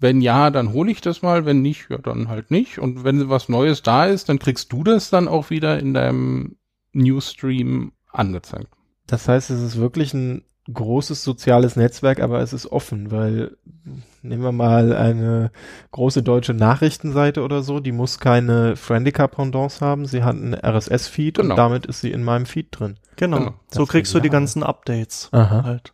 Wenn 0.00 0.20
ja, 0.20 0.50
dann 0.50 0.72
hole 0.72 0.90
ich 0.90 1.00
das 1.00 1.22
mal, 1.22 1.44
wenn 1.44 1.60
nicht, 1.60 1.90
ja, 1.90 1.98
dann 1.98 2.28
halt 2.28 2.50
nicht. 2.50 2.78
Und 2.78 3.04
wenn 3.04 3.28
was 3.28 3.48
Neues 3.48 3.82
da 3.82 4.06
ist, 4.06 4.28
dann 4.28 4.38
kriegst 4.38 4.72
du 4.72 4.84
das 4.84 5.10
dann 5.10 5.26
auch 5.28 5.50
wieder 5.50 5.78
in 5.80 5.92
deinem 5.94 6.56
Newsstream 6.92 7.92
angezeigt. 8.12 8.68
Das 9.06 9.26
heißt, 9.28 9.50
es 9.50 9.60
ist 9.60 9.76
wirklich 9.76 10.14
ein 10.14 10.44
großes 10.72 11.24
soziales 11.24 11.76
Netzwerk, 11.76 12.20
aber 12.20 12.40
es 12.40 12.52
ist 12.52 12.66
offen, 12.66 13.10
weil 13.10 13.56
nehmen 14.22 14.42
wir 14.42 14.52
mal 14.52 14.94
eine 14.94 15.50
große 15.92 16.22
deutsche 16.22 16.54
Nachrichtenseite 16.54 17.42
oder 17.42 17.62
so, 17.62 17.80
die 17.80 17.92
muss 17.92 18.18
keine 18.18 18.76
Friendica-Pendants 18.76 19.80
haben, 19.80 20.06
sie 20.06 20.22
hat 20.22 20.36
einen 20.36 20.54
RSS-Feed 20.54 21.36
Genau. 21.36 21.50
und 21.54 21.56
damit 21.56 21.86
ist 21.86 22.00
sie 22.00 22.10
in 22.12 22.24
meinem 22.24 22.46
Feed 22.46 22.68
drin. 22.70 22.98
Genau. 23.16 23.38
Genau. 23.38 23.54
So 23.72 23.80
Das 23.80 23.88
kriegst 23.88 24.14
du 24.14 24.20
die 24.20 24.30
ganzen 24.30 24.62
Updates 24.62 25.28
Aha. 25.32 25.64
halt. 25.64 25.92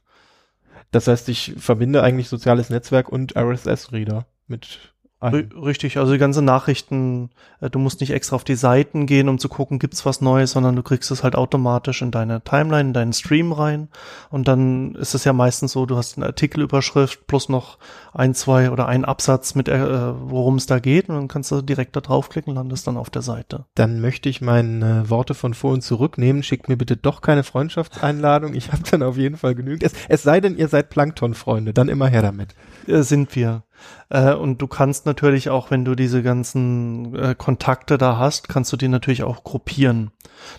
Das 0.90 1.08
heißt, 1.08 1.28
ich 1.28 1.54
verbinde 1.56 2.02
eigentlich 2.02 2.28
soziales 2.28 2.70
Netzwerk 2.70 3.08
und 3.08 3.36
RSS-Reader 3.36 4.26
mit 4.46 4.93
Ri- 5.32 5.64
Richtig, 5.64 5.98
also 5.98 6.12
die 6.12 6.18
ganzen 6.18 6.44
Nachrichten, 6.44 7.30
äh, 7.60 7.70
du 7.70 7.78
musst 7.78 8.00
nicht 8.00 8.10
extra 8.12 8.36
auf 8.36 8.44
die 8.44 8.54
Seiten 8.56 9.06
gehen, 9.06 9.28
um 9.28 9.38
zu 9.38 9.48
gucken, 9.48 9.78
gibt's 9.78 10.04
was 10.04 10.20
Neues, 10.20 10.52
sondern 10.52 10.76
du 10.76 10.82
kriegst 10.82 11.10
es 11.10 11.22
halt 11.22 11.36
automatisch 11.36 12.02
in 12.02 12.10
deine 12.10 12.42
Timeline, 12.42 12.88
in 12.88 12.92
deinen 12.92 13.12
Stream 13.12 13.52
rein. 13.52 13.88
Und 14.30 14.48
dann 14.48 14.94
ist 14.96 15.14
es 15.14 15.24
ja 15.24 15.32
meistens 15.32 15.72
so, 15.72 15.86
du 15.86 15.96
hast 15.96 16.16
eine 16.16 16.26
Artikelüberschrift 16.26 17.26
plus 17.26 17.48
noch 17.48 17.78
ein, 18.12 18.34
zwei 18.34 18.70
oder 18.70 18.86
ein 18.86 19.04
Absatz 19.04 19.54
mit, 19.54 19.68
äh, 19.68 20.12
worum 20.28 20.56
es 20.56 20.66
da 20.66 20.78
geht. 20.78 21.08
Und 21.08 21.14
dann 21.14 21.28
kannst 21.28 21.50
du 21.50 21.62
direkt 21.62 21.96
da 21.96 22.00
draufklicken, 22.00 22.54
landest 22.54 22.86
dann 22.86 22.96
auf 22.96 23.10
der 23.10 23.22
Seite. 23.22 23.64
Dann 23.74 24.00
möchte 24.00 24.28
ich 24.28 24.40
meine 24.40 25.08
Worte 25.10 25.34
von 25.34 25.54
vorhin 25.54 25.80
zurücknehmen. 25.82 26.42
Schickt 26.42 26.68
mir 26.68 26.76
bitte 26.76 26.96
doch 26.96 27.20
keine 27.20 27.44
Freundschaftseinladung. 27.44 28.54
Ich 28.54 28.72
habe 28.72 28.82
dann 28.90 29.02
auf 29.02 29.16
jeden 29.16 29.36
Fall 29.36 29.54
genügend. 29.54 29.82
Es, 29.82 29.92
es 30.08 30.22
sei 30.22 30.40
denn, 30.40 30.56
ihr 30.56 30.68
seid 30.68 30.90
Plankton-Freunde, 30.90 31.72
dann 31.72 31.88
immer 31.88 32.08
her 32.08 32.22
damit. 32.22 32.54
Äh, 32.86 33.02
sind 33.02 33.34
wir. 33.36 33.62
Äh, 34.08 34.34
und 34.34 34.60
du 34.60 34.66
kannst 34.66 35.06
natürlich 35.06 35.50
auch, 35.50 35.70
wenn 35.70 35.84
du 35.84 35.94
diese 35.94 36.22
ganzen 36.22 37.14
äh, 37.14 37.34
Kontakte 37.34 37.98
da 37.98 38.18
hast, 38.18 38.48
kannst 38.48 38.72
du 38.72 38.76
die 38.76 38.88
natürlich 38.88 39.22
auch 39.22 39.44
gruppieren. 39.44 40.10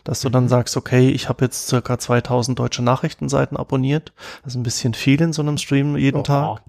Dass 0.04 0.22
du 0.22 0.30
dann 0.30 0.48
sagst, 0.48 0.78
okay, 0.78 1.10
ich 1.10 1.30
habe 1.30 1.46
jetzt 1.46 1.68
circa 1.68 2.00
2000 2.00 2.58
deutsche 2.58 2.82
Nachrichtenseiten 2.82 3.58
abonniert. 3.58 4.14
Das 4.44 4.54
ist 4.54 4.58
ein 4.58 4.64
bisschen 4.64 4.94
viel 4.94 5.22
in 5.22 5.34
so 5.34 5.42
einem 5.42 5.58
Stream 5.58 5.96
jeden 5.98 6.22
Oh. 6.22 6.24
Tag. 6.24 6.62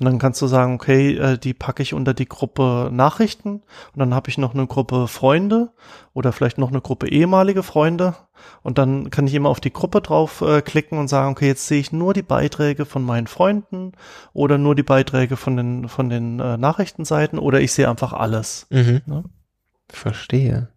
Und 0.00 0.06
dann 0.06 0.18
kannst 0.18 0.40
du 0.40 0.46
sagen, 0.46 0.74
okay, 0.74 1.16
äh, 1.16 1.38
die 1.38 1.54
packe 1.54 1.82
ich 1.82 1.94
unter 1.94 2.14
die 2.14 2.28
Gruppe 2.28 2.90
Nachrichten. 2.92 3.62
Und 3.92 3.98
dann 3.98 4.14
habe 4.14 4.30
ich 4.30 4.38
noch 4.38 4.54
eine 4.54 4.66
Gruppe 4.66 5.08
Freunde 5.08 5.70
oder 6.14 6.32
vielleicht 6.32 6.58
noch 6.58 6.70
eine 6.70 6.80
Gruppe 6.80 7.08
ehemalige 7.08 7.62
Freunde. 7.62 8.14
Und 8.62 8.78
dann 8.78 9.10
kann 9.10 9.26
ich 9.26 9.34
immer 9.34 9.48
auf 9.48 9.60
die 9.60 9.72
Gruppe 9.72 10.00
drauf 10.00 10.40
äh, 10.40 10.60
klicken 10.62 10.98
und 10.98 11.08
sagen, 11.08 11.32
okay, 11.32 11.46
jetzt 11.46 11.66
sehe 11.66 11.80
ich 11.80 11.92
nur 11.92 12.14
die 12.14 12.22
Beiträge 12.22 12.84
von 12.84 13.02
meinen 13.04 13.26
Freunden 13.26 13.92
oder 14.32 14.58
nur 14.58 14.74
die 14.74 14.82
Beiträge 14.82 15.36
von 15.36 15.56
den, 15.56 15.88
von 15.88 16.08
den 16.08 16.13
äh, 16.16 16.56
Nachrichtenseiten 16.56 17.38
oder 17.38 17.60
ich 17.60 17.72
sehe 17.72 17.88
einfach 17.88 18.12
alles. 18.12 18.66
Mhm. 18.70 19.02
Ne? 19.06 19.24
Verstehe. 19.88 20.68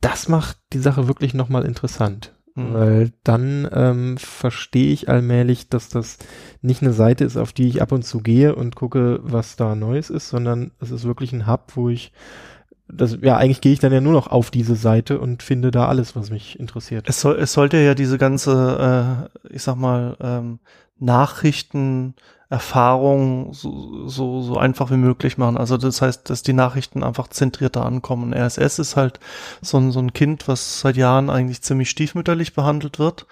Das 0.00 0.28
macht 0.28 0.58
die 0.72 0.78
Sache 0.78 1.08
wirklich 1.08 1.34
nochmal 1.34 1.64
interessant. 1.64 2.34
Mhm. 2.54 2.74
Weil 2.74 3.12
dann 3.22 3.68
ähm, 3.72 4.16
verstehe 4.18 4.92
ich 4.92 5.08
allmählich, 5.08 5.68
dass 5.68 5.88
das 5.88 6.18
nicht 6.60 6.82
eine 6.82 6.92
Seite 6.92 7.24
ist, 7.24 7.36
auf 7.36 7.52
die 7.52 7.68
ich 7.68 7.80
ab 7.80 7.92
und 7.92 8.02
zu 8.02 8.20
gehe 8.20 8.54
und 8.54 8.74
gucke, 8.74 9.20
was 9.22 9.56
da 9.56 9.74
Neues 9.74 10.10
ist, 10.10 10.28
sondern 10.28 10.72
es 10.80 10.90
ist 10.90 11.04
wirklich 11.04 11.32
ein 11.32 11.46
Hub, 11.46 11.72
wo 11.76 11.88
ich 11.88 12.12
das, 12.90 13.18
ja, 13.20 13.36
eigentlich 13.36 13.60
gehe 13.60 13.72
ich 13.72 13.80
dann 13.80 13.92
ja 13.92 14.00
nur 14.00 14.14
noch 14.14 14.28
auf 14.28 14.50
diese 14.50 14.74
Seite 14.74 15.20
und 15.20 15.42
finde 15.42 15.70
da 15.70 15.88
alles, 15.88 16.16
was 16.16 16.30
mich 16.30 16.58
interessiert. 16.58 17.06
Es, 17.08 17.20
soll, 17.20 17.36
es 17.38 17.52
sollte 17.52 17.76
ja 17.76 17.94
diese 17.94 18.16
ganze, 18.18 19.28
äh, 19.44 19.54
ich 19.54 19.62
sag 19.62 19.76
mal, 19.76 20.16
ähm, 20.20 20.58
Nachrichtenerfahrung 22.50 23.52
so, 23.52 24.08
so, 24.08 24.42
so 24.42 24.56
einfach 24.56 24.90
wie 24.90 24.96
möglich 24.96 25.36
machen. 25.36 25.58
Also 25.58 25.76
das 25.76 26.00
heißt, 26.00 26.30
dass 26.30 26.42
die 26.42 26.54
Nachrichten 26.54 27.02
einfach 27.02 27.28
zentrierter 27.28 27.84
ankommen. 27.84 28.32
RSS 28.32 28.78
ist 28.78 28.96
halt 28.96 29.20
so 29.60 29.78
ein, 29.78 29.92
so 29.92 30.00
ein 30.00 30.12
Kind, 30.14 30.48
was 30.48 30.80
seit 30.80 30.96
Jahren 30.96 31.28
eigentlich 31.28 31.62
ziemlich 31.62 31.90
stiefmütterlich 31.90 32.54
behandelt 32.54 32.98
wird. 32.98 33.26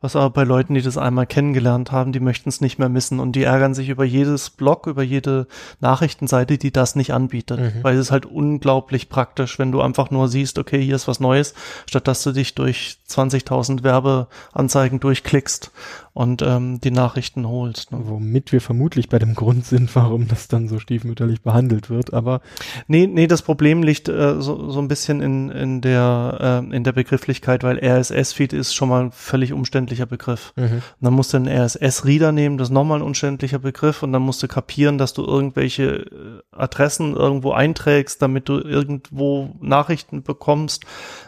Was 0.00 0.16
aber 0.16 0.30
bei 0.30 0.44
Leuten, 0.44 0.74
die 0.74 0.82
das 0.82 0.98
einmal 0.98 1.26
kennengelernt 1.26 1.92
haben, 1.92 2.12
die 2.12 2.20
möchten 2.20 2.48
es 2.48 2.60
nicht 2.60 2.78
mehr 2.78 2.88
missen 2.88 3.20
und 3.20 3.32
die 3.32 3.44
ärgern 3.44 3.74
sich 3.74 3.88
über 3.88 4.04
jedes 4.04 4.50
Blog, 4.50 4.86
über 4.86 5.02
jede 5.02 5.46
Nachrichtenseite, 5.80 6.58
die 6.58 6.72
das 6.72 6.96
nicht 6.96 7.12
anbietet. 7.12 7.60
Mhm. 7.60 7.82
Weil 7.82 7.94
es 7.94 8.06
ist 8.06 8.10
halt 8.10 8.26
unglaublich 8.26 9.08
praktisch, 9.08 9.58
wenn 9.58 9.72
du 9.72 9.80
einfach 9.80 10.10
nur 10.10 10.28
siehst, 10.28 10.58
okay, 10.58 10.82
hier 10.82 10.96
ist 10.96 11.08
was 11.08 11.20
Neues, 11.20 11.54
statt 11.88 12.08
dass 12.08 12.22
du 12.22 12.32
dich 12.32 12.54
durch 12.54 12.98
20.000 13.08 13.82
Werbeanzeigen 13.82 15.00
durchklickst 15.00 15.70
und 16.12 16.42
ähm, 16.42 16.80
die 16.80 16.90
Nachrichten 16.90 17.46
holst. 17.46 17.92
Ne? 17.92 17.98
Womit 18.02 18.52
wir 18.52 18.60
vermutlich 18.60 19.08
bei 19.08 19.18
dem 19.18 19.34
Grund 19.34 19.66
sind, 19.66 19.94
warum 19.94 20.28
das 20.28 20.48
dann 20.48 20.68
so 20.68 20.78
stiefmütterlich 20.78 21.42
behandelt 21.42 21.90
wird, 21.90 22.12
aber 22.12 22.40
Nee, 22.88 23.06
nee, 23.06 23.26
das 23.26 23.42
Problem 23.42 23.82
liegt 23.82 24.08
äh, 24.08 24.40
so, 24.40 24.70
so 24.70 24.80
ein 24.80 24.88
bisschen 24.88 25.20
in, 25.20 25.50
in, 25.50 25.80
der, 25.80 26.62
äh, 26.64 26.76
in 26.76 26.84
der 26.84 26.92
Begrifflichkeit, 26.92 27.64
weil 27.64 27.78
RSS-Feed 27.78 28.52
ist 28.52 28.74
schon 28.74 28.88
mal 28.88 29.10
völlig 29.10 29.52
umständlicher 29.86 30.06
Begriff. 30.06 30.52
mhm. 30.56 30.64
Und 30.64 30.82
dann 31.00 31.14
musst 31.14 31.32
du 31.32 31.36
einen 31.38 31.48
RSS-Reader 31.48 32.32
nehmen, 32.32 32.58
das 32.58 32.68
ist 32.68 32.72
nochmal 32.72 32.98
ein 32.98 33.02
umständlicher 33.02 33.58
Begriff 33.58 34.02
und 34.02 34.12
dann 34.12 34.22
musst 34.22 34.42
du 34.42 34.48
kapieren, 34.48 34.98
dass 34.98 35.12
du 35.14 35.24
irgendwelche 35.24 35.84
äh, 35.84 36.42
Adressen 36.52 37.14
irgendwo 37.14 37.52
einträgst, 37.52 38.20
damit 38.20 38.48
du 38.48 38.58
irgendwo 38.58 39.54
Nachrichten 39.60 40.22
bekommst. 40.22 40.84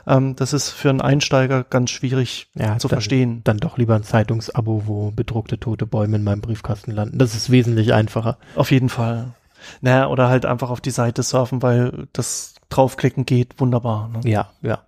Ähm, 0.07 0.37
das 0.37 0.53
ist 0.53 0.71
für 0.71 0.91
einen 0.91 1.01
Einsteiger 1.01 1.65
ganz 1.65 1.91
schwierig 1.91 2.51
ja, 2.55 2.79
zu 2.79 2.89
dann, 2.89 2.97
verstehen. 2.97 3.41
Dann 3.45 3.59
doch 3.59 3.79
lieber 3.79 3.95
ein 3.95 4.05
Zeitungsabo, 4.05 4.83
wo 4.87 5.11
bedruckte 5.11 5.59
tote 5.59 5.87
Bäume 5.87 6.17
in 6.17 6.25
meinem 6.25 6.41
Briefkasten 6.41 6.91
landen. 6.91 7.19
Das 7.19 7.35
ist 7.35 7.51
wesentlich 7.51 7.93
einfacher. 7.93 8.39
Auf 8.57 8.71
jeden 8.71 8.89
Fall. 8.89 9.35
Naja, 9.81 10.09
oder 10.09 10.29
halt 10.29 10.47
einfach 10.47 10.71
auf 10.71 10.81
die 10.81 10.91
Seite 10.91 11.23
surfen, 11.23 11.63
weil 11.63 12.07
das 12.13 12.55
draufklicken 12.69 13.27
geht 13.27 13.61
wunderbar. 13.61 14.09
Ne? 14.09 14.21
Ja, 14.25 14.51
ja. 14.63 14.85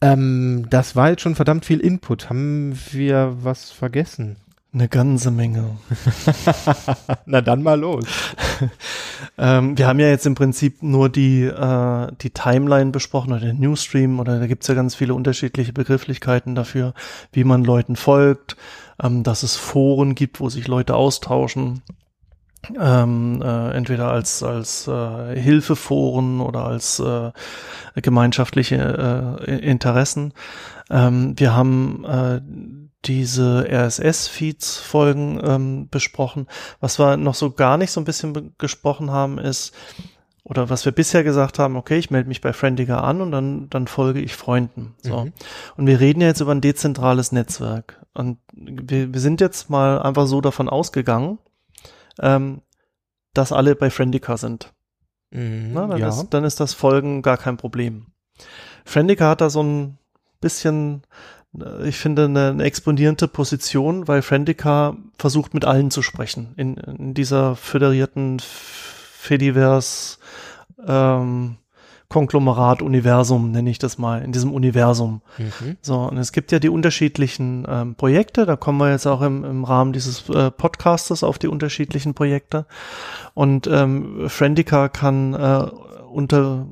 Ähm, 0.00 0.66
das 0.70 0.94
war 0.96 1.10
jetzt 1.10 1.22
schon 1.22 1.34
verdammt 1.34 1.64
viel 1.64 1.80
Input. 1.80 2.30
Haben 2.30 2.78
wir 2.92 3.36
was 3.42 3.70
vergessen? 3.70 4.36
Eine 4.72 4.88
ganze 4.88 5.30
Menge. 5.30 5.78
Na 7.26 7.40
dann 7.40 7.62
mal 7.62 7.78
los. 7.80 8.04
Ähm, 9.36 9.78
wir 9.78 9.86
haben 9.86 10.00
ja 10.00 10.08
jetzt 10.08 10.26
im 10.26 10.34
Prinzip 10.34 10.82
nur 10.82 11.08
die, 11.08 11.44
äh, 11.44 12.12
die 12.20 12.30
Timeline 12.30 12.90
besprochen 12.90 13.32
oder 13.32 13.40
den 13.40 13.60
Newsstream 13.60 14.18
oder 14.18 14.40
da 14.40 14.46
gibt's 14.48 14.66
ja 14.66 14.74
ganz 14.74 14.96
viele 14.96 15.14
unterschiedliche 15.14 15.72
Begrifflichkeiten 15.72 16.56
dafür, 16.56 16.92
wie 17.32 17.44
man 17.44 17.64
Leuten 17.64 17.94
folgt, 17.94 18.56
ähm, 19.00 19.22
dass 19.22 19.44
es 19.44 19.56
Foren 19.56 20.16
gibt, 20.16 20.40
wo 20.40 20.48
sich 20.48 20.66
Leute 20.66 20.96
austauschen. 20.96 21.82
Ähm, 22.78 23.40
äh, 23.42 23.70
entweder 23.70 24.10
als 24.10 24.42
als 24.42 24.88
äh, 24.88 25.40
Hilfeforen 25.40 26.40
oder 26.40 26.64
als 26.64 26.98
äh, 26.98 27.30
gemeinschaftliche 27.94 29.38
äh, 29.46 29.58
Interessen. 29.58 30.32
Ähm, 30.90 31.34
wir 31.38 31.54
haben 31.54 32.04
äh, 32.04 32.40
diese 33.04 33.66
RSS-Feeds-Folgen 33.70 35.40
ähm, 35.42 35.88
besprochen. 35.88 36.46
Was 36.80 36.98
wir 36.98 37.16
noch 37.16 37.34
so 37.34 37.52
gar 37.52 37.76
nicht 37.78 37.90
so 37.90 38.00
ein 38.00 38.04
bisschen 38.04 38.54
gesprochen 38.58 39.10
haben, 39.10 39.38
ist, 39.38 39.72
oder 40.42 40.68
was 40.68 40.84
wir 40.84 40.92
bisher 40.92 41.24
gesagt 41.24 41.58
haben, 41.58 41.76
okay, 41.76 41.98
ich 41.98 42.10
melde 42.10 42.28
mich 42.28 42.40
bei 42.40 42.52
Friendiger 42.52 43.04
an 43.04 43.20
und 43.20 43.30
dann, 43.30 43.70
dann 43.70 43.86
folge 43.86 44.20
ich 44.20 44.34
Freunden. 44.34 44.94
So. 45.02 45.24
Mhm. 45.24 45.32
Und 45.76 45.86
wir 45.86 46.00
reden 46.00 46.20
ja 46.20 46.26
jetzt 46.26 46.40
über 46.40 46.52
ein 46.52 46.60
dezentrales 46.60 47.32
Netzwerk. 47.32 48.04
Und 48.14 48.38
wir, 48.52 49.12
wir 49.12 49.20
sind 49.20 49.40
jetzt 49.40 49.70
mal 49.70 50.02
einfach 50.02 50.26
so 50.26 50.40
davon 50.40 50.68
ausgegangen, 50.68 51.38
ähm, 52.20 52.62
dass 53.34 53.52
alle 53.52 53.74
bei 53.74 53.90
Friendica 53.90 54.36
sind. 54.36 54.72
Mhm, 55.30 55.72
Na, 55.72 55.86
dann, 55.86 55.98
ja. 55.98 56.08
ist, 56.08 56.28
dann 56.30 56.44
ist 56.44 56.60
das 56.60 56.74
Folgen 56.74 57.22
gar 57.22 57.36
kein 57.36 57.56
Problem. 57.56 58.06
Friendica 58.84 59.28
hat 59.28 59.40
da 59.40 59.50
so 59.50 59.62
ein 59.62 59.98
bisschen, 60.40 61.02
äh, 61.58 61.88
ich 61.88 61.98
finde, 61.98 62.24
eine, 62.24 62.50
eine 62.50 62.64
exponierende 62.64 63.28
Position, 63.28 64.08
weil 64.08 64.22
Friendica 64.22 64.96
versucht 65.18 65.54
mit 65.54 65.64
allen 65.64 65.90
zu 65.90 66.02
sprechen. 66.02 66.54
In, 66.56 66.76
in 66.76 67.14
dieser 67.14 67.56
föderierten 67.56 68.40
Fediverse 68.40 70.18
ähm, 70.86 71.56
Konglomerat 72.08 72.80
Universum, 72.80 73.50
nenne 73.50 73.68
ich 73.68 73.78
das 73.78 73.98
mal, 73.98 74.22
in 74.22 74.32
diesem 74.32 74.52
Universum. 74.52 75.20
Mhm. 75.36 75.76
So, 75.82 75.98
und 75.98 76.16
es 76.16 76.32
gibt 76.32 76.52
ja 76.52 76.58
die 76.58 76.70
unterschiedlichen 76.70 77.66
ähm, 77.68 77.94
Projekte, 77.96 78.46
da 78.46 78.56
kommen 78.56 78.78
wir 78.78 78.90
jetzt 78.90 79.06
auch 79.06 79.20
im, 79.20 79.44
im 79.44 79.64
Rahmen 79.64 79.92
dieses 79.92 80.26
äh, 80.30 80.50
Podcastes 80.50 81.22
auf 81.22 81.38
die 81.38 81.48
unterschiedlichen 81.48 82.14
Projekte. 82.14 82.64
Und 83.34 83.66
ähm, 83.66 84.28
Friendica 84.28 84.88
kann 84.88 85.34
äh, 85.34 85.66
unter, 86.10 86.66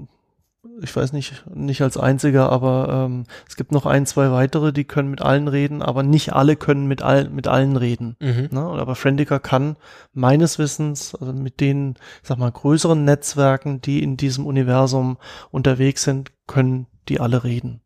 ich 0.82 0.94
weiß 0.94 1.12
nicht, 1.12 1.44
nicht 1.54 1.82
als 1.82 1.96
einziger, 1.96 2.50
aber 2.50 3.06
ähm, 3.06 3.24
es 3.48 3.56
gibt 3.56 3.72
noch 3.72 3.86
ein, 3.86 4.06
zwei 4.06 4.30
weitere, 4.30 4.72
die 4.72 4.84
können 4.84 5.10
mit 5.10 5.22
allen 5.22 5.48
reden, 5.48 5.82
aber 5.82 6.02
nicht 6.02 6.32
alle 6.32 6.56
können 6.56 6.86
mit, 6.86 7.02
all, 7.02 7.28
mit 7.28 7.48
allen 7.48 7.76
reden. 7.76 8.16
Mhm. 8.20 8.48
Ne? 8.50 8.60
Aber 8.60 8.94
Friendica 8.94 9.38
kann 9.38 9.76
meines 10.12 10.58
Wissens, 10.58 11.14
also 11.14 11.32
mit 11.32 11.60
den, 11.60 11.94
ich 12.22 12.28
sag 12.28 12.38
mal, 12.38 12.50
größeren 12.50 13.04
Netzwerken, 13.04 13.80
die 13.80 14.02
in 14.02 14.16
diesem 14.16 14.46
Universum 14.46 15.18
unterwegs 15.50 16.02
sind, 16.02 16.32
können 16.46 16.86
die 17.08 17.20
alle 17.20 17.44
reden. 17.44 17.80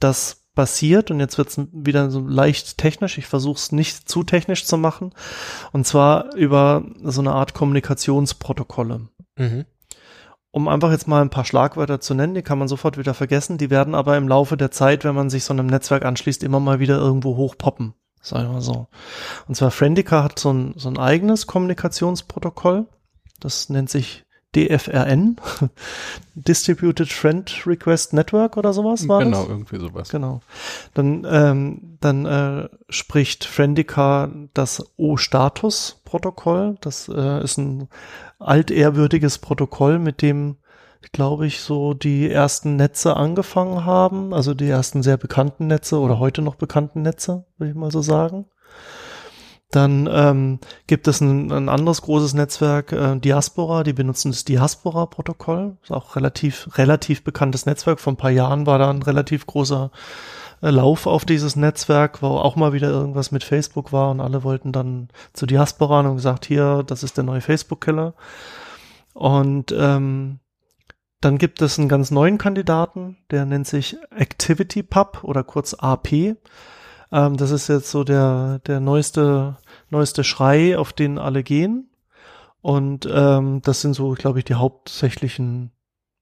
Das 0.00 0.44
passiert, 0.54 1.10
und 1.10 1.20
jetzt 1.20 1.36
wird 1.36 1.48
es 1.48 1.60
wieder 1.72 2.10
so 2.10 2.20
leicht 2.20 2.78
technisch, 2.78 3.18
ich 3.18 3.26
versuche 3.26 3.56
es 3.56 3.72
nicht 3.72 4.08
zu 4.08 4.22
technisch 4.22 4.64
zu 4.64 4.78
machen, 4.78 5.12
und 5.72 5.86
zwar 5.86 6.34
über 6.34 6.84
so 7.02 7.20
eine 7.20 7.32
Art 7.32 7.54
Kommunikationsprotokolle. 7.54 9.08
Mhm. 9.36 9.64
Um 10.54 10.68
einfach 10.68 10.92
jetzt 10.92 11.08
mal 11.08 11.20
ein 11.20 11.30
paar 11.30 11.44
Schlagwörter 11.44 11.98
zu 11.98 12.14
nennen, 12.14 12.36
die 12.36 12.42
kann 12.42 12.60
man 12.60 12.68
sofort 12.68 12.96
wieder 12.96 13.12
vergessen, 13.12 13.58
die 13.58 13.70
werden 13.70 13.92
aber 13.96 14.16
im 14.16 14.28
Laufe 14.28 14.56
der 14.56 14.70
Zeit, 14.70 15.02
wenn 15.02 15.16
man 15.16 15.28
sich 15.28 15.42
so 15.42 15.52
einem 15.52 15.66
Netzwerk 15.66 16.04
anschließt, 16.04 16.44
immer 16.44 16.60
mal 16.60 16.78
wieder 16.78 16.96
irgendwo 16.96 17.36
hochpoppen. 17.36 17.94
Sagen 18.22 18.52
wir 18.52 18.60
so. 18.60 18.86
Und 19.48 19.56
zwar 19.56 19.72
Friendica 19.72 20.22
hat 20.22 20.38
so 20.38 20.52
ein, 20.52 20.74
so 20.76 20.88
ein 20.88 20.96
eigenes 20.96 21.48
Kommunikationsprotokoll. 21.48 22.86
Das 23.40 23.68
nennt 23.68 23.90
sich 23.90 24.26
DFRN. 24.54 25.36
Distributed 26.34 27.12
Friend 27.12 27.66
Request 27.66 28.12
Network 28.12 28.56
oder 28.56 28.72
sowas 28.72 29.06
war 29.06 29.22
genau, 29.22 29.42
das? 29.42 29.48
irgendwie 29.48 29.78
sowas. 29.78 30.08
Genau. 30.08 30.40
Dann, 30.94 31.26
ähm, 31.30 31.96
dann 32.00 32.26
äh, 32.26 32.68
spricht 32.88 33.44
Friendica 33.44 34.30
das 34.52 34.84
O-Status-Protokoll. 34.96 36.76
Das 36.80 37.08
äh, 37.08 37.42
ist 37.42 37.58
ein 37.58 37.88
altehrwürdiges 38.38 39.38
Protokoll, 39.38 39.98
mit 39.98 40.22
dem, 40.22 40.56
glaube 41.12 41.46
ich, 41.46 41.60
so 41.60 41.94
die 41.94 42.30
ersten 42.30 42.76
Netze 42.76 43.16
angefangen 43.16 43.84
haben. 43.84 44.34
Also 44.34 44.54
die 44.54 44.68
ersten 44.68 45.02
sehr 45.02 45.16
bekannten 45.16 45.66
Netze 45.68 45.98
oder 46.00 46.18
heute 46.18 46.42
noch 46.42 46.56
bekannten 46.56 47.02
Netze, 47.02 47.44
würde 47.58 47.70
ich 47.70 47.76
mal 47.76 47.90
so 47.90 48.02
sagen. 48.02 48.46
Dann 49.74 50.08
ähm, 50.08 50.60
gibt 50.86 51.08
es 51.08 51.20
ein, 51.20 51.50
ein 51.50 51.68
anderes 51.68 52.02
großes 52.02 52.34
Netzwerk, 52.34 52.92
äh, 52.92 53.16
Diaspora, 53.18 53.82
die 53.82 53.92
benutzen 53.92 54.30
das 54.30 54.44
Diaspora-Protokoll. 54.44 55.78
Ist 55.82 55.90
auch 55.90 56.14
relativ, 56.14 56.68
relativ 56.78 57.24
bekanntes 57.24 57.66
Netzwerk. 57.66 57.98
Vor 57.98 58.12
ein 58.12 58.16
paar 58.16 58.30
Jahren 58.30 58.66
war 58.66 58.78
da 58.78 58.88
ein 58.88 59.02
relativ 59.02 59.48
großer 59.48 59.90
äh, 60.62 60.70
Lauf 60.70 61.08
auf 61.08 61.24
dieses 61.24 61.56
Netzwerk, 61.56 62.22
wo 62.22 62.28
auch 62.28 62.54
mal 62.54 62.72
wieder 62.72 62.88
irgendwas 62.88 63.32
mit 63.32 63.42
Facebook 63.42 63.92
war 63.92 64.12
und 64.12 64.20
alle 64.20 64.44
wollten 64.44 64.70
dann 64.70 65.08
zu 65.32 65.44
Diaspora 65.44 66.00
und 66.00 66.16
gesagt, 66.16 66.44
hier, 66.46 66.84
das 66.86 67.02
ist 67.02 67.16
der 67.16 67.24
neue 67.24 67.40
Facebook-Killer. 67.40 68.14
Und 69.12 69.74
ähm, 69.76 70.38
dann 71.20 71.36
gibt 71.36 71.60
es 71.62 71.80
einen 71.80 71.88
ganz 71.88 72.12
neuen 72.12 72.38
Kandidaten, 72.38 73.16
der 73.32 73.44
nennt 73.44 73.66
sich 73.66 73.96
ActivityPub 74.16 75.24
oder 75.24 75.42
kurz 75.42 75.74
AP. 75.74 76.36
Ähm, 77.14 77.36
das 77.36 77.50
ist 77.50 77.68
jetzt 77.68 77.90
so 77.90 78.02
der, 78.02 78.60
der 78.66 78.80
neueste, 78.80 79.56
neueste 79.90 80.24
Schrei, 80.24 80.78
auf 80.78 80.92
den 80.92 81.18
alle 81.18 81.42
gehen. 81.42 81.90
Und 82.60 83.06
ähm, 83.10 83.60
das 83.62 83.82
sind 83.82 83.94
so, 83.94 84.12
glaube 84.12 84.38
ich, 84.38 84.44
die 84.46 84.54
hauptsächlichen 84.54 85.70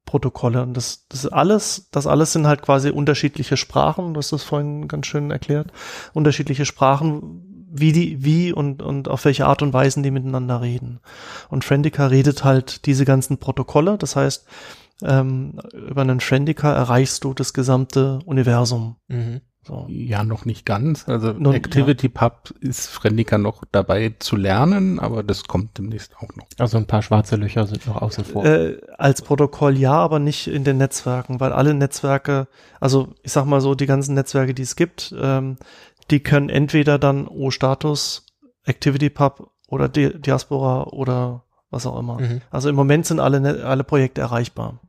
Protokolle. 0.05 0.63
Und 0.63 0.77
das, 0.77 1.07
das 1.09 1.27
alles, 1.27 1.89
das 1.91 2.07
alles 2.07 2.33
sind 2.33 2.47
halt 2.47 2.63
quasi 2.63 2.91
unterschiedliche 2.91 3.57
Sprachen. 3.57 4.15
Du 4.15 4.19
hast 4.19 4.33
das 4.33 4.43
vorhin 4.43 4.89
ganz 4.89 5.07
schön 5.07 5.31
erklärt. 5.31 5.73
Unterschiedliche 6.13 6.65
Sprachen, 6.65 7.69
wie 7.71 7.93
die, 7.93 8.25
wie 8.25 8.53
und, 8.53 8.83
und 8.83 9.09
auf 9.09 9.25
welche 9.25 9.47
Art 9.47 9.63
und 9.63 9.73
Weisen 9.73 10.03
die 10.03 10.11
miteinander 10.11 10.61
reden. 10.61 11.01
Und 11.49 11.65
Friendica 11.65 12.07
redet 12.07 12.45
halt 12.45 12.87
diese 12.87 13.05
ganzen 13.05 13.39
Protokolle. 13.39 13.97
Das 13.97 14.17
heißt, 14.17 14.47
ähm, 15.03 15.59
über 15.73 16.03
einen 16.03 16.21
Friendica 16.21 16.73
erreichst 16.73 17.25
du 17.25 17.35
das 17.35 17.55
gesamte 17.55 18.19
Universum. 18.25 18.97
Mhm. 19.09 19.41
So. 19.65 19.87
Ja, 19.89 20.25
noch 20.25 20.45
nicht 20.45 20.67
ganz. 20.67 21.09
Also 21.09 21.33
Nun, 21.33 21.55
ActivityPub 21.55 22.53
ist 22.61 22.89
Friendica 22.89 23.39
noch 23.39 23.63
dabei 23.71 24.13
zu 24.19 24.35
lernen, 24.35 24.99
aber 24.99 25.23
das 25.23 25.45
kommt 25.45 25.79
demnächst 25.79 26.17
auch 26.17 26.35
noch. 26.35 26.47
Also 26.59 26.79
ein 26.79 26.87
paar 26.87 27.03
schwarze 27.03 27.37
Löcher 27.37 27.67
sind 27.69 27.87
noch 27.87 28.03
außen 28.03 28.25
vor. 28.25 28.45
Äh, 28.45 28.79
als 28.99 29.23
Protokoll 29.23 29.79
ja, 29.79 29.93
aber 29.93 30.19
nicht 30.19 30.49
in 30.49 30.65
den 30.65 30.79
Netzwerken, 30.79 31.39
weil 31.39 31.53
alle 31.53 31.75
Netzwerke, 31.75 32.49
also 32.81 33.15
ich 33.23 33.31
sag 33.31 33.45
mal 33.45 33.61
so, 33.61 33.77
die 33.77 33.87
ganzen 33.87 34.15
Netzwerke, 34.15 34.53
die 34.53 34.63
es 34.63 34.75
gibt, 34.75 35.15
ähm, 35.17 35.59
die 36.11 36.19
können 36.21 36.49
entweder 36.49 36.99
dann 36.99 37.29
O-Status, 37.29 38.27
ActivityPub 38.67 39.49
oder 39.69 39.89
Di 39.89 40.19
Diaspora 40.21 40.85
oder 40.89 41.45
was 41.71 41.87
auch 41.87 41.99
immer. 42.01 42.21
Mhm. 42.21 42.41
Also 42.51 42.69
im 42.69 42.75
Moment 42.75 43.07
sind 43.07 43.21
alle, 43.21 43.41
Ne- 43.41 43.63
alle 43.65 43.85
Projekte 43.85 44.21
erreichbar. 44.23 44.81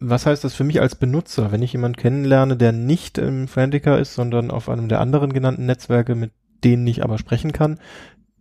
Was 0.00 0.26
heißt 0.26 0.44
das 0.44 0.54
für 0.54 0.64
mich 0.64 0.80
als 0.80 0.94
Benutzer, 0.96 1.50
wenn 1.52 1.62
ich 1.62 1.72
jemanden 1.72 1.96
kennenlerne, 1.96 2.56
der 2.56 2.72
nicht 2.72 3.18
im 3.18 3.48
Friendica 3.48 3.96
ist, 3.96 4.14
sondern 4.14 4.50
auf 4.50 4.68
einem 4.68 4.88
der 4.88 5.00
anderen 5.00 5.32
genannten 5.32 5.66
Netzwerke, 5.66 6.14
mit 6.14 6.32
denen 6.64 6.86
ich 6.86 7.02
aber 7.02 7.18
sprechen 7.18 7.52
kann, 7.52 7.78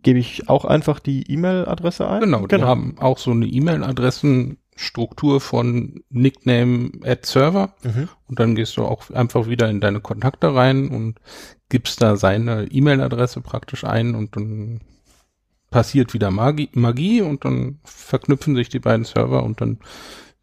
gebe 0.04 0.20
ich 0.20 0.50
auch 0.50 0.66
einfach 0.66 1.00
die 1.00 1.32
E-Mail-Adresse 1.32 2.08
ein? 2.10 2.22
Genau, 2.22 2.42
die 2.42 2.56
Genau. 2.56 2.68
haben 2.68 2.96
auch 3.00 3.18
so 3.18 3.32
eine 3.32 3.46
E-Mail-Adressenstruktur 3.46 5.40
von 5.42 6.04
Nickname 6.10 6.92
at 7.04 7.26
Server 7.26 7.76
Mhm. 7.84 8.10
und 8.28 8.40
dann 8.40 8.56
gehst 8.56 8.78
du 8.78 8.84
auch 8.84 9.10
einfach 9.12 9.48
wieder 9.48 9.70
in 9.70 9.80
deine 9.80 10.00
Kontakte 10.02 10.54
rein 10.54 10.90
und 10.90 11.20
gibst 11.70 12.02
da 12.02 12.16
seine 12.18 12.66
E-Mail-Adresse 12.66 13.42
praktisch 13.42 13.84
ein 13.84 14.16
und 14.16 14.36
dann 14.36 14.82
passiert 15.70 16.14
wieder 16.14 16.32
Magie, 16.32 16.70
Magie 16.74 17.22
und 17.22 17.46
dann 17.46 17.80
verknüpfen 17.86 18.56
sich 18.56 18.70
die 18.70 18.80
beiden 18.80 19.06
Server 19.06 19.44
und 19.44 19.62
dann 19.62 19.80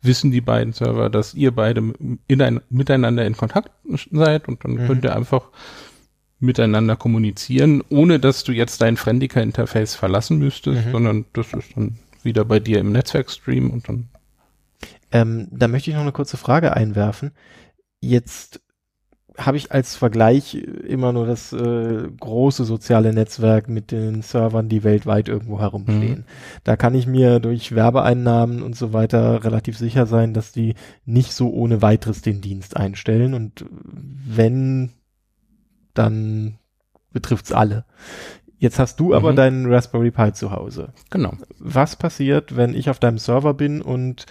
wissen 0.03 0.31
die 0.31 0.41
beiden 0.41 0.73
Server, 0.73 1.11
dass 1.11 1.35
ihr 1.35 1.51
beide 1.51 1.93
in 2.27 2.43
ein, 2.43 2.61
miteinander 2.71 3.27
in 3.27 3.37
Kontakt 3.37 3.71
seid 4.13 4.49
und 4.49 4.65
dann 4.65 4.73
mhm. 4.73 4.87
könnt 4.87 5.05
ihr 5.05 5.15
einfach 5.15 5.51
miteinander 6.41 6.97
kommunizieren, 6.97 7.83
ohne 7.89 8.21
dass 8.21 8.45
du 8.45 8.53
jetzt 8.53 8.81
dein 8.81 8.97
Friendica-Interface 8.97 9.97
verlassen 9.97 10.39
müsstest, 10.39 10.87
mhm. 10.87 10.93
sondern 10.93 11.25
das 11.33 11.53
ist 11.53 11.77
dann 11.77 11.99
wieder 12.23 12.45
bei 12.45 12.61
dir 12.61 12.79
im 12.79 12.93
Netzwerkstream 12.93 13.71
und 13.71 13.89
dann. 13.89 14.09
Ähm, 15.11 15.49
da 15.51 15.69
möchte 15.69 15.91
ich 15.91 15.97
noch 15.97 16.03
eine 16.03 16.13
kurze 16.13 16.37
Frage 16.37 16.75
einwerfen. 16.75 17.33
Jetzt 18.01 18.61
habe 19.39 19.57
ich 19.57 19.71
als 19.71 19.95
Vergleich 19.95 20.55
immer 20.55 21.13
nur 21.13 21.27
das 21.27 21.53
äh, 21.53 22.09
große 22.19 22.65
soziale 22.65 23.13
Netzwerk 23.13 23.69
mit 23.69 23.93
den 23.93 24.23
Servern, 24.23 24.69
die 24.69 24.83
weltweit 24.83 25.29
irgendwo 25.29 25.61
herumstehen. 25.61 26.19
Mhm. 26.19 26.25
Da 26.65 26.77
kann 26.77 26.95
ich 26.95 27.07
mir 27.07 27.39
durch 27.39 27.75
Werbeeinnahmen 27.75 28.63
und 28.63 28.77
so 28.77 28.93
weiter 28.93 29.45
relativ 29.45 29.79
sicher 29.79 30.07
sein, 30.07 30.35
dass 30.35 30.51
die 30.53 30.75
nicht 31.05 31.33
so 31.33 31.51
ohne 31.51 31.83
weiteres 31.83 32.21
den 32.21 32.41
Dienst 32.41 32.77
einstellen. 32.77 33.35
Und 33.35 33.65
wenn, 33.71 34.91
dann 35.95 36.59
betrifft's 37.13 37.53
alle. 37.53 37.85
Jetzt 38.59 38.81
hast 38.81 38.99
du 38.99 39.15
aber 39.15 39.33
mhm. 39.33 39.37
deinen 39.37 39.73
Raspberry 39.73 40.11
Pi 40.11 40.33
zu 40.33 40.51
Hause. 40.51 40.93
Genau. 41.11 41.33
Was 41.61 41.95
passiert, 41.95 42.57
wenn 42.57 42.75
ich 42.75 42.91
auf 42.91 42.99
deinem 42.99 43.19
Server 43.19 43.55
bin 43.55 43.81
und 43.81 44.27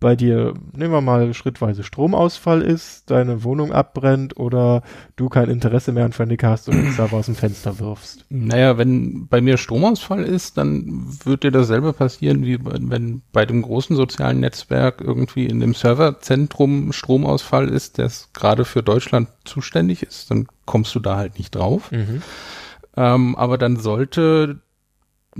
bei 0.00 0.16
dir, 0.16 0.54
nehmen 0.72 0.92
wir 0.92 1.02
mal 1.02 1.32
schrittweise 1.34 1.84
Stromausfall 1.84 2.62
ist, 2.62 3.10
deine 3.10 3.44
Wohnung 3.44 3.72
abbrennt 3.72 4.36
oder 4.38 4.82
du 5.16 5.28
kein 5.28 5.50
Interesse 5.50 5.92
mehr 5.92 6.06
an 6.06 6.12
Friendica 6.12 6.48
hast 6.48 6.68
und 6.68 6.76
den 6.76 6.92
Server 6.92 7.18
aus 7.18 7.26
dem 7.26 7.34
Fenster 7.34 7.78
wirfst. 7.78 8.24
Naja, 8.30 8.78
wenn 8.78 9.28
bei 9.28 9.42
mir 9.42 9.58
Stromausfall 9.58 10.24
ist, 10.24 10.56
dann 10.56 11.06
wird 11.24 11.44
dir 11.44 11.50
dasselbe 11.50 11.92
passieren, 11.92 12.44
wie 12.44 12.58
wenn 12.64 13.20
bei 13.32 13.44
dem 13.44 13.60
großen 13.60 13.94
sozialen 13.94 14.40
Netzwerk 14.40 15.02
irgendwie 15.02 15.46
in 15.46 15.60
dem 15.60 15.74
Serverzentrum 15.74 16.92
Stromausfall 16.92 17.68
ist, 17.68 17.98
das 17.98 18.30
gerade 18.32 18.64
für 18.64 18.82
Deutschland 18.82 19.28
zuständig 19.44 20.02
ist, 20.02 20.30
dann 20.30 20.48
kommst 20.64 20.94
du 20.94 21.00
da 21.00 21.16
halt 21.16 21.36
nicht 21.36 21.54
drauf. 21.54 21.92
Mhm. 21.92 22.22
Ähm, 22.96 23.36
aber 23.36 23.58
dann 23.58 23.76
sollte 23.76 24.60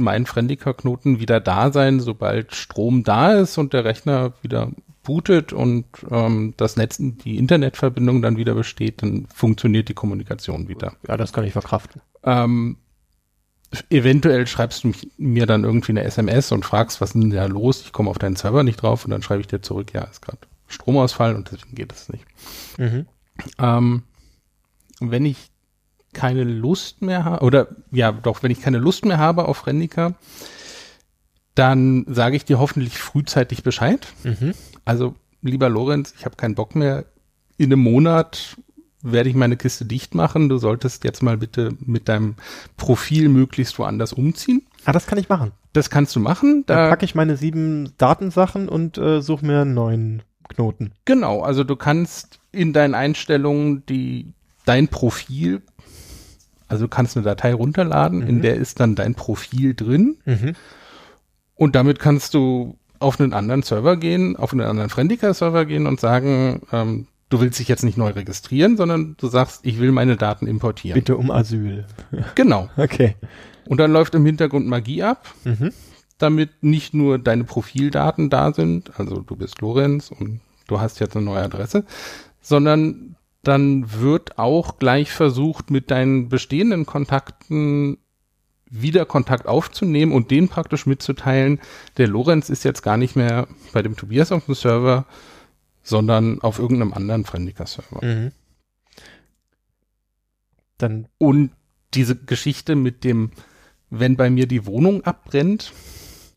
mein 0.00 0.26
Friendica-Knoten 0.26 1.20
wieder 1.20 1.40
da 1.40 1.72
sein, 1.72 2.00
sobald 2.00 2.54
Strom 2.54 3.04
da 3.04 3.32
ist 3.32 3.58
und 3.58 3.72
der 3.72 3.84
Rechner 3.84 4.32
wieder 4.42 4.70
bootet 5.02 5.52
und 5.52 5.86
ähm, 6.10 6.54
das 6.56 6.76
Netz, 6.76 6.98
die 6.98 7.38
Internetverbindung 7.38 8.22
dann 8.22 8.36
wieder 8.36 8.54
besteht, 8.54 9.02
dann 9.02 9.26
funktioniert 9.32 9.88
die 9.88 9.94
Kommunikation 9.94 10.68
wieder. 10.68 10.94
Ja, 11.08 11.16
das 11.16 11.32
kann 11.32 11.44
ich 11.44 11.52
verkraften. 11.52 12.02
Ähm, 12.22 12.76
eventuell 13.88 14.46
schreibst 14.46 14.84
du 14.84 14.92
mir 15.16 15.46
dann 15.46 15.64
irgendwie 15.64 15.92
eine 15.92 16.04
SMS 16.04 16.52
und 16.52 16.64
fragst, 16.64 17.00
was 17.00 17.14
ist 17.14 17.22
denn 17.22 17.30
da 17.30 17.46
los? 17.46 17.82
Ich 17.82 17.92
komme 17.92 18.10
auf 18.10 18.18
deinen 18.18 18.36
Server 18.36 18.62
nicht 18.62 18.82
drauf 18.82 19.04
und 19.04 19.10
dann 19.10 19.22
schreibe 19.22 19.40
ich 19.40 19.46
dir 19.46 19.62
zurück, 19.62 19.92
ja, 19.92 20.02
ist 20.02 20.22
gerade 20.22 20.38
Stromausfall 20.66 21.34
und 21.34 21.50
deswegen 21.50 21.74
geht 21.74 21.92
es 21.92 22.08
nicht. 22.08 22.24
Mhm. 22.78 23.06
Ähm, 23.58 24.02
wenn 25.00 25.24
ich 25.24 25.49
keine 26.12 26.44
Lust 26.44 27.02
mehr 27.02 27.24
habe, 27.24 27.44
oder 27.44 27.68
ja, 27.90 28.12
doch, 28.12 28.42
wenn 28.42 28.50
ich 28.50 28.60
keine 28.60 28.78
Lust 28.78 29.04
mehr 29.04 29.18
habe 29.18 29.46
auf 29.46 29.66
Rendica, 29.66 30.14
dann 31.54 32.04
sage 32.08 32.36
ich 32.36 32.44
dir 32.44 32.58
hoffentlich 32.58 32.98
frühzeitig 32.98 33.62
Bescheid. 33.62 34.06
Mhm. 34.24 34.54
Also, 34.84 35.14
lieber 35.42 35.68
Lorenz, 35.68 36.14
ich 36.16 36.24
habe 36.24 36.36
keinen 36.36 36.54
Bock 36.54 36.74
mehr. 36.74 37.04
In 37.58 37.72
einem 37.72 37.82
Monat 37.82 38.56
werde 39.02 39.28
ich 39.28 39.34
meine 39.34 39.56
Kiste 39.56 39.84
dicht 39.84 40.14
machen. 40.14 40.48
Du 40.48 40.58
solltest 40.58 41.04
jetzt 41.04 41.22
mal 41.22 41.36
bitte 41.36 41.74
mit 41.80 42.08
deinem 42.08 42.36
Profil 42.76 43.28
möglichst 43.28 43.78
woanders 43.78 44.12
umziehen. 44.12 44.62
Ah, 44.84 44.92
das 44.92 45.06
kann 45.06 45.18
ich 45.18 45.28
machen. 45.28 45.52
Das 45.72 45.90
kannst 45.90 46.16
du 46.16 46.20
machen. 46.20 46.64
Da 46.66 46.74
Dann 46.76 46.90
packe 46.90 47.04
ich 47.04 47.14
meine 47.14 47.36
sieben 47.36 47.92
Datensachen 47.98 48.68
und 48.68 48.98
äh, 48.98 49.20
suche 49.22 49.46
mir 49.46 49.62
einen 49.62 49.74
neuen 49.74 50.22
Knoten. 50.48 50.92
Genau, 51.04 51.42
also 51.42 51.64
du 51.64 51.76
kannst 51.76 52.40
in 52.52 52.72
deinen 52.72 52.94
Einstellungen 52.94 53.84
die 53.86 54.32
dein 54.64 54.88
Profil 54.88 55.62
also 56.70 56.84
du 56.84 56.88
kannst 56.88 57.16
eine 57.16 57.24
Datei 57.24 57.52
runterladen, 57.52 58.20
mhm. 58.20 58.28
in 58.28 58.42
der 58.42 58.54
ist 58.54 58.78
dann 58.78 58.94
dein 58.94 59.14
Profil 59.14 59.74
drin. 59.74 60.18
Mhm. 60.24 60.54
Und 61.56 61.74
damit 61.74 61.98
kannst 61.98 62.32
du 62.34 62.78
auf 63.00 63.18
einen 63.18 63.32
anderen 63.32 63.62
Server 63.62 63.96
gehen, 63.96 64.36
auf 64.36 64.52
einen 64.52 64.62
anderen 64.62 64.88
Friendica-Server 64.88 65.64
gehen 65.64 65.86
und 65.86 65.98
sagen, 65.98 66.62
ähm, 66.70 67.08
du 67.28 67.40
willst 67.40 67.58
dich 67.58 67.66
jetzt 67.66 67.82
nicht 67.82 67.98
neu 67.98 68.10
registrieren, 68.10 68.76
sondern 68.76 69.16
du 69.18 69.26
sagst, 69.26 69.60
ich 69.64 69.80
will 69.80 69.90
meine 69.90 70.16
Daten 70.16 70.46
importieren. 70.46 70.94
Bitte 70.94 71.16
um 71.16 71.30
Asyl. 71.30 71.86
Genau. 72.36 72.68
Okay. 72.76 73.16
Und 73.66 73.78
dann 73.78 73.92
läuft 73.92 74.14
im 74.14 74.24
Hintergrund 74.24 74.68
Magie 74.68 75.02
ab, 75.02 75.28
mhm. 75.44 75.72
damit 76.18 76.62
nicht 76.62 76.94
nur 76.94 77.18
deine 77.18 77.44
Profildaten 77.44 78.30
da 78.30 78.52
sind, 78.52 78.92
also 78.98 79.22
du 79.22 79.34
bist 79.34 79.60
Lorenz 79.60 80.12
und 80.12 80.40
du 80.68 80.80
hast 80.80 81.00
jetzt 81.00 81.16
eine 81.16 81.24
neue 81.24 81.42
Adresse, 81.42 81.84
sondern 82.40 83.09
dann 83.42 84.00
wird 84.00 84.38
auch 84.38 84.78
gleich 84.78 85.10
versucht, 85.12 85.70
mit 85.70 85.90
deinen 85.90 86.28
bestehenden 86.28 86.86
Kontakten 86.86 87.98
wieder 88.66 89.04
Kontakt 89.04 89.46
aufzunehmen 89.46 90.12
und 90.12 90.30
den 90.30 90.48
praktisch 90.48 90.86
mitzuteilen, 90.86 91.58
der 91.96 92.06
Lorenz 92.06 92.50
ist 92.50 92.64
jetzt 92.64 92.82
gar 92.82 92.96
nicht 92.96 93.16
mehr 93.16 93.48
bei 93.72 93.82
dem 93.82 93.96
Tobias 93.96 94.30
auf 94.30 94.44
dem 94.44 94.54
Server, 94.54 95.06
sondern 95.82 96.40
auf 96.42 96.58
irgendeinem 96.58 96.92
anderen 96.92 97.24
Friendica-Server. 97.24 98.04
Mhm. 98.04 98.32
Dann 100.78 101.08
und 101.18 101.50
diese 101.94 102.14
Geschichte 102.14 102.76
mit 102.76 103.02
dem, 103.02 103.32
wenn 103.90 104.16
bei 104.16 104.30
mir 104.30 104.46
die 104.46 104.66
Wohnung 104.66 105.02
abbrennt. 105.04 105.72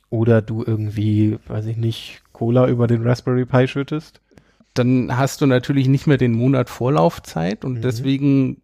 Oder 0.10 0.44
du 0.44 0.64
irgendwie, 0.64 1.40
weiß 1.48 1.66
ich 1.66 1.78
nicht, 1.78 2.22
Cola 2.34 2.68
über 2.68 2.86
den 2.86 3.02
Raspberry 3.02 3.46
Pi 3.46 3.68
schüttest 3.68 4.23
dann 4.74 5.18
hast 5.18 5.42
du 5.42 5.46
natürlich 5.46 5.88
nicht 5.88 6.08
mehr 6.08 6.18
den 6.18 6.34
Monat 6.34 6.70
Vorlaufzeit 6.70 7.64
und 7.66 7.76
mhm. 7.76 7.82
deswegen 7.82 8.62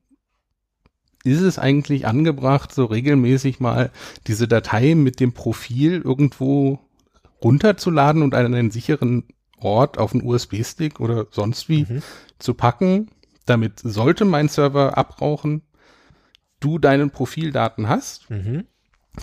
ist 1.24 1.42
es 1.42 1.60
eigentlich 1.60 2.08
angebracht, 2.08 2.74
so 2.74 2.86
regelmäßig 2.86 3.60
mal 3.60 3.92
diese 4.28 4.48
Datei 4.48 4.96
mit 4.96 5.20
dem 5.20 5.34
Profil 5.34 6.02
irgendwo 6.02 6.80
runterzuladen 7.44 8.22
und 8.22 8.36
an 8.36 8.46
einen 8.46 8.72
sicheren 8.72 9.26
Ort 9.58 9.98
auf 9.98 10.14
einen 10.14 10.26
USB-Stick 10.26 11.00
oder 11.00 11.28
sonst 11.32 11.70
wie 11.70 11.84
mhm. 11.84 12.02
zu 12.38 12.54
packen. 12.54 13.10
Damit 13.46 13.80
sollte 13.80 14.26
mein 14.26 14.48
Server 14.48 14.98
abrauchen, 14.98 15.64
du 16.60 16.80
deinen 16.80 17.12
Profildaten 17.12 17.90
hast. 17.90 18.30
Mhm. 18.30 18.66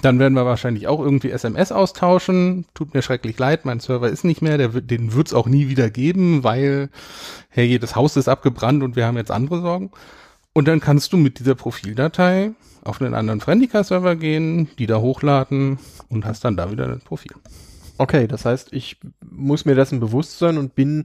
Dann 0.02 0.18
werden 0.18 0.34
wir 0.34 0.44
wahrscheinlich 0.44 0.88
auch 0.88 1.00
irgendwie 1.00 1.30
SMS 1.30 1.72
austauschen. 1.72 2.66
Tut 2.74 2.94
mir 2.94 3.02
schrecklich 3.02 3.38
leid, 3.38 3.64
mein 3.64 3.80
Server 3.80 4.08
ist 4.08 4.24
nicht 4.24 4.42
mehr, 4.42 4.58
der 4.58 4.68
den 4.68 5.14
wird 5.14 5.28
es 5.28 5.34
auch 5.34 5.46
nie 5.46 5.68
wieder 5.68 5.90
geben, 5.90 6.44
weil, 6.44 6.90
hey, 7.48 7.66
jedes 7.66 7.96
Haus 7.96 8.16
ist 8.16 8.28
abgebrannt 8.28 8.82
und 8.82 8.96
wir 8.96 9.06
haben 9.06 9.16
jetzt 9.16 9.30
andere 9.30 9.60
Sorgen. 9.60 9.90
Und 10.52 10.68
dann 10.68 10.80
kannst 10.80 11.12
du 11.12 11.16
mit 11.16 11.38
dieser 11.38 11.54
Profildatei 11.54 12.52
auf 12.82 13.00
einen 13.00 13.14
anderen 13.14 13.40
Friendica-Server 13.40 14.16
gehen, 14.16 14.68
die 14.78 14.86
da 14.86 15.00
hochladen 15.00 15.78
und 16.08 16.24
hast 16.24 16.44
dann 16.44 16.56
da 16.56 16.70
wieder 16.70 16.86
ein 16.86 17.00
Profil. 17.00 17.32
Okay, 17.98 18.26
das 18.26 18.44
heißt, 18.44 18.72
ich 18.72 18.98
muss 19.28 19.64
mir 19.64 19.74
dessen 19.74 20.00
bewusst 20.00 20.38
sein 20.38 20.58
und 20.58 20.74
bin 20.74 21.04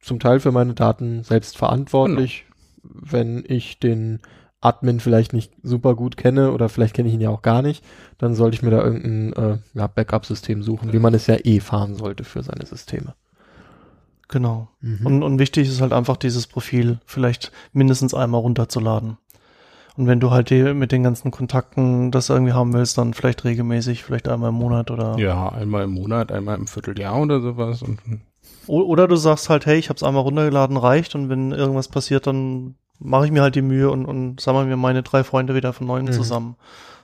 zum 0.00 0.20
Teil 0.20 0.40
für 0.40 0.52
meine 0.52 0.74
Daten 0.74 1.24
selbst 1.24 1.56
verantwortlich, 1.56 2.44
genau. 2.82 2.94
wenn 3.10 3.44
ich 3.46 3.78
den 3.78 4.20
Admin 4.60 5.00
vielleicht 5.00 5.32
nicht 5.32 5.52
super 5.62 5.94
gut 5.94 6.16
kenne 6.16 6.52
oder 6.52 6.68
vielleicht 6.68 6.94
kenne 6.94 7.08
ich 7.08 7.14
ihn 7.14 7.20
ja 7.20 7.30
auch 7.30 7.42
gar 7.42 7.62
nicht, 7.62 7.84
dann 8.18 8.34
sollte 8.34 8.56
ich 8.56 8.62
mir 8.62 8.70
da 8.70 8.82
irgendein 8.82 9.32
äh, 9.32 9.58
ja, 9.74 9.86
Backup-System 9.86 10.62
suchen, 10.62 10.92
wie 10.92 10.98
man 10.98 11.14
es 11.14 11.28
ja 11.28 11.36
eh 11.44 11.60
fahren 11.60 11.94
sollte 11.94 12.24
für 12.24 12.42
seine 12.42 12.66
Systeme. 12.66 13.14
Genau. 14.28 14.68
Mhm. 14.80 15.06
Und, 15.06 15.22
und 15.22 15.38
wichtig 15.38 15.68
ist 15.68 15.80
halt 15.80 15.92
einfach 15.92 16.16
dieses 16.16 16.46
Profil 16.46 16.98
vielleicht 17.06 17.52
mindestens 17.72 18.14
einmal 18.14 18.40
runterzuladen. 18.40 19.16
Und 19.96 20.06
wenn 20.06 20.20
du 20.20 20.30
halt 20.30 20.50
die, 20.50 20.74
mit 20.74 20.92
den 20.92 21.02
ganzen 21.02 21.30
Kontakten 21.30 22.10
das 22.10 22.28
irgendwie 22.28 22.52
haben 22.52 22.72
willst, 22.72 22.98
dann 22.98 23.14
vielleicht 23.14 23.44
regelmäßig, 23.44 24.04
vielleicht 24.04 24.28
einmal 24.28 24.50
im 24.50 24.54
Monat 24.54 24.90
oder. 24.90 25.18
Ja, 25.18 25.48
einmal 25.48 25.84
im 25.84 25.92
Monat, 25.92 26.30
einmal 26.30 26.56
im 26.56 26.68
Vierteljahr 26.68 27.20
oder 27.20 27.40
sowas. 27.40 27.82
Und 27.82 27.98
oder 28.68 29.08
du 29.08 29.16
sagst 29.16 29.48
halt, 29.48 29.66
hey, 29.66 29.78
ich 29.78 29.88
habe 29.88 29.96
es 29.96 30.02
einmal 30.02 30.22
runtergeladen, 30.22 30.76
reicht 30.76 31.14
und 31.14 31.30
wenn 31.30 31.52
irgendwas 31.52 31.88
passiert, 31.88 32.26
dann 32.26 32.74
mache 32.98 33.26
ich 33.26 33.32
mir 33.32 33.42
halt 33.42 33.54
die 33.54 33.62
Mühe 33.62 33.90
und, 33.90 34.04
und 34.06 34.40
sammle 34.40 34.64
mir 34.64 34.76
meine 34.76 35.02
drei 35.02 35.24
Freunde 35.24 35.54
wieder 35.54 35.72
von 35.72 35.86
neuem 35.86 36.06
mhm. 36.06 36.12
zusammen. 36.12 36.56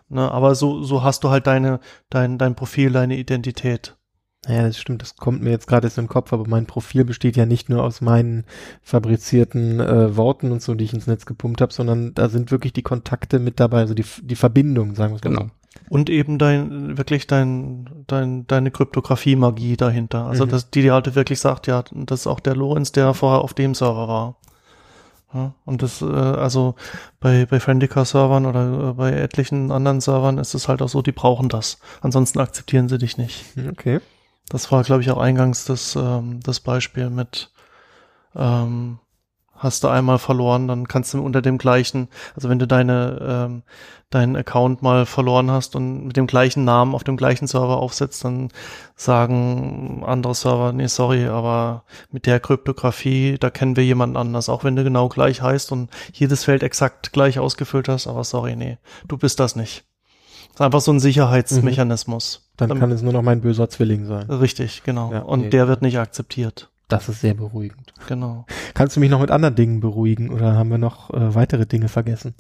Ne, 0.09 0.31
aber 0.31 0.55
so, 0.55 0.83
so 0.83 1.03
hast 1.03 1.25
du 1.25 1.31
halt 1.31 1.47
deine, 1.47 1.81
dein, 2.11 2.39
dein 2.39 2.55
Profil, 2.55 2.93
deine 2.93 3.17
Identität. 3.17 3.97
Ja, 4.47 4.63
das 4.63 4.79
stimmt, 4.79 5.01
das 5.01 5.17
kommt 5.17 5.43
mir 5.43 5.51
jetzt 5.51 5.67
gerade 5.67 5.89
so 5.89 6.01
in 6.01 6.07
den 6.07 6.13
Kopf, 6.13 6.33
aber 6.33 6.47
mein 6.47 6.67
Profil 6.67 7.05
besteht 7.05 7.37
ja 7.37 7.47
nicht 7.47 7.71
nur 7.71 7.83
aus 7.83 8.03
meinen 8.03 8.45
fabrizierten 8.83 9.81
äh, 9.81 10.17
Worten 10.17 10.53
und 10.53 10.61
so, 10.61 10.75
die 10.75 10.85
ich 10.85 10.93
ins 10.93 11.07
Netz 11.07 11.25
gepumpt 11.25 11.63
habe, 11.63 11.73
sondern 11.73 12.13
da 12.15 12.29
sind 12.29 12.51
wirklich 12.51 12.75
die 12.75 12.83
Kontakte 12.83 13.39
mit 13.39 13.59
dabei, 13.59 13.79
also 13.79 13.95
die, 13.95 14.05
die 14.23 14.37
Verbindung, 14.37 14.95
sagen 14.95 15.13
wir 15.13 15.17
es 15.17 15.23
genau. 15.23 15.45
So. 15.45 15.51
Und 15.89 16.11
eben 16.11 16.39
dein, 16.39 16.99
wirklich 16.99 17.27
dein, 17.27 18.05
dein, 18.07 18.47
deine 18.47 18.71
Kryptographie-Magie 18.71 19.77
dahinter. 19.77 20.27
Also, 20.27 20.47
mhm. 20.47 20.51
dass 20.51 20.71
die 20.71 20.83
dir 20.83 20.93
halt 20.93 21.15
wirklich 21.15 21.41
sagt, 21.41 21.67
ja, 21.67 21.83
das 21.93 22.21
ist 22.21 22.27
auch 22.27 22.41
der 22.41 22.55
Lorenz, 22.55 22.93
der 22.93 23.13
vorher 23.15 23.41
auf 23.41 23.55
dem 23.55 23.75
Server 23.75 24.09
war. 24.09 24.37
Ja, 25.35 25.53
und 25.65 25.83
das, 25.83 26.01
äh, 26.01 26.05
also 26.05 26.77
bei, 27.19 27.45
bei 27.45 27.59
Friendica-Servern 27.59 28.47
oder 28.47 28.91
äh, 28.91 28.93
bei 28.93 29.11
etlichen 29.11 29.73
anderen 29.73 30.01
Servern 30.01 30.39
ist 30.39 30.55
es 30.55 30.69
halt 30.69 30.81
auch 30.81 30.89
so, 30.89 31.03
die 31.03 31.13
brauchen 31.13 31.49
das. 31.49 31.79
Ansonsten 32.03 32.39
akzeptieren 32.39 32.89
sie 32.89 32.99
dich 32.99 33.19
nicht. 33.19 33.45
Okay. 33.71 34.01
Das 34.49 34.71
war, 34.71 34.85
glaube 34.85 35.03
ich, 35.03 35.11
auch 35.11 35.19
eingangs 35.19 35.65
das, 35.65 35.97
ähm, 35.97 36.39
das 36.41 36.61
Beispiel 36.61 37.11
mit, 37.11 37.51
ähm, 38.37 39.01
hast 39.57 39.85
du 39.85 39.89
einmal 39.89 40.19
verloren, 40.19 40.69
dann 40.69 40.89
kannst 40.89 41.15
du 41.15 41.23
unter 41.23 41.43
dem 41.43 41.59
gleichen, 41.59 42.09
also 42.35 42.49
wenn 42.49 42.59
du 42.59 42.67
deine, 42.67 43.19
ähm, 43.49 43.63
deinen 44.11 44.37
Account 44.37 44.83
mal 44.83 45.07
verloren 45.07 45.51
hast 45.51 45.75
und 45.75 46.07
mit 46.07 46.17
dem 46.17 46.27
gleichen 46.27 46.65
Namen 46.65 46.95
auf 46.95 47.05
dem 47.05 47.17
gleichen 47.17 47.47
Server 47.47 47.79
aufsetzt, 47.79 48.25
dann 48.25 48.51
sagen 48.95 50.03
andere 50.07 50.35
Server, 50.35 50.73
nee, 50.73 50.87
sorry, 50.87 51.27
aber 51.27 51.85
mit 52.11 52.27
der 52.27 52.41
Kryptographie, 52.41 53.37
da 53.39 53.51
kennen 53.51 53.77
wir 53.77 53.85
jemanden 53.85 54.17
anders, 54.17 54.49
auch 54.49 54.65
wenn 54.65 54.77
du 54.77 54.85
genau 54.85 55.09
gleich 55.09 55.43
heißt 55.43 55.73
und 55.73 55.91
jedes 56.13 56.45
Feld 56.45 56.63
exakt 56.63 57.13
gleich 57.13 57.39
ausgefüllt 57.39 57.89
hast, 57.89 58.07
aber 58.07 58.25
sorry, 58.25 58.57
nee, 58.57 58.79
du 59.09 59.17
bist 59.17 59.41
das 59.41 59.57
nicht. 59.57 59.85
Das 60.49 60.61
ist 60.61 60.67
einfach 60.67 60.81
so 60.81 60.93
ein 60.93 61.01
Sicherheitsmechanismus. 61.01 62.49
Dann 62.57 62.69
Dann- 62.69 62.79
kann 62.79 62.93
es 62.93 63.03
nur 63.03 63.13
noch 63.13 63.23
mein 63.23 63.41
böser 63.41 63.69
Zwilling 63.69 64.05
sein. 64.07 64.31
Richtig, 64.31 64.85
genau. 64.85 65.13
Ja, 65.13 65.21
und 65.23 65.41
nee. 65.41 65.51
der 65.51 65.67
wird 65.67 65.83
nicht 65.83 65.99
akzeptiert. 65.99 66.71
Das 66.89 67.09
ist 67.09 67.21
sehr 67.21 67.35
beruhigend. 67.35 67.93
Genau. 68.09 68.47
Kannst 68.75 68.97
du 68.97 69.01
mich 69.01 69.11
noch 69.11 69.21
mit 69.21 69.31
anderen 69.31 69.55
Dingen 69.55 69.81
beruhigen 69.81 70.31
oder 70.31 70.55
haben 70.55 70.71
wir 70.71 70.79
noch 70.79 71.11
äh, 71.11 71.35
weitere 71.35 71.67
Dinge 71.67 71.89
vergessen? 71.89 72.35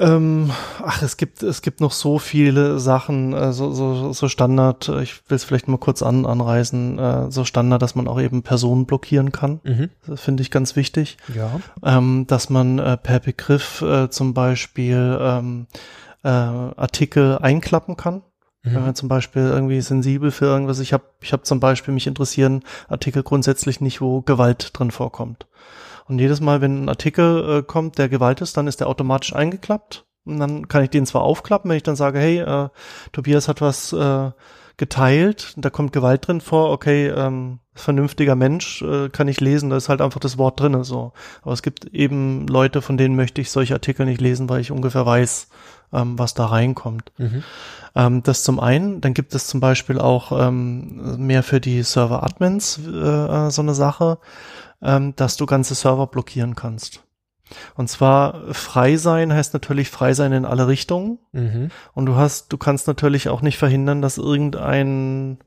Ähm, 0.00 0.50
ach, 0.82 1.02
es 1.02 1.18
gibt, 1.18 1.42
es 1.42 1.60
gibt 1.60 1.80
noch 1.80 1.92
so 1.92 2.18
viele 2.18 2.78
Sachen, 2.78 3.34
äh, 3.34 3.52
so, 3.52 3.72
so, 3.72 4.14
so 4.14 4.28
Standard, 4.28 4.88
äh, 4.88 5.02
ich 5.02 5.28
will 5.28 5.36
es 5.36 5.44
vielleicht 5.44 5.68
mal 5.68 5.76
kurz 5.76 6.02
an, 6.02 6.24
anreißen, 6.24 6.98
äh, 6.98 7.30
so 7.30 7.44
Standard, 7.44 7.82
dass 7.82 7.94
man 7.94 8.08
auch 8.08 8.18
eben 8.18 8.42
Personen 8.42 8.86
blockieren 8.86 9.30
kann. 9.30 9.60
Mhm. 9.62 9.90
Das 10.06 10.22
finde 10.22 10.42
ich 10.42 10.50
ganz 10.50 10.74
wichtig. 10.74 11.18
Ja. 11.34 11.60
Ähm, 11.84 12.24
dass 12.26 12.48
man 12.48 12.78
äh, 12.78 12.96
per 12.96 13.20
Begriff 13.20 13.82
äh, 13.82 14.08
zum 14.08 14.32
Beispiel 14.32 15.18
ähm, 15.20 15.66
äh, 16.22 16.28
Artikel 16.28 17.36
einklappen 17.38 17.98
kann. 17.98 18.22
Wenn 18.62 18.74
Mhm. 18.74 18.80
man 18.80 18.94
zum 18.94 19.08
Beispiel 19.08 19.42
irgendwie 19.42 19.80
sensibel 19.80 20.30
für 20.30 20.44
irgendwas, 20.46 20.80
ich 20.80 20.92
habe 20.92 21.04
ich 21.22 21.32
hab 21.32 21.46
zum 21.46 21.60
Beispiel, 21.60 21.94
mich 21.94 22.06
interessieren 22.06 22.62
Artikel 22.88 23.22
grundsätzlich 23.22 23.80
nicht, 23.80 24.00
wo 24.00 24.20
Gewalt 24.20 24.70
drin 24.74 24.90
vorkommt. 24.90 25.46
Und 26.06 26.18
jedes 26.18 26.40
Mal, 26.40 26.60
wenn 26.60 26.84
ein 26.84 26.88
Artikel 26.88 27.58
äh, 27.58 27.62
kommt, 27.62 27.96
der 27.98 28.08
Gewalt 28.08 28.40
ist, 28.40 28.56
dann 28.56 28.66
ist 28.66 28.80
der 28.80 28.88
automatisch 28.88 29.34
eingeklappt. 29.34 30.04
Und 30.26 30.38
dann 30.40 30.68
kann 30.68 30.82
ich 30.84 30.90
den 30.90 31.06
zwar 31.06 31.22
aufklappen, 31.22 31.70
wenn 31.70 31.76
ich 31.78 31.82
dann 31.84 31.96
sage, 31.96 32.18
hey, 32.18 32.40
äh, 32.40 32.68
Tobias 33.12 33.48
hat 33.48 33.60
was 33.62 33.92
äh, 33.92 34.30
geteilt, 34.76 35.54
da 35.56 35.70
kommt 35.70 35.92
Gewalt 35.92 36.26
drin 36.26 36.40
vor, 36.40 36.70
okay, 36.70 37.08
ähm, 37.08 37.60
vernünftiger 37.74 38.34
Mensch, 38.34 38.82
äh, 38.82 39.08
kann 39.08 39.28
ich 39.28 39.40
lesen, 39.40 39.70
da 39.70 39.76
ist 39.76 39.88
halt 39.88 40.00
einfach 40.00 40.20
das 40.20 40.36
Wort 40.38 40.60
drinne 40.60 40.84
so. 40.84 41.12
Aber 41.42 41.52
es 41.52 41.62
gibt 41.62 41.86
eben 41.86 42.46
Leute, 42.48 42.82
von 42.82 42.96
denen 42.96 43.14
möchte 43.16 43.40
ich 43.40 43.50
solche 43.50 43.74
Artikel 43.74 44.04
nicht 44.06 44.20
lesen, 44.20 44.48
weil 44.48 44.60
ich 44.60 44.70
ungefähr 44.70 45.06
weiß, 45.06 45.48
ähm, 45.92 46.18
was 46.18 46.34
da 46.34 46.46
reinkommt. 46.46 47.12
Mhm. 47.18 47.42
Ähm, 47.94 48.22
das 48.22 48.44
zum 48.44 48.60
einen, 48.60 49.00
dann 49.00 49.14
gibt 49.14 49.34
es 49.34 49.46
zum 49.46 49.60
Beispiel 49.60 49.98
auch 49.98 50.32
ähm, 50.32 51.26
mehr 51.26 51.42
für 51.42 51.60
die 51.60 51.82
Server-Admins 51.82 52.80
äh, 52.86 52.90
äh, 52.90 53.50
so 53.50 53.62
eine 53.62 53.74
Sache, 53.74 54.18
ähm, 54.82 55.14
dass 55.16 55.36
du 55.36 55.46
ganze 55.46 55.74
Server 55.74 56.06
blockieren 56.06 56.54
kannst. 56.54 57.02
Und 57.74 57.88
zwar 57.88 58.54
frei 58.54 58.96
sein 58.96 59.32
heißt 59.32 59.54
natürlich 59.54 59.90
frei 59.90 60.14
sein 60.14 60.32
in 60.32 60.44
alle 60.44 60.68
Richtungen. 60.68 61.18
Mhm. 61.32 61.70
Und 61.94 62.06
du 62.06 62.14
hast, 62.14 62.52
du 62.52 62.58
kannst 62.58 62.86
natürlich 62.86 63.28
auch 63.28 63.42
nicht 63.42 63.58
verhindern, 63.58 64.02
dass 64.02 64.18
irgendein 64.18 65.38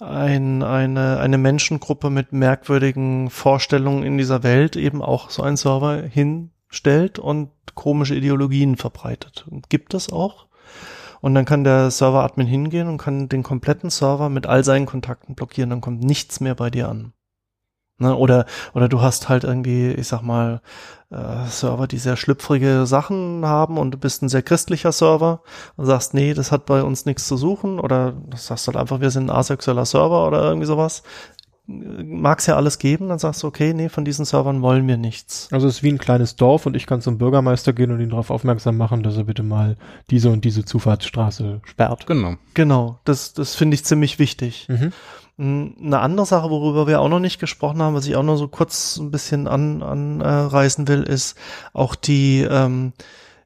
ein, 0.00 0.62
eine, 0.62 1.20
eine 1.20 1.38
Menschengruppe 1.38 2.10
mit 2.10 2.32
merkwürdigen 2.32 3.30
Vorstellungen 3.30 4.02
in 4.02 4.18
dieser 4.18 4.42
Welt 4.42 4.76
eben 4.76 5.00
auch 5.00 5.30
so 5.30 5.42
einen 5.42 5.56
Server 5.56 6.02
hinstellt 6.02 7.18
und 7.18 7.50
komische 7.74 8.14
Ideologien 8.14 8.76
verbreitet. 8.76 9.46
Und 9.48 9.70
gibt 9.70 9.94
es 9.94 10.12
auch. 10.12 10.46
Und 11.22 11.34
dann 11.34 11.44
kann 11.44 11.64
der 11.64 11.90
Server-Admin 11.90 12.48
hingehen 12.48 12.88
und 12.88 12.98
kann 12.98 13.28
den 13.28 13.42
kompletten 13.42 13.90
Server 13.90 14.28
mit 14.28 14.46
all 14.46 14.64
seinen 14.64 14.86
Kontakten 14.86 15.34
blockieren. 15.34 15.70
Dann 15.70 15.80
kommt 15.80 16.02
nichts 16.02 16.40
mehr 16.40 16.56
bei 16.56 16.68
dir 16.68 16.88
an. 16.88 17.14
Ne? 17.98 18.16
Oder, 18.16 18.46
oder 18.74 18.88
du 18.88 19.00
hast 19.00 19.28
halt 19.28 19.44
irgendwie, 19.44 19.92
ich 19.92 20.08
sag 20.08 20.22
mal, 20.22 20.60
äh, 21.10 21.46
Server, 21.46 21.86
die 21.86 21.98
sehr 21.98 22.16
schlüpfrige 22.16 22.86
Sachen 22.86 23.46
haben 23.46 23.78
und 23.78 23.92
du 23.92 23.98
bist 23.98 24.22
ein 24.22 24.28
sehr 24.28 24.42
christlicher 24.42 24.90
Server 24.90 25.42
und 25.76 25.86
sagst, 25.86 26.12
nee, 26.12 26.34
das 26.34 26.50
hat 26.50 26.66
bei 26.66 26.82
uns 26.82 27.06
nichts 27.06 27.28
zu 27.28 27.36
suchen. 27.36 27.78
Oder 27.78 28.12
du 28.12 28.36
sagst 28.36 28.66
halt 28.66 28.76
einfach, 28.76 29.00
wir 29.00 29.10
sind 29.10 29.26
ein 29.30 29.36
asexueller 29.36 29.84
Server 29.84 30.26
oder 30.26 30.42
irgendwie 30.42 30.66
sowas. 30.66 31.04
Mag's 31.66 32.46
ja 32.46 32.56
alles 32.56 32.78
geben, 32.78 33.08
dann 33.08 33.20
sagst 33.20 33.42
du, 33.42 33.46
okay, 33.46 33.72
nee, 33.72 33.88
von 33.88 34.04
diesen 34.04 34.24
Servern 34.24 34.62
wollen 34.62 34.88
wir 34.88 34.96
nichts. 34.96 35.48
Also 35.52 35.68
es 35.68 35.76
ist 35.76 35.82
wie 35.84 35.92
ein 35.92 35.98
kleines 35.98 36.34
Dorf 36.34 36.66
und 36.66 36.74
ich 36.76 36.86
kann 36.86 37.00
zum 37.00 37.18
Bürgermeister 37.18 37.72
gehen 37.72 37.92
und 37.92 38.00
ihn 38.00 38.10
darauf 38.10 38.30
aufmerksam 38.30 38.76
machen, 38.76 39.04
dass 39.04 39.16
er 39.16 39.24
bitte 39.24 39.44
mal 39.44 39.76
diese 40.10 40.30
und 40.30 40.44
diese 40.44 40.64
Zufahrtsstraße 40.64 41.60
sperrt. 41.64 42.06
Genau. 42.06 42.34
Genau, 42.54 42.98
das, 43.04 43.32
das 43.32 43.54
finde 43.54 43.76
ich 43.76 43.84
ziemlich 43.84 44.18
wichtig. 44.18 44.66
Mhm. 44.68 44.92
Mm, 45.36 45.66
Eine 45.80 46.00
andere 46.00 46.26
Sache, 46.26 46.50
worüber 46.50 46.88
wir 46.88 47.00
auch 47.00 47.08
noch 47.08 47.20
nicht 47.20 47.38
gesprochen 47.38 47.80
haben, 47.80 47.94
was 47.94 48.06
ich 48.06 48.16
auch 48.16 48.24
noch 48.24 48.36
so 48.36 48.48
kurz 48.48 48.96
ein 48.96 49.12
bisschen 49.12 49.46
an, 49.46 49.82
anreißen 49.82 50.88
will, 50.88 51.04
ist 51.04 51.38
auch 51.72 51.94
die, 51.94 52.40
ähm, 52.40 52.92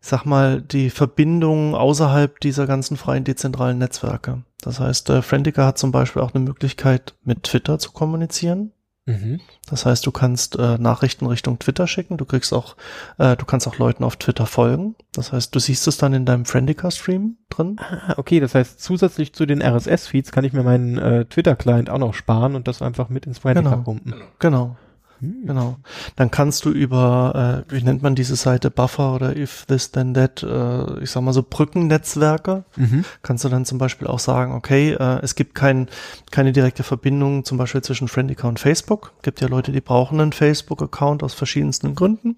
ich 0.01 0.09
sag 0.09 0.25
mal, 0.25 0.63
die 0.63 0.89
Verbindung 0.89 1.75
außerhalb 1.75 2.41
dieser 2.41 2.67
ganzen 2.67 2.97
freien 2.97 3.25
dezentralen 3.25 3.79
Netzwerke. 3.79 4.43
Das 4.63 4.81
heißt, 4.81 5.11
äh, 5.11 5.23
Friendica 5.23 5.67
hat 5.67 5.79
zum 5.79 5.93
Beispiel 5.93 6.23
auch 6.23 6.35
eine 6.35 6.45
Möglichkeit, 6.45 7.15
mit 7.23 7.43
Twitter 7.45 7.79
zu 7.79 7.93
kommunizieren. 7.93 8.73
Mhm. 9.09 9.41
Das 9.71 9.87
heißt, 9.87 10.05
du 10.05 10.11
kannst 10.11 10.59
äh, 10.59 10.79
Nachrichten 10.79 11.27
Richtung 11.27 11.61
Twitter 11.61 11.87
schicken. 11.87 12.17
Du 12.17 12.25
kriegst 12.25 12.53
auch, 12.53 12.77
äh, 13.19 13.37
du 13.37 13.45
kannst 13.45 13.69
auch 13.69 13.79
Leuten 13.79 14.03
auf 14.03 14.17
Twitter 14.17 14.47
folgen. 14.47 14.97
Das 15.13 15.33
heißt, 15.33 15.55
du 15.55 15.61
siehst 15.61 15.87
es 15.87 15.97
dann 15.97 16.13
in 16.13 16.25
deinem 16.25 16.45
Friendica-Stream 16.45 17.37
drin. 17.49 17.77
Ah, 17.79 18.15
okay, 18.17 18.41
das 18.41 18.57
heißt, 18.57 18.81
zusätzlich 18.83 19.33
zu 19.33 19.47
den 19.47 19.63
RSS-Feeds 19.63 20.33
kann 20.33 20.43
ich 20.45 20.53
mir 20.53 20.65
meinen 20.65 20.99
äh, 20.99 21.25
Twitter-Client 21.27 21.89
auch 21.89 21.99
noch 21.99 22.15
sparen 22.15 22.57
und 22.57 22.67
das 22.67 22.83
einfach 22.83 23.09
mit 23.09 23.27
ins 23.27 23.39
Friendica 23.39 23.71
Genau. 23.71 23.83
pumpen. 23.83 24.15
Genau. 24.41 24.77
Hm. 25.21 25.47
Genau. 25.47 25.77
Dann 26.17 26.31
kannst 26.31 26.65
du 26.65 26.71
über, 26.71 27.65
äh, 27.69 27.73
wie 27.73 27.83
nennt 27.83 28.03
man 28.03 28.15
diese 28.15 28.37
Seite, 28.37 28.71
Buffer 28.71 29.15
oder 29.15 29.37
If 29.37 29.65
This 29.67 29.91
Then 29.93 30.15
That, 30.15 30.43
äh, 30.43 31.01
ich 31.03 31.11
sag 31.11 31.23
mal 31.23 31.33
so 31.33 31.43
Brückennetzwerke, 31.43 32.65
Mhm. 32.77 33.05
kannst 33.23 33.45
du 33.45 33.49
dann 33.49 33.65
zum 33.65 33.79
Beispiel 33.79 34.07
auch 34.09 34.19
sagen, 34.19 34.53
okay, 34.55 34.93
äh, 34.93 35.21
es 35.23 35.35
gibt 35.35 35.55
kein, 35.55 35.89
keine 36.31 36.53
direkte 36.53 36.83
Verbindung 36.83 37.45
zum 37.45 37.59
Beispiel 37.59 37.83
zwischen 37.83 38.09
Friendica 38.09 38.47
und 38.49 38.59
Facebook. 38.61 39.13
Gibt 39.23 39.41
ja 39.41 39.49
Leute, 39.49 39.73
die 39.73 39.81
brauchen 39.81 40.21
einen 40.21 40.33
Facebook-Account 40.33 41.23
aus 41.23 41.35
verschiedensten 41.35 41.95
Gründen 41.95 42.37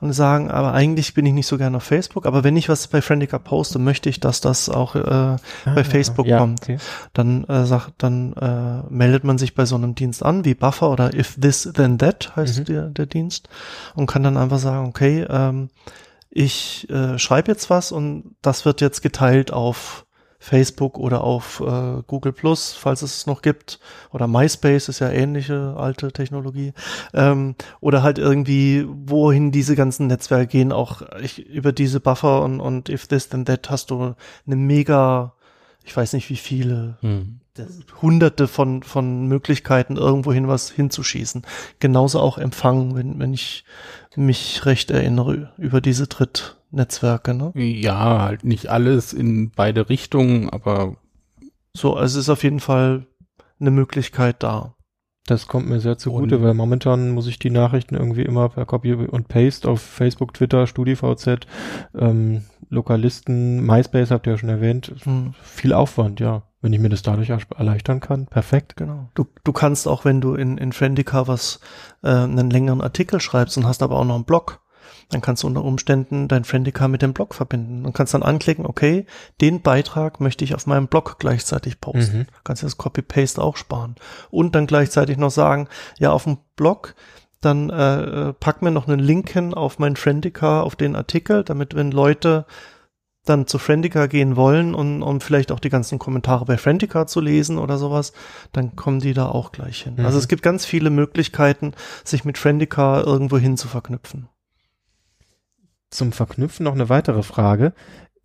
und 0.00 0.12
sagen, 0.12 0.50
aber 0.50 0.72
eigentlich 0.74 1.14
bin 1.14 1.26
ich 1.26 1.32
nicht 1.32 1.46
so 1.46 1.58
gerne 1.58 1.76
auf 1.76 1.84
Facebook, 1.84 2.26
aber 2.26 2.44
wenn 2.44 2.56
ich 2.56 2.68
was 2.68 2.86
bei 2.88 3.00
Friendica 3.02 3.38
poste, 3.38 3.78
möchte 3.78 4.08
ich, 4.08 4.20
dass 4.20 4.40
das 4.40 4.68
auch 4.68 4.94
äh, 4.94 5.36
bei 5.64 5.84
Facebook 5.84 6.26
ja, 6.26 6.38
kommt 6.38 6.62
Okay. 6.62 6.78
dann 7.12 7.44
äh, 7.44 7.64
sagt, 7.66 7.92
dann 7.98 8.32
äh, 8.32 8.82
meldet 8.92 9.22
man 9.24 9.38
sich 9.38 9.54
bei 9.54 9.64
so 9.66 9.76
einem 9.76 9.94
Dienst 9.94 10.24
an, 10.24 10.44
wie 10.44 10.54
Buffer 10.54 10.90
oder 10.90 11.14
If 11.14 11.36
This 11.40 11.70
Then 11.74 11.98
That 11.98 12.07
heißt 12.36 12.60
Mhm. 12.60 12.64
der, 12.64 12.82
der 12.90 13.06
Dienst 13.06 13.48
und 13.94 14.06
kann 14.06 14.22
dann 14.22 14.36
einfach 14.36 14.58
sagen, 14.58 14.86
okay, 14.88 15.26
ähm, 15.28 15.68
ich 16.30 16.88
äh, 16.90 17.18
schreibe 17.18 17.50
jetzt 17.50 17.70
was 17.70 17.90
und 17.92 18.36
das 18.42 18.64
wird 18.64 18.80
jetzt 18.80 19.02
geteilt 19.02 19.52
auf 19.52 20.04
Facebook 20.40 20.98
oder 20.98 21.24
auf 21.24 21.60
äh, 21.66 22.02
Google 22.06 22.32
Plus, 22.32 22.72
falls 22.72 23.02
es 23.02 23.16
es 23.16 23.26
noch 23.26 23.42
gibt, 23.42 23.80
oder 24.12 24.28
MySpace 24.28 24.88
ist 24.88 25.00
ja 25.00 25.10
ähnliche 25.10 25.74
alte 25.76 26.12
Technologie, 26.12 26.74
ähm, 27.12 27.56
oder 27.80 28.04
halt 28.04 28.18
irgendwie, 28.18 28.86
wohin 28.86 29.50
diese 29.50 29.74
ganzen 29.74 30.06
Netzwerke 30.06 30.46
gehen, 30.46 30.70
auch 30.70 31.02
ich, 31.20 31.44
über 31.44 31.72
diese 31.72 31.98
Buffer 31.98 32.42
und, 32.44 32.60
und 32.60 32.88
If 32.88 33.08
This 33.08 33.28
Then 33.30 33.46
That 33.46 33.68
hast 33.68 33.90
du 33.90 34.14
eine 34.46 34.56
mega, 34.56 35.34
ich 35.82 35.96
weiß 35.96 36.12
nicht 36.12 36.30
wie 36.30 36.36
viele, 36.36 36.98
Hm. 37.00 37.40
Hunderte 38.02 38.48
von, 38.48 38.82
von 38.82 39.26
Möglichkeiten, 39.26 39.96
irgendwohin 39.96 40.48
was 40.48 40.70
hinzuschießen. 40.70 41.42
Genauso 41.80 42.20
auch 42.20 42.38
Empfang, 42.38 42.94
wenn, 42.94 43.18
wenn 43.18 43.32
ich 43.34 43.64
mich 44.16 44.64
recht 44.66 44.90
erinnere, 44.90 45.52
über 45.58 45.80
diese 45.80 46.06
Drittnetzwerke. 46.06 47.34
Ne? 47.34 47.52
Ja, 47.54 48.22
halt 48.22 48.44
nicht 48.44 48.68
alles 48.68 49.12
in 49.12 49.50
beide 49.50 49.88
Richtungen, 49.88 50.50
aber 50.50 50.96
So, 51.76 51.94
also 51.94 52.18
es 52.18 52.24
ist 52.26 52.30
auf 52.30 52.42
jeden 52.42 52.60
Fall 52.60 53.06
eine 53.60 53.70
Möglichkeit 53.70 54.42
da. 54.42 54.74
Das 55.26 55.46
kommt 55.46 55.68
mir 55.68 55.78
sehr 55.80 55.98
zugute, 55.98 56.38
Und- 56.38 56.42
weil 56.42 56.54
momentan 56.54 57.10
muss 57.10 57.26
ich 57.26 57.38
die 57.38 57.50
Nachrichten 57.50 57.94
irgendwie 57.96 58.22
immer 58.22 58.48
per 58.48 58.64
Copy 58.64 58.94
und 58.94 59.28
Paste 59.28 59.68
auf 59.68 59.82
Facebook, 59.82 60.32
Twitter, 60.32 60.66
StudiVZ, 60.66 61.40
ähm, 61.94 62.44
Lokalisten, 62.70 63.64
MySpace 63.64 64.10
habt 64.10 64.26
ihr 64.26 64.32
ja 64.32 64.38
schon 64.38 64.48
erwähnt. 64.48 64.92
Hm. 65.04 65.34
Viel 65.42 65.72
Aufwand, 65.74 66.18
ja. 66.20 66.42
Wenn 66.60 66.72
ich 66.72 66.80
mir 66.80 66.88
das 66.88 67.02
dadurch 67.02 67.30
erleichtern 67.30 68.00
kann, 68.00 68.26
perfekt. 68.26 68.76
Genau. 68.76 69.08
Du, 69.14 69.26
du 69.44 69.52
kannst 69.52 69.86
auch, 69.86 70.04
wenn 70.04 70.20
du 70.20 70.34
in, 70.34 70.58
in 70.58 70.72
Friendica 70.72 71.28
was, 71.28 71.60
äh, 72.02 72.08
einen 72.08 72.50
längeren 72.50 72.80
Artikel 72.80 73.20
schreibst 73.20 73.56
und 73.56 73.66
hast 73.66 73.82
aber 73.82 73.96
auch 73.96 74.04
noch 74.04 74.16
einen 74.16 74.24
Blog, 74.24 74.60
dann 75.10 75.20
kannst 75.20 75.42
du 75.42 75.46
unter 75.46 75.64
Umständen 75.64 76.28
dein 76.28 76.44
Friendica 76.44 76.88
mit 76.88 77.00
dem 77.00 77.12
Blog 77.12 77.34
verbinden 77.34 77.86
und 77.86 77.92
kannst 77.94 78.12
dann 78.14 78.22
anklicken, 78.22 78.66
okay, 78.66 79.06
den 79.40 79.62
Beitrag 79.62 80.20
möchte 80.20 80.44
ich 80.44 80.54
auf 80.54 80.66
meinem 80.66 80.88
Blog 80.88 81.16
gleichzeitig 81.18 81.80
posten. 81.80 82.18
Mhm. 82.18 82.26
Kannst 82.44 82.62
du 82.62 82.66
das 82.66 82.76
Copy-Paste 82.76 83.42
auch 83.42 83.56
sparen. 83.56 83.94
Und 84.30 84.54
dann 84.54 84.66
gleichzeitig 84.66 85.16
noch 85.16 85.30
sagen, 85.30 85.68
ja, 85.98 86.12
auf 86.12 86.24
dem 86.24 86.38
Blog, 86.56 86.94
dann 87.40 87.70
äh, 87.70 88.02
äh, 88.02 88.32
pack 88.32 88.62
mir 88.62 88.70
noch 88.70 88.88
einen 88.88 88.98
Link 88.98 89.30
hin 89.30 89.54
auf 89.54 89.78
mein 89.78 89.96
Friendica, 89.96 90.60
auf 90.60 90.76
den 90.76 90.96
Artikel, 90.96 91.44
damit 91.44 91.74
wenn 91.74 91.90
Leute 91.90 92.46
dann 93.28 93.46
zu 93.46 93.58
Friendica 93.58 94.06
gehen 94.06 94.36
wollen 94.36 94.74
und 94.74 95.02
um 95.02 95.20
vielleicht 95.20 95.52
auch 95.52 95.60
die 95.60 95.70
ganzen 95.70 95.98
Kommentare 95.98 96.44
bei 96.44 96.56
Friendica 96.56 97.06
zu 97.06 97.20
lesen 97.20 97.58
oder 97.58 97.78
sowas, 97.78 98.12
dann 98.52 98.76
kommen 98.76 99.00
die 99.00 99.14
da 99.14 99.26
auch 99.26 99.52
gleich 99.52 99.82
hin. 99.82 99.94
Mhm. 99.96 100.04
Also 100.04 100.18
es 100.18 100.28
gibt 100.28 100.42
ganz 100.42 100.64
viele 100.64 100.90
Möglichkeiten, 100.90 101.72
sich 102.04 102.24
mit 102.24 102.38
Friendica 102.38 103.00
irgendwo 103.00 103.38
hin 103.38 103.56
zu 103.56 103.68
verknüpfen. 103.68 104.28
Zum 105.90 106.12
Verknüpfen 106.12 106.64
noch 106.64 106.74
eine 106.74 106.88
weitere 106.88 107.22
Frage. 107.22 107.72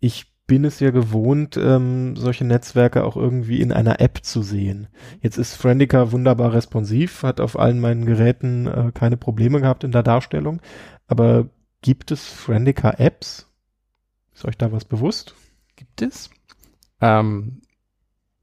Ich 0.00 0.34
bin 0.46 0.64
es 0.64 0.80
ja 0.80 0.90
gewohnt, 0.90 1.56
ähm, 1.56 2.16
solche 2.16 2.44
Netzwerke 2.44 3.04
auch 3.04 3.16
irgendwie 3.16 3.60
in 3.60 3.72
einer 3.72 4.00
App 4.00 4.20
zu 4.22 4.42
sehen. 4.42 4.88
Jetzt 5.20 5.38
ist 5.38 5.54
Friendica 5.54 6.12
wunderbar 6.12 6.52
responsiv, 6.52 7.22
hat 7.22 7.40
auf 7.40 7.58
allen 7.58 7.80
meinen 7.80 8.04
Geräten 8.04 8.66
äh, 8.66 8.92
keine 8.92 9.16
Probleme 9.16 9.60
gehabt 9.60 9.84
in 9.84 9.92
der 9.92 10.02
Darstellung. 10.02 10.60
Aber 11.06 11.48
gibt 11.80 12.10
es 12.10 12.26
Friendica 12.26 12.90
Apps? 12.98 13.50
Ist 14.44 14.48
euch 14.48 14.58
da 14.58 14.72
was 14.72 14.84
bewusst? 14.84 15.34
Gibt 15.74 16.02
es? 16.02 16.28
Ähm, 17.00 17.62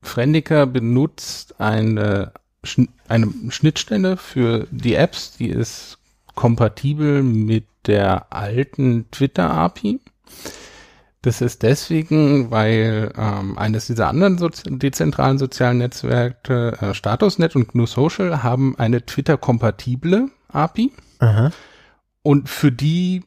Friendica 0.01 0.65
benutzt 0.65 1.61
eine, 1.61 2.33
Schn 2.63 2.89
eine 3.07 3.31
Schnittstelle 3.49 4.17
für 4.17 4.67
die 4.71 4.95
Apps, 4.95 5.37
die 5.37 5.49
ist 5.49 5.99
kompatibel 6.33 7.21
mit 7.21 7.67
der 7.85 8.33
alten 8.33 9.11
Twitter-API. 9.11 9.99
Das 11.21 11.39
ist 11.39 11.61
deswegen, 11.61 12.49
weil 12.49 13.13
ähm, 13.15 13.59
eines 13.59 13.85
dieser 13.85 14.07
anderen 14.07 14.39
Sozi 14.39 14.75
dezentralen 14.79 15.37
sozialen 15.37 15.77
Netzwerke, 15.77 16.79
äh, 16.81 16.93
Statusnet 16.95 17.55
und 17.55 17.67
GNU 17.67 17.85
Social, 17.85 18.41
haben 18.41 18.75
eine 18.79 19.05
Twitter-kompatible 19.05 20.31
API. 20.47 20.91
Aha. 21.19 21.51
Und 22.23 22.49
für 22.49 22.71
die 22.71 23.21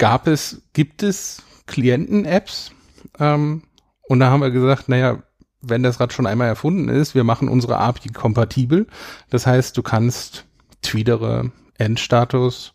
gab 0.00 0.26
es, 0.26 0.62
gibt 0.72 1.04
es 1.04 1.42
Klienten-Apps. 1.66 2.72
Ähm, 3.20 3.62
und 4.08 4.18
da 4.18 4.30
haben 4.30 4.40
wir 4.40 4.50
gesagt, 4.50 4.88
naja, 4.88 5.22
wenn 5.60 5.82
das 5.82 6.00
Rad 6.00 6.12
schon 6.12 6.26
einmal 6.26 6.48
erfunden 6.48 6.88
ist, 6.88 7.14
wir 7.14 7.22
machen 7.22 7.48
unsere 7.48 7.76
API 7.76 8.08
kompatibel. 8.08 8.86
Das 9.28 9.46
heißt, 9.46 9.76
du 9.76 9.82
kannst 9.82 10.46
Tweetere, 10.82 11.52
Endstatus 11.76 12.72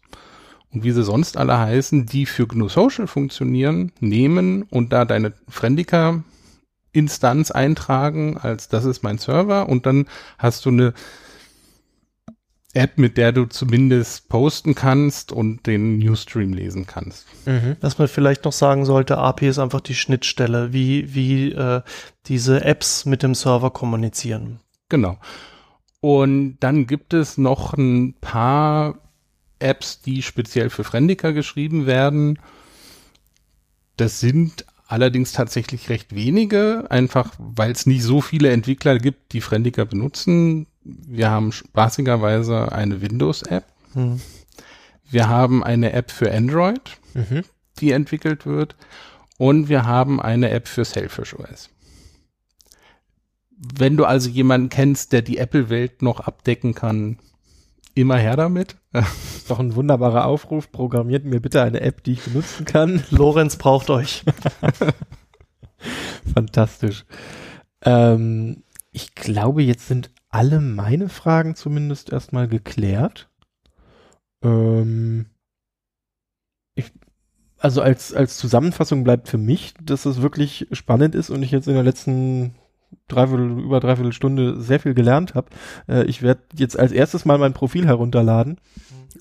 und 0.72 0.84
wie 0.84 0.92
sie 0.92 1.04
sonst 1.04 1.36
alle 1.36 1.58
heißen, 1.58 2.06
die 2.06 2.28
für 2.28 2.48
GNU 2.48 2.70
Social 2.70 3.08
funktionieren, 3.08 3.92
nehmen 4.00 4.62
und 4.62 4.94
da 4.94 5.04
deine 5.04 5.34
Friendica 5.50 6.24
Instanz 6.92 7.50
eintragen, 7.50 8.38
als 8.38 8.70
das 8.70 8.86
ist 8.86 9.04
mein 9.04 9.18
Server 9.18 9.68
und 9.68 9.88
dann 9.88 10.06
hast 10.38 10.64
du 10.66 10.70
eine 10.70 10.94
App, 12.76 12.98
mit 12.98 13.18
der 13.18 13.32
du 13.32 13.46
zumindest 13.46 14.30
posten 14.30 14.76
kannst 14.76 15.32
und 15.32 15.66
den 15.66 15.98
Newsstream 15.98 16.54
lesen 16.54 16.86
kannst. 16.86 17.26
Mhm. 17.46 17.78
Was 17.82 17.98
man 17.98 18.08
vielleicht 18.08 18.46
noch 18.46 18.52
sagen 18.52 18.86
sollte, 18.86 19.18
API 19.18 19.48
ist 19.48 19.60
einfach 19.60 19.82
die 19.82 19.96
Schnittstelle, 19.96 20.74
wie, 20.74 21.14
wie 21.16 21.52
äh, 21.52 21.82
diese 22.28 22.64
Apps 22.64 23.06
mit 23.06 23.24
dem 23.24 23.34
Server 23.34 23.72
kommunizieren. 23.72 24.60
Genau. 24.90 25.18
Und 26.02 26.58
dann 26.60 26.86
gibt 26.86 27.14
es 27.14 27.38
noch 27.38 27.74
ein 27.74 28.16
paar 28.22 29.00
Apps, 29.60 30.02
die 30.02 30.22
speziell 30.22 30.70
für 30.70 30.84
Friendica 30.84 31.32
geschrieben 31.32 31.86
werden. 31.86 32.38
Das 33.98 34.20
sind 34.20 34.66
allerdings 34.88 35.32
tatsächlich 35.32 35.90
recht 35.90 36.14
wenige, 36.14 36.86
einfach 36.90 37.34
weil 37.40 37.72
es 37.72 37.86
nicht 37.86 38.04
so 38.04 38.22
viele 38.22 38.52
Entwickler 38.52 39.00
gibt, 39.00 39.34
die 39.34 39.42
Friendica 39.42 39.84
benutzen. 39.86 40.68
Wir 40.86 41.32
haben 41.32 41.52
spaßigerweise 41.52 42.72
eine 42.72 43.02
Windows-App. 43.02 43.66
Hm. 43.94 44.22
Wir 45.10 45.28
haben 45.28 45.64
eine 45.64 45.94
App 45.94 46.12
für 46.12 46.32
Android, 46.32 46.82
Mhm. 47.14 47.44
die 47.80 47.92
entwickelt 47.92 48.46
wird. 48.46 48.76
Und 49.38 49.68
wir 49.68 49.86
haben 49.86 50.22
eine 50.22 50.50
App 50.52 50.68
für 50.68 50.86
Selfish 50.86 51.34
OS. 51.34 51.70
Wenn 53.58 53.98
du 53.98 54.06
also 54.06 54.30
jemanden 54.30 54.70
kennst, 54.70 55.12
der 55.12 55.22
die 55.22 55.38
Apple-Welt 55.38 56.02
noch 56.02 56.20
abdecken 56.22 56.76
kann, 56.76 57.18
immer 57.96 58.18
her 58.18 58.36
damit. 58.36 58.76
Ist 58.94 59.50
doch 59.50 59.60
ein 59.60 59.76
wunderbarer 59.76 60.26
Aufruf. 60.26 60.72
Programmiert 60.72 61.26
mir 61.26 61.40
bitte 61.40 61.62
eine 61.62 61.82
App, 61.82 62.04
die 62.04 62.14
ich 62.14 62.24
benutzen 62.24 62.66
kann. 62.66 63.04
Lorenz 63.10 63.56
braucht 63.56 63.90
euch. 63.90 64.24
Fantastisch. 66.34 67.06
Ähm, 67.82 68.64
ich 68.92 69.16
glaube, 69.16 69.64
jetzt 69.64 69.88
sind 69.88 70.12
alle 70.36 70.60
meine 70.60 71.08
Fragen 71.08 71.56
zumindest 71.56 72.12
erstmal 72.12 72.50
geklärt. 72.50 73.30
Ähm, 74.44 75.28
ich, 76.76 76.92
also 77.58 77.82
als, 77.82 78.14
als 78.14 78.38
Zusammenfassung 78.38 79.06
bleibt 79.06 79.30
für 79.30 79.38
mich, 79.38 79.74
dass 79.82 80.06
es 80.06 80.22
wirklich 80.22 80.68
spannend 80.74 81.16
ist 81.16 81.30
und 81.30 81.42
ich 81.42 81.52
jetzt 81.52 81.70
in 81.70 81.74
der 81.74 81.84
letzten 81.84 82.56
dreiviertel, 83.08 83.60
über 83.60 83.80
dreiviertel 83.80 84.12
Stunde 84.12 84.60
sehr 84.60 84.82
viel 84.82 84.94
gelernt 84.94 85.36
habe. 85.36 85.48
Äh, 85.88 86.04
ich 86.04 86.22
werde 86.22 86.42
jetzt 86.58 86.78
als 86.78 86.92
erstes 86.92 87.24
mal 87.24 87.38
mein 87.38 87.54
Profil 87.54 87.86
herunterladen 87.86 88.60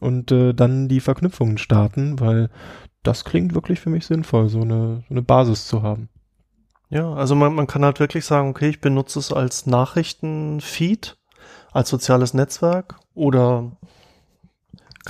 und 0.01 0.33
äh, 0.33 0.53
dann 0.53 0.89
die 0.89 0.99
Verknüpfungen 0.99 1.59
starten, 1.59 2.19
weil 2.19 2.51
das 3.05 3.25
klingt 3.25 3.55
wirklich 3.55 3.79
für 3.79 3.91
mich 3.91 4.05
sinnvoll, 4.05 4.49
so 4.49 4.63
eine, 4.63 5.05
so 5.09 5.15
eine 5.15 5.23
Basis 5.23 5.69
zu 5.69 5.83
haben. 5.83 6.09
Ja, 6.95 7.13
also 7.13 7.35
man, 7.35 7.53
man 7.57 7.67
kann 7.67 7.85
halt 7.85 7.99
wirklich 7.99 8.25
sagen, 8.25 8.51
okay, 8.51 8.69
ich 8.69 8.81
benutze 8.81 9.19
es 9.19 9.33
als 9.33 9.67
Nachrichtenfeed, 9.67 11.17
als 11.73 11.89
soziales 11.89 12.35
Netzwerk 12.35 13.01
oder 13.15 13.73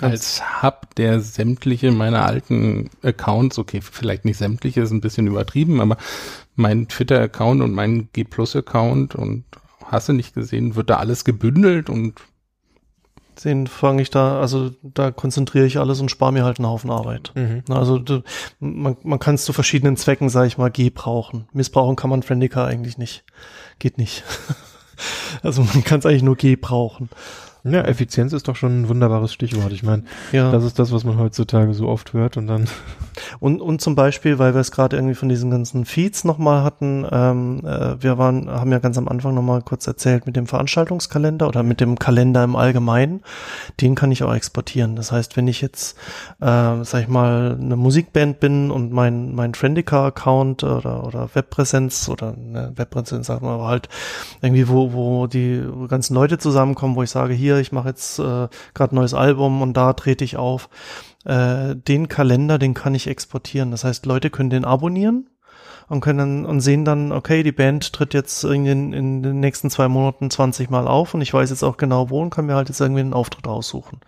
Als 0.00 0.42
Hub, 0.62 0.94
der 0.96 1.20
sämtliche 1.20 1.92
meiner 1.92 2.24
alten 2.24 2.88
Accounts, 3.02 3.58
okay, 3.58 3.82
vielleicht 3.82 4.24
nicht 4.24 4.38
sämtliche, 4.38 4.80
ist 4.80 4.92
ein 4.92 5.02
bisschen 5.02 5.26
übertrieben, 5.26 5.82
aber 5.82 5.98
mein 6.54 6.88
Twitter-Account 6.88 7.60
und 7.60 7.74
mein 7.74 8.08
G-Plus-Account 8.14 9.14
und 9.14 9.44
hast 9.84 10.08
du 10.08 10.14
nicht 10.14 10.34
gesehen, 10.34 10.76
wird 10.76 10.88
da 10.88 10.96
alles 10.96 11.26
gebündelt 11.26 11.90
und 11.90 12.14
den 13.44 13.66
fange 13.66 14.02
ich 14.02 14.10
da, 14.10 14.40
also 14.40 14.70
da 14.82 15.10
konzentriere 15.10 15.66
ich 15.66 15.78
alles 15.78 16.00
und 16.00 16.10
spare 16.10 16.32
mir 16.32 16.44
halt 16.44 16.58
einen 16.58 16.68
Haufen 16.68 16.90
Arbeit. 16.90 17.32
Na, 17.68 17.78
Also 17.78 17.98
du, 17.98 18.22
man, 18.60 18.96
man 19.02 19.18
kann 19.18 19.34
es 19.34 19.44
zu 19.44 19.52
verschiedenen 19.52 19.96
Zwecken, 19.96 20.28
sage 20.28 20.46
ich 20.46 20.58
mal, 20.58 20.70
gebrauchen. 20.70 21.48
Missbrauchen 21.52 21.96
kann 21.96 22.10
man 22.10 22.22
Friendica 22.22 22.64
eigentlich 22.64 22.98
nicht. 22.98 23.24
Geht 23.78 23.98
nicht. 23.98 24.24
also 25.42 25.62
man 25.62 25.84
kann 25.84 25.98
es 26.00 26.06
eigentlich 26.06 26.22
nur 26.22 26.36
gebrauchen. 26.36 27.08
Ja, 27.64 27.80
Effizienz 27.80 28.34
ist 28.34 28.46
doch 28.46 28.56
schon 28.56 28.82
ein 28.82 28.88
wunderbares 28.90 29.32
Stichwort. 29.32 29.72
Ich 29.72 29.82
meine, 29.82 30.02
Ja. 30.32 30.52
das 30.52 30.64
ist 30.64 30.78
das, 30.78 30.92
was 30.92 31.04
man 31.04 31.18
heutzutage 31.18 31.72
so 31.72 31.88
oft 31.88 32.12
hört 32.12 32.36
und 32.36 32.46
dann. 32.46 32.66
Und, 33.38 33.60
und 33.60 33.80
zum 33.80 33.94
Beispiel, 33.94 34.40
weil 34.40 34.54
wir 34.54 34.60
es 34.60 34.72
gerade 34.72 34.96
irgendwie 34.96 35.14
von 35.14 35.28
diesen 35.28 35.48
ganzen 35.48 35.84
Feeds 35.84 36.24
nochmal 36.24 36.64
hatten, 36.64 37.06
ähm, 37.12 37.60
äh, 37.64 38.02
wir 38.02 38.18
waren, 38.18 38.50
haben 38.50 38.72
ja 38.72 38.80
ganz 38.80 38.98
am 38.98 39.06
Anfang 39.06 39.34
nochmal 39.34 39.62
kurz 39.62 39.86
erzählt 39.86 40.26
mit 40.26 40.34
dem 40.34 40.48
Veranstaltungskalender 40.48 41.46
oder 41.46 41.62
mit 41.62 41.80
dem 41.80 41.96
Kalender 41.96 42.42
im 42.42 42.56
Allgemeinen, 42.56 43.20
den 43.80 43.94
kann 43.94 44.10
ich 44.10 44.24
auch 44.24 44.34
exportieren. 44.34 44.96
Das 44.96 45.12
heißt, 45.12 45.36
wenn 45.36 45.46
ich 45.46 45.60
jetzt, 45.60 45.96
äh, 46.40 46.82
sag 46.82 47.02
ich 47.02 47.08
mal, 47.08 47.56
eine 47.60 47.76
Musikband 47.76 48.40
bin 48.40 48.72
und 48.72 48.92
mein, 48.92 49.32
mein 49.32 49.54
Friendica-Account 49.54 50.64
oder, 50.64 51.06
oder 51.06 51.28
Webpräsenz 51.34 52.08
oder 52.08 52.34
ne, 52.36 52.72
Webpräsenz, 52.74 53.28
sagen 53.28 53.46
wir 53.46 53.52
aber 53.52 53.68
halt 53.68 53.88
irgendwie, 54.42 54.68
wo, 54.68 54.92
wo 54.92 55.26
die 55.28 55.62
ganzen 55.88 56.14
Leute 56.14 56.38
zusammenkommen, 56.38 56.96
wo 56.96 57.02
ich 57.04 57.10
sage, 57.10 57.32
hier, 57.32 57.53
ich 57.60 57.72
mache 57.72 57.88
jetzt 57.88 58.18
äh, 58.18 58.48
gerade 58.74 58.94
neues 58.94 59.14
Album 59.14 59.62
und 59.62 59.74
da 59.74 59.92
trete 59.92 60.24
ich 60.24 60.36
auf 60.36 60.68
äh, 61.24 61.74
den 61.74 62.08
Kalender, 62.08 62.58
den 62.58 62.74
kann 62.74 62.94
ich 62.94 63.06
exportieren. 63.06 63.70
Das 63.70 63.84
heißt, 63.84 64.06
Leute 64.06 64.30
können 64.30 64.50
den 64.50 64.64
abonnieren 64.64 65.28
und 65.88 66.00
können 66.00 66.18
dann 66.18 66.46
und 66.46 66.60
sehen 66.60 66.84
dann, 66.84 67.12
okay, 67.12 67.42
die 67.42 67.52
Band 67.52 67.92
tritt 67.92 68.14
jetzt 68.14 68.44
in, 68.44 68.92
in 68.92 69.22
den 69.22 69.40
nächsten 69.40 69.70
zwei 69.70 69.88
Monaten 69.88 70.30
20 70.30 70.70
Mal 70.70 70.86
auf 70.86 71.14
und 71.14 71.20
ich 71.20 71.32
weiß 71.32 71.50
jetzt 71.50 71.62
auch 71.62 71.76
genau 71.76 72.10
wo 72.10 72.20
und 72.20 72.30
kann 72.30 72.46
mir 72.46 72.54
halt 72.54 72.68
jetzt 72.68 72.80
irgendwie 72.80 73.00
einen 73.00 73.12
Auftritt 73.12 73.46
aussuchen. 73.46 74.00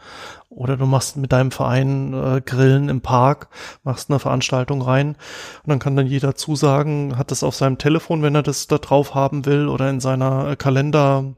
Oder 0.48 0.76
du 0.76 0.86
machst 0.86 1.16
mit 1.16 1.32
deinem 1.32 1.50
Verein 1.50 2.14
äh, 2.14 2.40
Grillen 2.40 2.88
im 2.88 3.00
Park, 3.02 3.48
machst 3.84 4.10
eine 4.10 4.18
Veranstaltung 4.18 4.80
rein 4.80 5.08
und 5.08 5.68
dann 5.68 5.78
kann 5.78 5.96
dann 5.96 6.06
jeder 6.06 6.34
zusagen, 6.34 7.18
hat 7.18 7.30
das 7.30 7.42
auf 7.42 7.54
seinem 7.54 7.78
Telefon, 7.78 8.22
wenn 8.22 8.34
er 8.34 8.42
das 8.42 8.66
da 8.66 8.78
drauf 8.78 9.14
haben 9.14 9.44
will 9.44 9.68
oder 9.68 9.90
in 9.90 10.00
seiner 10.00 10.50
äh, 10.50 10.56
Kalender 10.56 11.34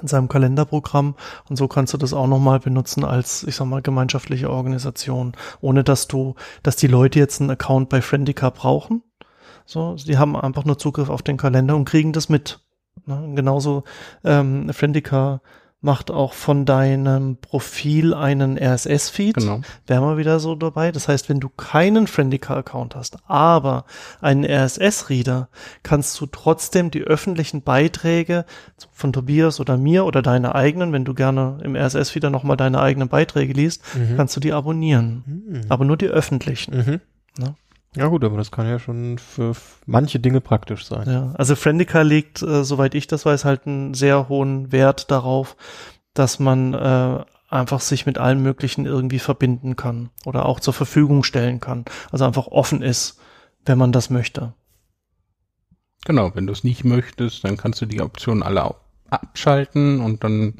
in 0.00 0.08
seinem 0.08 0.28
Kalenderprogramm 0.28 1.14
und 1.48 1.56
so 1.56 1.68
kannst 1.68 1.94
du 1.94 1.98
das 1.98 2.12
auch 2.12 2.26
nochmal 2.26 2.60
benutzen 2.60 3.04
als, 3.04 3.42
ich 3.44 3.56
sag 3.56 3.66
mal, 3.66 3.82
gemeinschaftliche 3.82 4.50
Organisation, 4.50 5.32
ohne 5.60 5.84
dass 5.84 6.08
du, 6.08 6.34
dass 6.62 6.76
die 6.76 6.86
Leute 6.86 7.18
jetzt 7.18 7.40
einen 7.40 7.50
Account 7.50 7.88
bei 7.88 8.02
Friendica 8.02 8.50
brauchen. 8.50 9.02
So, 9.64 9.94
die 9.96 10.18
haben 10.18 10.36
einfach 10.36 10.64
nur 10.64 10.78
Zugriff 10.78 11.10
auf 11.10 11.22
den 11.22 11.36
Kalender 11.36 11.74
und 11.74 11.86
kriegen 11.86 12.12
das 12.12 12.28
mit. 12.28 12.60
Ne? 13.04 13.32
Genauso 13.34 13.84
ähm, 14.24 14.72
Friendica 14.72 15.40
macht 15.82 16.10
auch 16.10 16.32
von 16.32 16.64
deinem 16.64 17.36
Profil 17.36 18.14
einen 18.14 18.58
RSS-Feed. 18.58 19.36
Genau. 19.36 19.60
Wären 19.86 20.02
wir 20.04 20.16
wieder 20.16 20.40
so 20.40 20.54
dabei. 20.54 20.90
Das 20.90 21.06
heißt, 21.06 21.28
wenn 21.28 21.38
du 21.38 21.48
keinen 21.48 22.06
Friendica-Account 22.06 22.96
hast, 22.96 23.18
aber 23.28 23.84
einen 24.20 24.44
RSS-Reader, 24.44 25.48
kannst 25.82 26.18
du 26.20 26.26
trotzdem 26.26 26.90
die 26.90 27.02
öffentlichen 27.02 27.62
Beiträge 27.62 28.46
von 28.90 29.12
Tobias 29.12 29.60
oder 29.60 29.76
mir 29.76 30.06
oder 30.06 30.22
deine 30.22 30.54
eigenen, 30.54 30.92
wenn 30.92 31.04
du 31.04 31.14
gerne 31.14 31.58
im 31.62 31.76
RSS-Feed 31.76 32.24
dann 32.24 32.32
nochmal 32.32 32.56
deine 32.56 32.80
eigenen 32.80 33.08
Beiträge 33.08 33.52
liest, 33.52 33.82
Mhm. 33.94 34.16
kannst 34.16 34.34
du 34.34 34.40
die 34.40 34.52
abonnieren. 34.52 35.22
Mhm. 35.26 35.60
Aber 35.68 35.84
nur 35.84 35.96
die 35.98 36.06
öffentlichen. 36.08 36.76
Mhm. 36.76 37.00
Ne? 37.38 37.54
Ja 37.96 38.08
gut, 38.08 38.24
aber 38.24 38.36
das 38.36 38.50
kann 38.50 38.68
ja 38.68 38.78
schon 38.78 39.18
für 39.18 39.52
manche 39.86 40.20
Dinge 40.20 40.42
praktisch 40.42 40.84
sein. 40.84 41.08
Ja, 41.08 41.32
also 41.36 41.56
Friendica 41.56 42.02
legt, 42.02 42.42
äh, 42.42 42.62
soweit 42.62 42.94
ich 42.94 43.06
das 43.06 43.24
weiß, 43.24 43.44
halt 43.44 43.66
einen 43.66 43.94
sehr 43.94 44.28
hohen 44.28 44.70
Wert 44.70 45.10
darauf, 45.10 45.56
dass 46.12 46.38
man 46.38 46.74
äh, 46.74 47.24
einfach 47.48 47.80
sich 47.80 48.04
mit 48.04 48.18
allem 48.18 48.42
Möglichen 48.42 48.84
irgendwie 48.84 49.18
verbinden 49.18 49.76
kann 49.76 50.10
oder 50.26 50.46
auch 50.46 50.60
zur 50.60 50.74
Verfügung 50.74 51.24
stellen 51.24 51.60
kann. 51.60 51.86
Also 52.10 52.26
einfach 52.26 52.48
offen 52.48 52.82
ist, 52.82 53.18
wenn 53.64 53.78
man 53.78 53.92
das 53.92 54.10
möchte. 54.10 54.52
Genau, 56.04 56.34
wenn 56.34 56.46
du 56.46 56.52
es 56.52 56.64
nicht 56.64 56.84
möchtest, 56.84 57.44
dann 57.44 57.56
kannst 57.56 57.80
du 57.80 57.86
die 57.86 58.00
Optionen 58.00 58.42
alle 58.42 58.74
abschalten 59.08 60.00
und 60.00 60.22
dann 60.22 60.54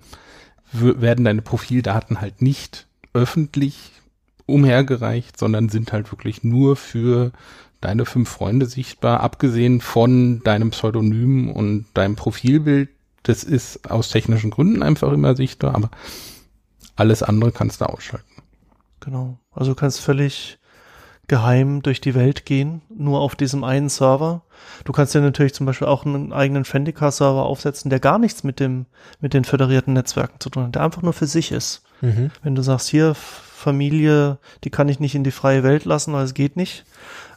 werden 0.73 1.25
deine 1.25 1.43
Profildaten 1.43 2.21
halt 2.21 2.43
nicht 2.43 2.87
öffentlich 3.13 3.93
umhergereicht, 4.47 5.39
sondern 5.39 5.69
sind 5.69 5.93
halt 5.93 6.11
wirklich 6.13 6.45
nur 6.45 6.77
für 6.77 7.33
deine 7.81 8.07
fünf 8.07 8.29
Freunde 8.29 8.67
sichtbar, 8.67 9.21
abgesehen 9.21 9.81
von 9.81 10.43
deinem 10.43 10.71
Pseudonym 10.71 11.51
und 11.51 11.87
deinem 11.95 12.17
Profilbild. 12.17 12.89
Das 13.23 13.45
ist 13.45 13.91
aus 13.91 14.09
technischen 14.09 14.51
Gründen 14.51 14.83
einfach 14.83 15.13
immer 15.13 15.37
sichtbar, 15.37 15.75
aber 15.75 15.91
alles 16.95 17.23
andere 17.23 17.53
kannst 17.53 17.81
du 17.81 17.87
ausschalten. 17.87 18.43
Genau. 19.01 19.39
Also 19.53 19.73
du 19.73 19.77
kannst 19.77 20.01
völlig 20.01 20.59
geheim 21.29 21.83
durch 21.83 22.01
die 22.01 22.15
Welt 22.15 22.47
gehen, 22.47 22.83
nur 22.89 23.21
auf 23.21 23.35
diesem 23.35 23.65
einen 23.65 23.89
Server. 23.89 24.43
Du 24.85 24.93
kannst 24.93 25.15
dir 25.15 25.21
natürlich 25.21 25.55
zum 25.55 25.67
Beispiel 25.67 25.89
auch 25.89 26.07
einen 26.07 26.33
eigenen 26.33 26.65
Friendica-Server 26.65 27.45
aufsetzen, 27.45 27.91
der 27.91 27.99
gar 27.99 28.19
nichts 28.19 28.45
mit 28.45 28.61
dem, 28.61 28.87
mit 29.21 29.35
den 29.35 29.45
föderierten 29.45 29.93
Netzwerken 29.93 30.39
zu 30.39 30.51
tun 30.51 30.65
hat, 30.65 30.75
der 30.77 30.83
einfach 30.83 31.03
nur 31.03 31.13
für 31.13 31.27
sich 31.27 31.51
ist. 31.51 31.83
Mhm. 32.01 32.31
Wenn 32.43 32.55
du 32.55 32.63
sagst, 32.63 32.89
hier 32.89 33.17
Familie, 33.57 34.39
die 34.65 34.71
kann 34.71 34.89
ich 34.89 35.01
nicht 35.01 35.15
in 35.15 35.25
die 35.25 35.31
freie 35.31 35.63
Welt 35.63 35.85
lassen, 35.87 36.13
weil 36.13 36.25
es 36.25 36.35
geht 36.35 36.57
nicht, 36.57 36.85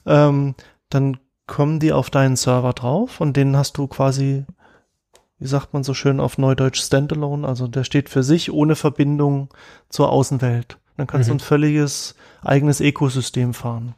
ähm, 0.05 0.53
dann 0.89 1.17
kommen 1.47 1.79
die 1.79 1.93
auf 1.93 2.09
deinen 2.09 2.35
Server 2.35 2.73
drauf 2.73 3.21
und 3.21 3.35
den 3.37 3.55
hast 3.57 3.77
du 3.77 3.87
quasi, 3.87 4.45
wie 5.39 5.47
sagt 5.47 5.73
man 5.73 5.83
so 5.83 5.93
schön 5.93 6.19
auf 6.19 6.37
Neudeutsch, 6.37 6.81
Standalone, 6.81 7.47
also 7.47 7.67
der 7.67 7.83
steht 7.83 8.09
für 8.09 8.21
sich 8.23 8.51
ohne 8.51 8.75
Verbindung 8.75 9.49
zur 9.87 10.11
Außenwelt. 10.11 10.77
Dann 10.97 11.07
kannst 11.07 11.29
Mhm. 11.29 11.31
du 11.31 11.35
ein 11.37 11.39
völliges 11.47 12.15
eigenes 12.43 12.81
Ökosystem 12.81 13.53
fahren. 13.53 13.95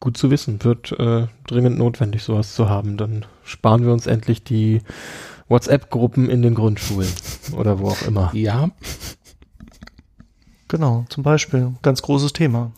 Gut 0.00 0.16
zu 0.16 0.30
wissen, 0.32 0.62
wird 0.64 0.90
äh, 0.98 1.28
dringend 1.46 1.78
notwendig, 1.78 2.24
sowas 2.24 2.54
zu 2.56 2.68
haben. 2.68 2.96
Dann 2.96 3.24
sparen 3.44 3.84
wir 3.84 3.92
uns 3.92 4.08
endlich 4.08 4.42
die 4.42 4.82
WhatsApp-Gruppen 5.48 6.28
in 6.28 6.42
den 6.42 6.56
Grundschulen 6.56 7.08
oder 7.56 7.78
wo 7.78 7.88
auch 7.90 8.02
immer. 8.02 8.30
Ja, 8.34 8.70
Genau, 10.72 11.04
zum 11.10 11.22
Beispiel. 11.22 11.74
Ganz 11.82 12.00
großes 12.00 12.32
Thema. 12.32 12.72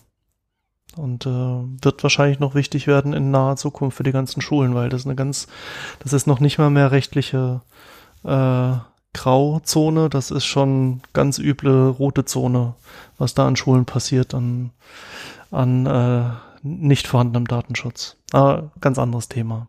Und 0.96 1.26
äh, 1.26 1.28
wird 1.28 2.02
wahrscheinlich 2.02 2.40
noch 2.40 2.56
wichtig 2.56 2.88
werden 2.88 3.12
in 3.12 3.30
naher 3.30 3.54
Zukunft 3.54 3.96
für 3.96 4.02
die 4.02 4.10
ganzen 4.10 4.40
Schulen, 4.40 4.74
weil 4.74 4.88
das 4.88 5.04
eine 5.04 5.14
ganz, 5.14 5.46
das 6.00 6.12
ist 6.12 6.26
noch 6.26 6.40
nicht 6.40 6.58
mal 6.58 6.70
mehr 6.70 6.90
rechtliche 6.90 7.60
äh, 8.24 8.72
Grauzone, 9.12 10.10
das 10.10 10.32
ist 10.32 10.44
schon 10.44 11.02
ganz 11.12 11.38
üble 11.38 11.86
rote 11.86 12.24
Zone, 12.24 12.74
was 13.16 13.34
da 13.34 13.46
an 13.46 13.54
Schulen 13.54 13.84
passiert, 13.84 14.34
an, 14.34 14.72
an 15.52 15.86
äh, 15.86 16.30
nicht 16.64 17.06
vorhandenem 17.06 17.46
Datenschutz. 17.46 18.16
Aber 18.32 18.72
ganz 18.80 18.98
anderes 18.98 19.28
Thema. 19.28 19.68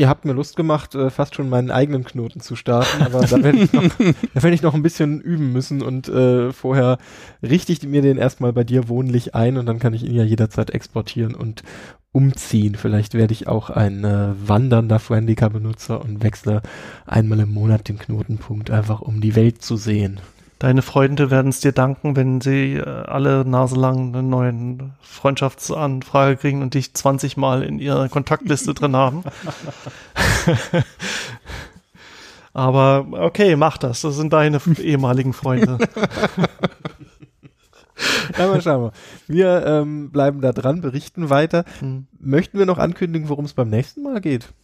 Ihr 0.00 0.08
habt 0.08 0.24
mir 0.24 0.32
Lust 0.32 0.56
gemacht, 0.56 0.94
äh, 0.94 1.10
fast 1.10 1.34
schon 1.34 1.50
meinen 1.50 1.70
eigenen 1.70 2.04
Knoten 2.04 2.40
zu 2.40 2.56
starten, 2.56 3.02
aber 3.02 3.20
da 3.26 3.42
werde 3.42 3.58
ich, 3.58 3.70
noch- 3.74 3.82
da 4.34 4.42
werd 4.42 4.54
ich 4.54 4.62
noch 4.62 4.72
ein 4.72 4.82
bisschen 4.82 5.20
üben 5.20 5.52
müssen 5.52 5.82
und 5.82 6.08
äh, 6.08 6.54
vorher 6.54 6.96
richte 7.42 7.70
ich 7.72 7.82
mir 7.86 8.00
den 8.00 8.16
erstmal 8.16 8.54
bei 8.54 8.64
dir 8.64 8.88
wohnlich 8.88 9.34
ein 9.34 9.58
und 9.58 9.66
dann 9.66 9.78
kann 9.78 9.92
ich 9.92 10.02
ihn 10.02 10.14
ja 10.14 10.24
jederzeit 10.24 10.70
exportieren 10.70 11.34
und 11.34 11.62
umziehen. 12.12 12.76
Vielleicht 12.76 13.12
werde 13.12 13.34
ich 13.34 13.46
auch 13.46 13.68
ein 13.68 14.02
äh, 14.04 14.28
wandernder 14.42 15.00
Friendica-Benutzer 15.00 16.00
und 16.02 16.22
wechsle 16.22 16.62
einmal 17.04 17.40
im 17.40 17.52
Monat 17.52 17.86
den 17.88 17.98
Knotenpunkt, 17.98 18.70
einfach 18.70 19.02
um 19.02 19.20
die 19.20 19.36
Welt 19.36 19.60
zu 19.60 19.76
sehen. 19.76 20.18
Deine 20.60 20.82
Freunde 20.82 21.30
werden 21.30 21.48
es 21.48 21.60
dir 21.60 21.72
danken, 21.72 22.16
wenn 22.16 22.42
sie 22.42 22.74
äh, 22.74 22.82
alle 22.82 23.46
naselang 23.46 24.14
eine 24.14 24.22
neue 24.22 24.92
Freundschaftsanfrage 25.00 26.36
kriegen 26.36 26.60
und 26.60 26.74
dich 26.74 26.92
20 26.92 27.38
Mal 27.38 27.62
in 27.62 27.78
ihrer 27.78 28.10
Kontaktliste 28.10 28.74
drin 28.74 28.94
haben. 28.94 29.24
Aber 32.52 33.06
okay, 33.10 33.56
mach 33.56 33.78
das. 33.78 34.02
Das 34.02 34.16
sind 34.16 34.34
deine 34.34 34.60
ehemaligen 34.78 35.32
Freunde. 35.32 35.78
Ja, 38.38 38.46
mal 38.46 38.62
schauen 38.62 38.84
wir. 38.84 38.92
Wir 39.26 39.66
ähm, 39.66 40.10
bleiben 40.10 40.40
da 40.40 40.52
dran, 40.52 40.80
berichten 40.80 41.28
weiter. 41.28 41.64
Hm. 41.80 42.06
Möchten 42.18 42.58
wir 42.58 42.64
noch 42.64 42.78
ankündigen, 42.78 43.28
worum 43.28 43.44
es 43.44 43.52
beim 43.52 43.68
nächsten 43.68 44.02
Mal 44.02 44.22
geht? 44.22 44.54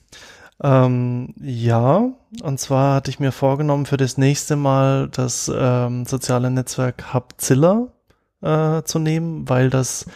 Ähm, 0.63 1.35
ja, 1.39 2.11
und 2.43 2.61
zwar 2.61 2.95
hatte 2.97 3.11
ich 3.11 3.21
mir 3.21 3.33
vorgenommen, 3.33 3.87
für 3.87 3.99
das 3.99 4.17
nächste 4.17 4.57
Mal 4.57 5.09
das 5.09 5.51
ähm, 5.55 6.07
soziale 6.07 6.51
Netzwerk 6.51 7.13
Hubzilla 7.13 7.89
äh, 8.41 8.83
zu 8.83 8.99
nehmen, 8.99 9.49
weil 9.49 9.71
das 9.71 10.07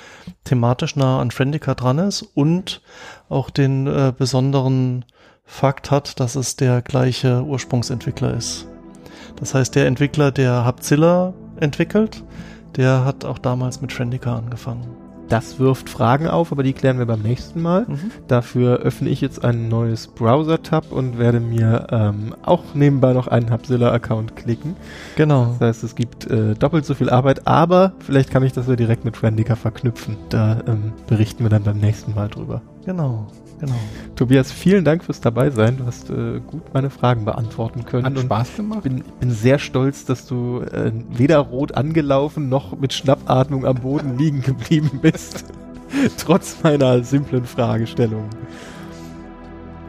thematisch 0.44 0.96
nah 0.96 1.20
an 1.20 1.30
Friendica 1.30 1.74
dran 1.74 1.98
ist 1.98 2.22
und 2.22 2.80
auch 3.28 3.50
den 3.50 3.86
äh, 3.86 4.12
besonderen 4.16 5.04
Fakt 5.44 5.90
hat, 5.90 6.20
dass 6.20 6.36
es 6.36 6.56
der 6.56 6.80
gleiche 6.80 7.42
Ursprungsentwickler 7.42 8.34
ist. 8.34 8.66
Das 9.36 9.54
heißt, 9.54 9.74
der 9.74 9.86
Entwickler, 9.86 10.30
der 10.30 10.66
Hubzilla 10.66 11.34
entwickelt, 11.58 12.22
der 12.76 13.04
hat 13.04 13.24
auch 13.24 13.38
damals 13.38 13.80
mit 13.80 13.92
Friendica 13.92 14.36
angefangen. 14.36 14.99
Das 15.30 15.60
wirft 15.60 15.88
Fragen 15.88 16.26
auf, 16.26 16.50
aber 16.50 16.64
die 16.64 16.72
klären 16.72 16.98
wir 16.98 17.06
beim 17.06 17.22
nächsten 17.22 17.62
Mal. 17.62 17.86
Mhm. 17.86 18.10
Dafür 18.26 18.78
öffne 18.78 19.08
ich 19.08 19.20
jetzt 19.20 19.44
ein 19.44 19.68
neues 19.68 20.08
Browser-Tab 20.08 20.90
und 20.90 21.18
werde 21.18 21.38
mir 21.38 21.86
ähm, 21.90 22.34
auch 22.42 22.74
nebenbei 22.74 23.12
noch 23.12 23.28
einen 23.28 23.52
Hubzilla-Account 23.52 24.34
klicken. 24.34 24.74
Genau. 25.14 25.54
Das 25.60 25.68
heißt, 25.68 25.84
es 25.84 25.94
gibt 25.94 26.28
äh, 26.28 26.54
doppelt 26.54 26.84
so 26.84 26.94
viel 26.94 27.08
Arbeit, 27.08 27.46
aber 27.46 27.92
vielleicht 28.00 28.30
kann 28.30 28.42
ich 28.42 28.52
das 28.52 28.66
ja 28.66 28.74
direkt 28.74 29.04
mit 29.04 29.16
Friendica 29.16 29.54
verknüpfen. 29.54 30.16
Da 30.30 30.62
ähm, 30.66 30.92
berichten 31.06 31.44
wir 31.44 31.50
dann 31.50 31.62
beim 31.62 31.78
nächsten 31.78 32.12
Mal 32.12 32.28
drüber. 32.28 32.60
Genau. 32.84 33.28
Genau. 33.60 33.74
Tobias, 34.16 34.50
vielen 34.50 34.84
Dank 34.84 35.04
fürs 35.04 35.20
Dabeisein. 35.20 35.76
Du 35.76 35.86
hast 35.86 36.08
äh, 36.08 36.40
gut 36.40 36.72
meine 36.72 36.88
Fragen 36.88 37.26
beantworten 37.26 37.84
können. 37.84 38.06
hat 38.06 38.18
Spaß 38.18 38.56
gemacht. 38.56 38.82
bin, 38.82 39.04
bin 39.20 39.30
sehr 39.30 39.58
stolz, 39.58 40.06
dass 40.06 40.26
du 40.26 40.60
äh, 40.60 40.90
weder 41.10 41.38
rot 41.38 41.76
angelaufen 41.76 42.48
noch 42.48 42.78
mit 42.78 42.94
Schnappatmung 42.94 43.66
am 43.66 43.76
Boden 43.76 44.16
liegen 44.16 44.40
geblieben 44.40 45.00
bist. 45.02 45.44
Trotz 46.16 46.62
meiner 46.62 47.04
simplen 47.04 47.44
Fragestellung. 47.44 48.30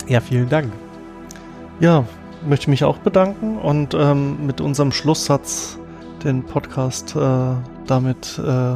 Ja, 0.07 0.19
vielen 0.19 0.49
Dank. 0.49 0.72
Ja, 1.80 2.05
möchte 2.45 2.69
mich 2.69 2.84
auch 2.84 2.97
bedanken 2.97 3.57
und 3.57 3.93
ähm, 3.93 4.45
mit 4.45 4.59
unserem 4.59 4.91
Schlusssatz 4.91 5.80
den 6.24 6.43
Podcast 6.43 7.15
äh, 7.15 7.53
damit 7.88 8.38
äh, 8.39 8.76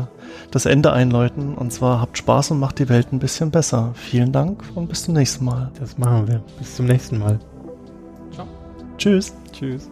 das 0.51 0.65
Ende 0.65 0.93
einläuten. 0.93 1.55
Und 1.55 1.71
zwar 1.71 2.01
habt 2.01 2.17
Spaß 2.17 2.51
und 2.51 2.59
macht 2.59 2.79
die 2.79 2.89
Welt 2.89 3.11
ein 3.11 3.19
bisschen 3.19 3.51
besser. 3.51 3.91
Vielen 3.95 4.31
Dank 4.31 4.63
und 4.75 4.87
bis 4.87 5.03
zum 5.03 5.13
nächsten 5.13 5.45
Mal. 5.45 5.71
Das 5.79 5.97
machen 5.97 6.27
wir. 6.27 6.41
Bis 6.57 6.75
zum 6.75 6.85
nächsten 6.85 7.19
Mal. 7.19 7.39
Tschüss. 8.97 9.33
Tschüss. 9.51 9.89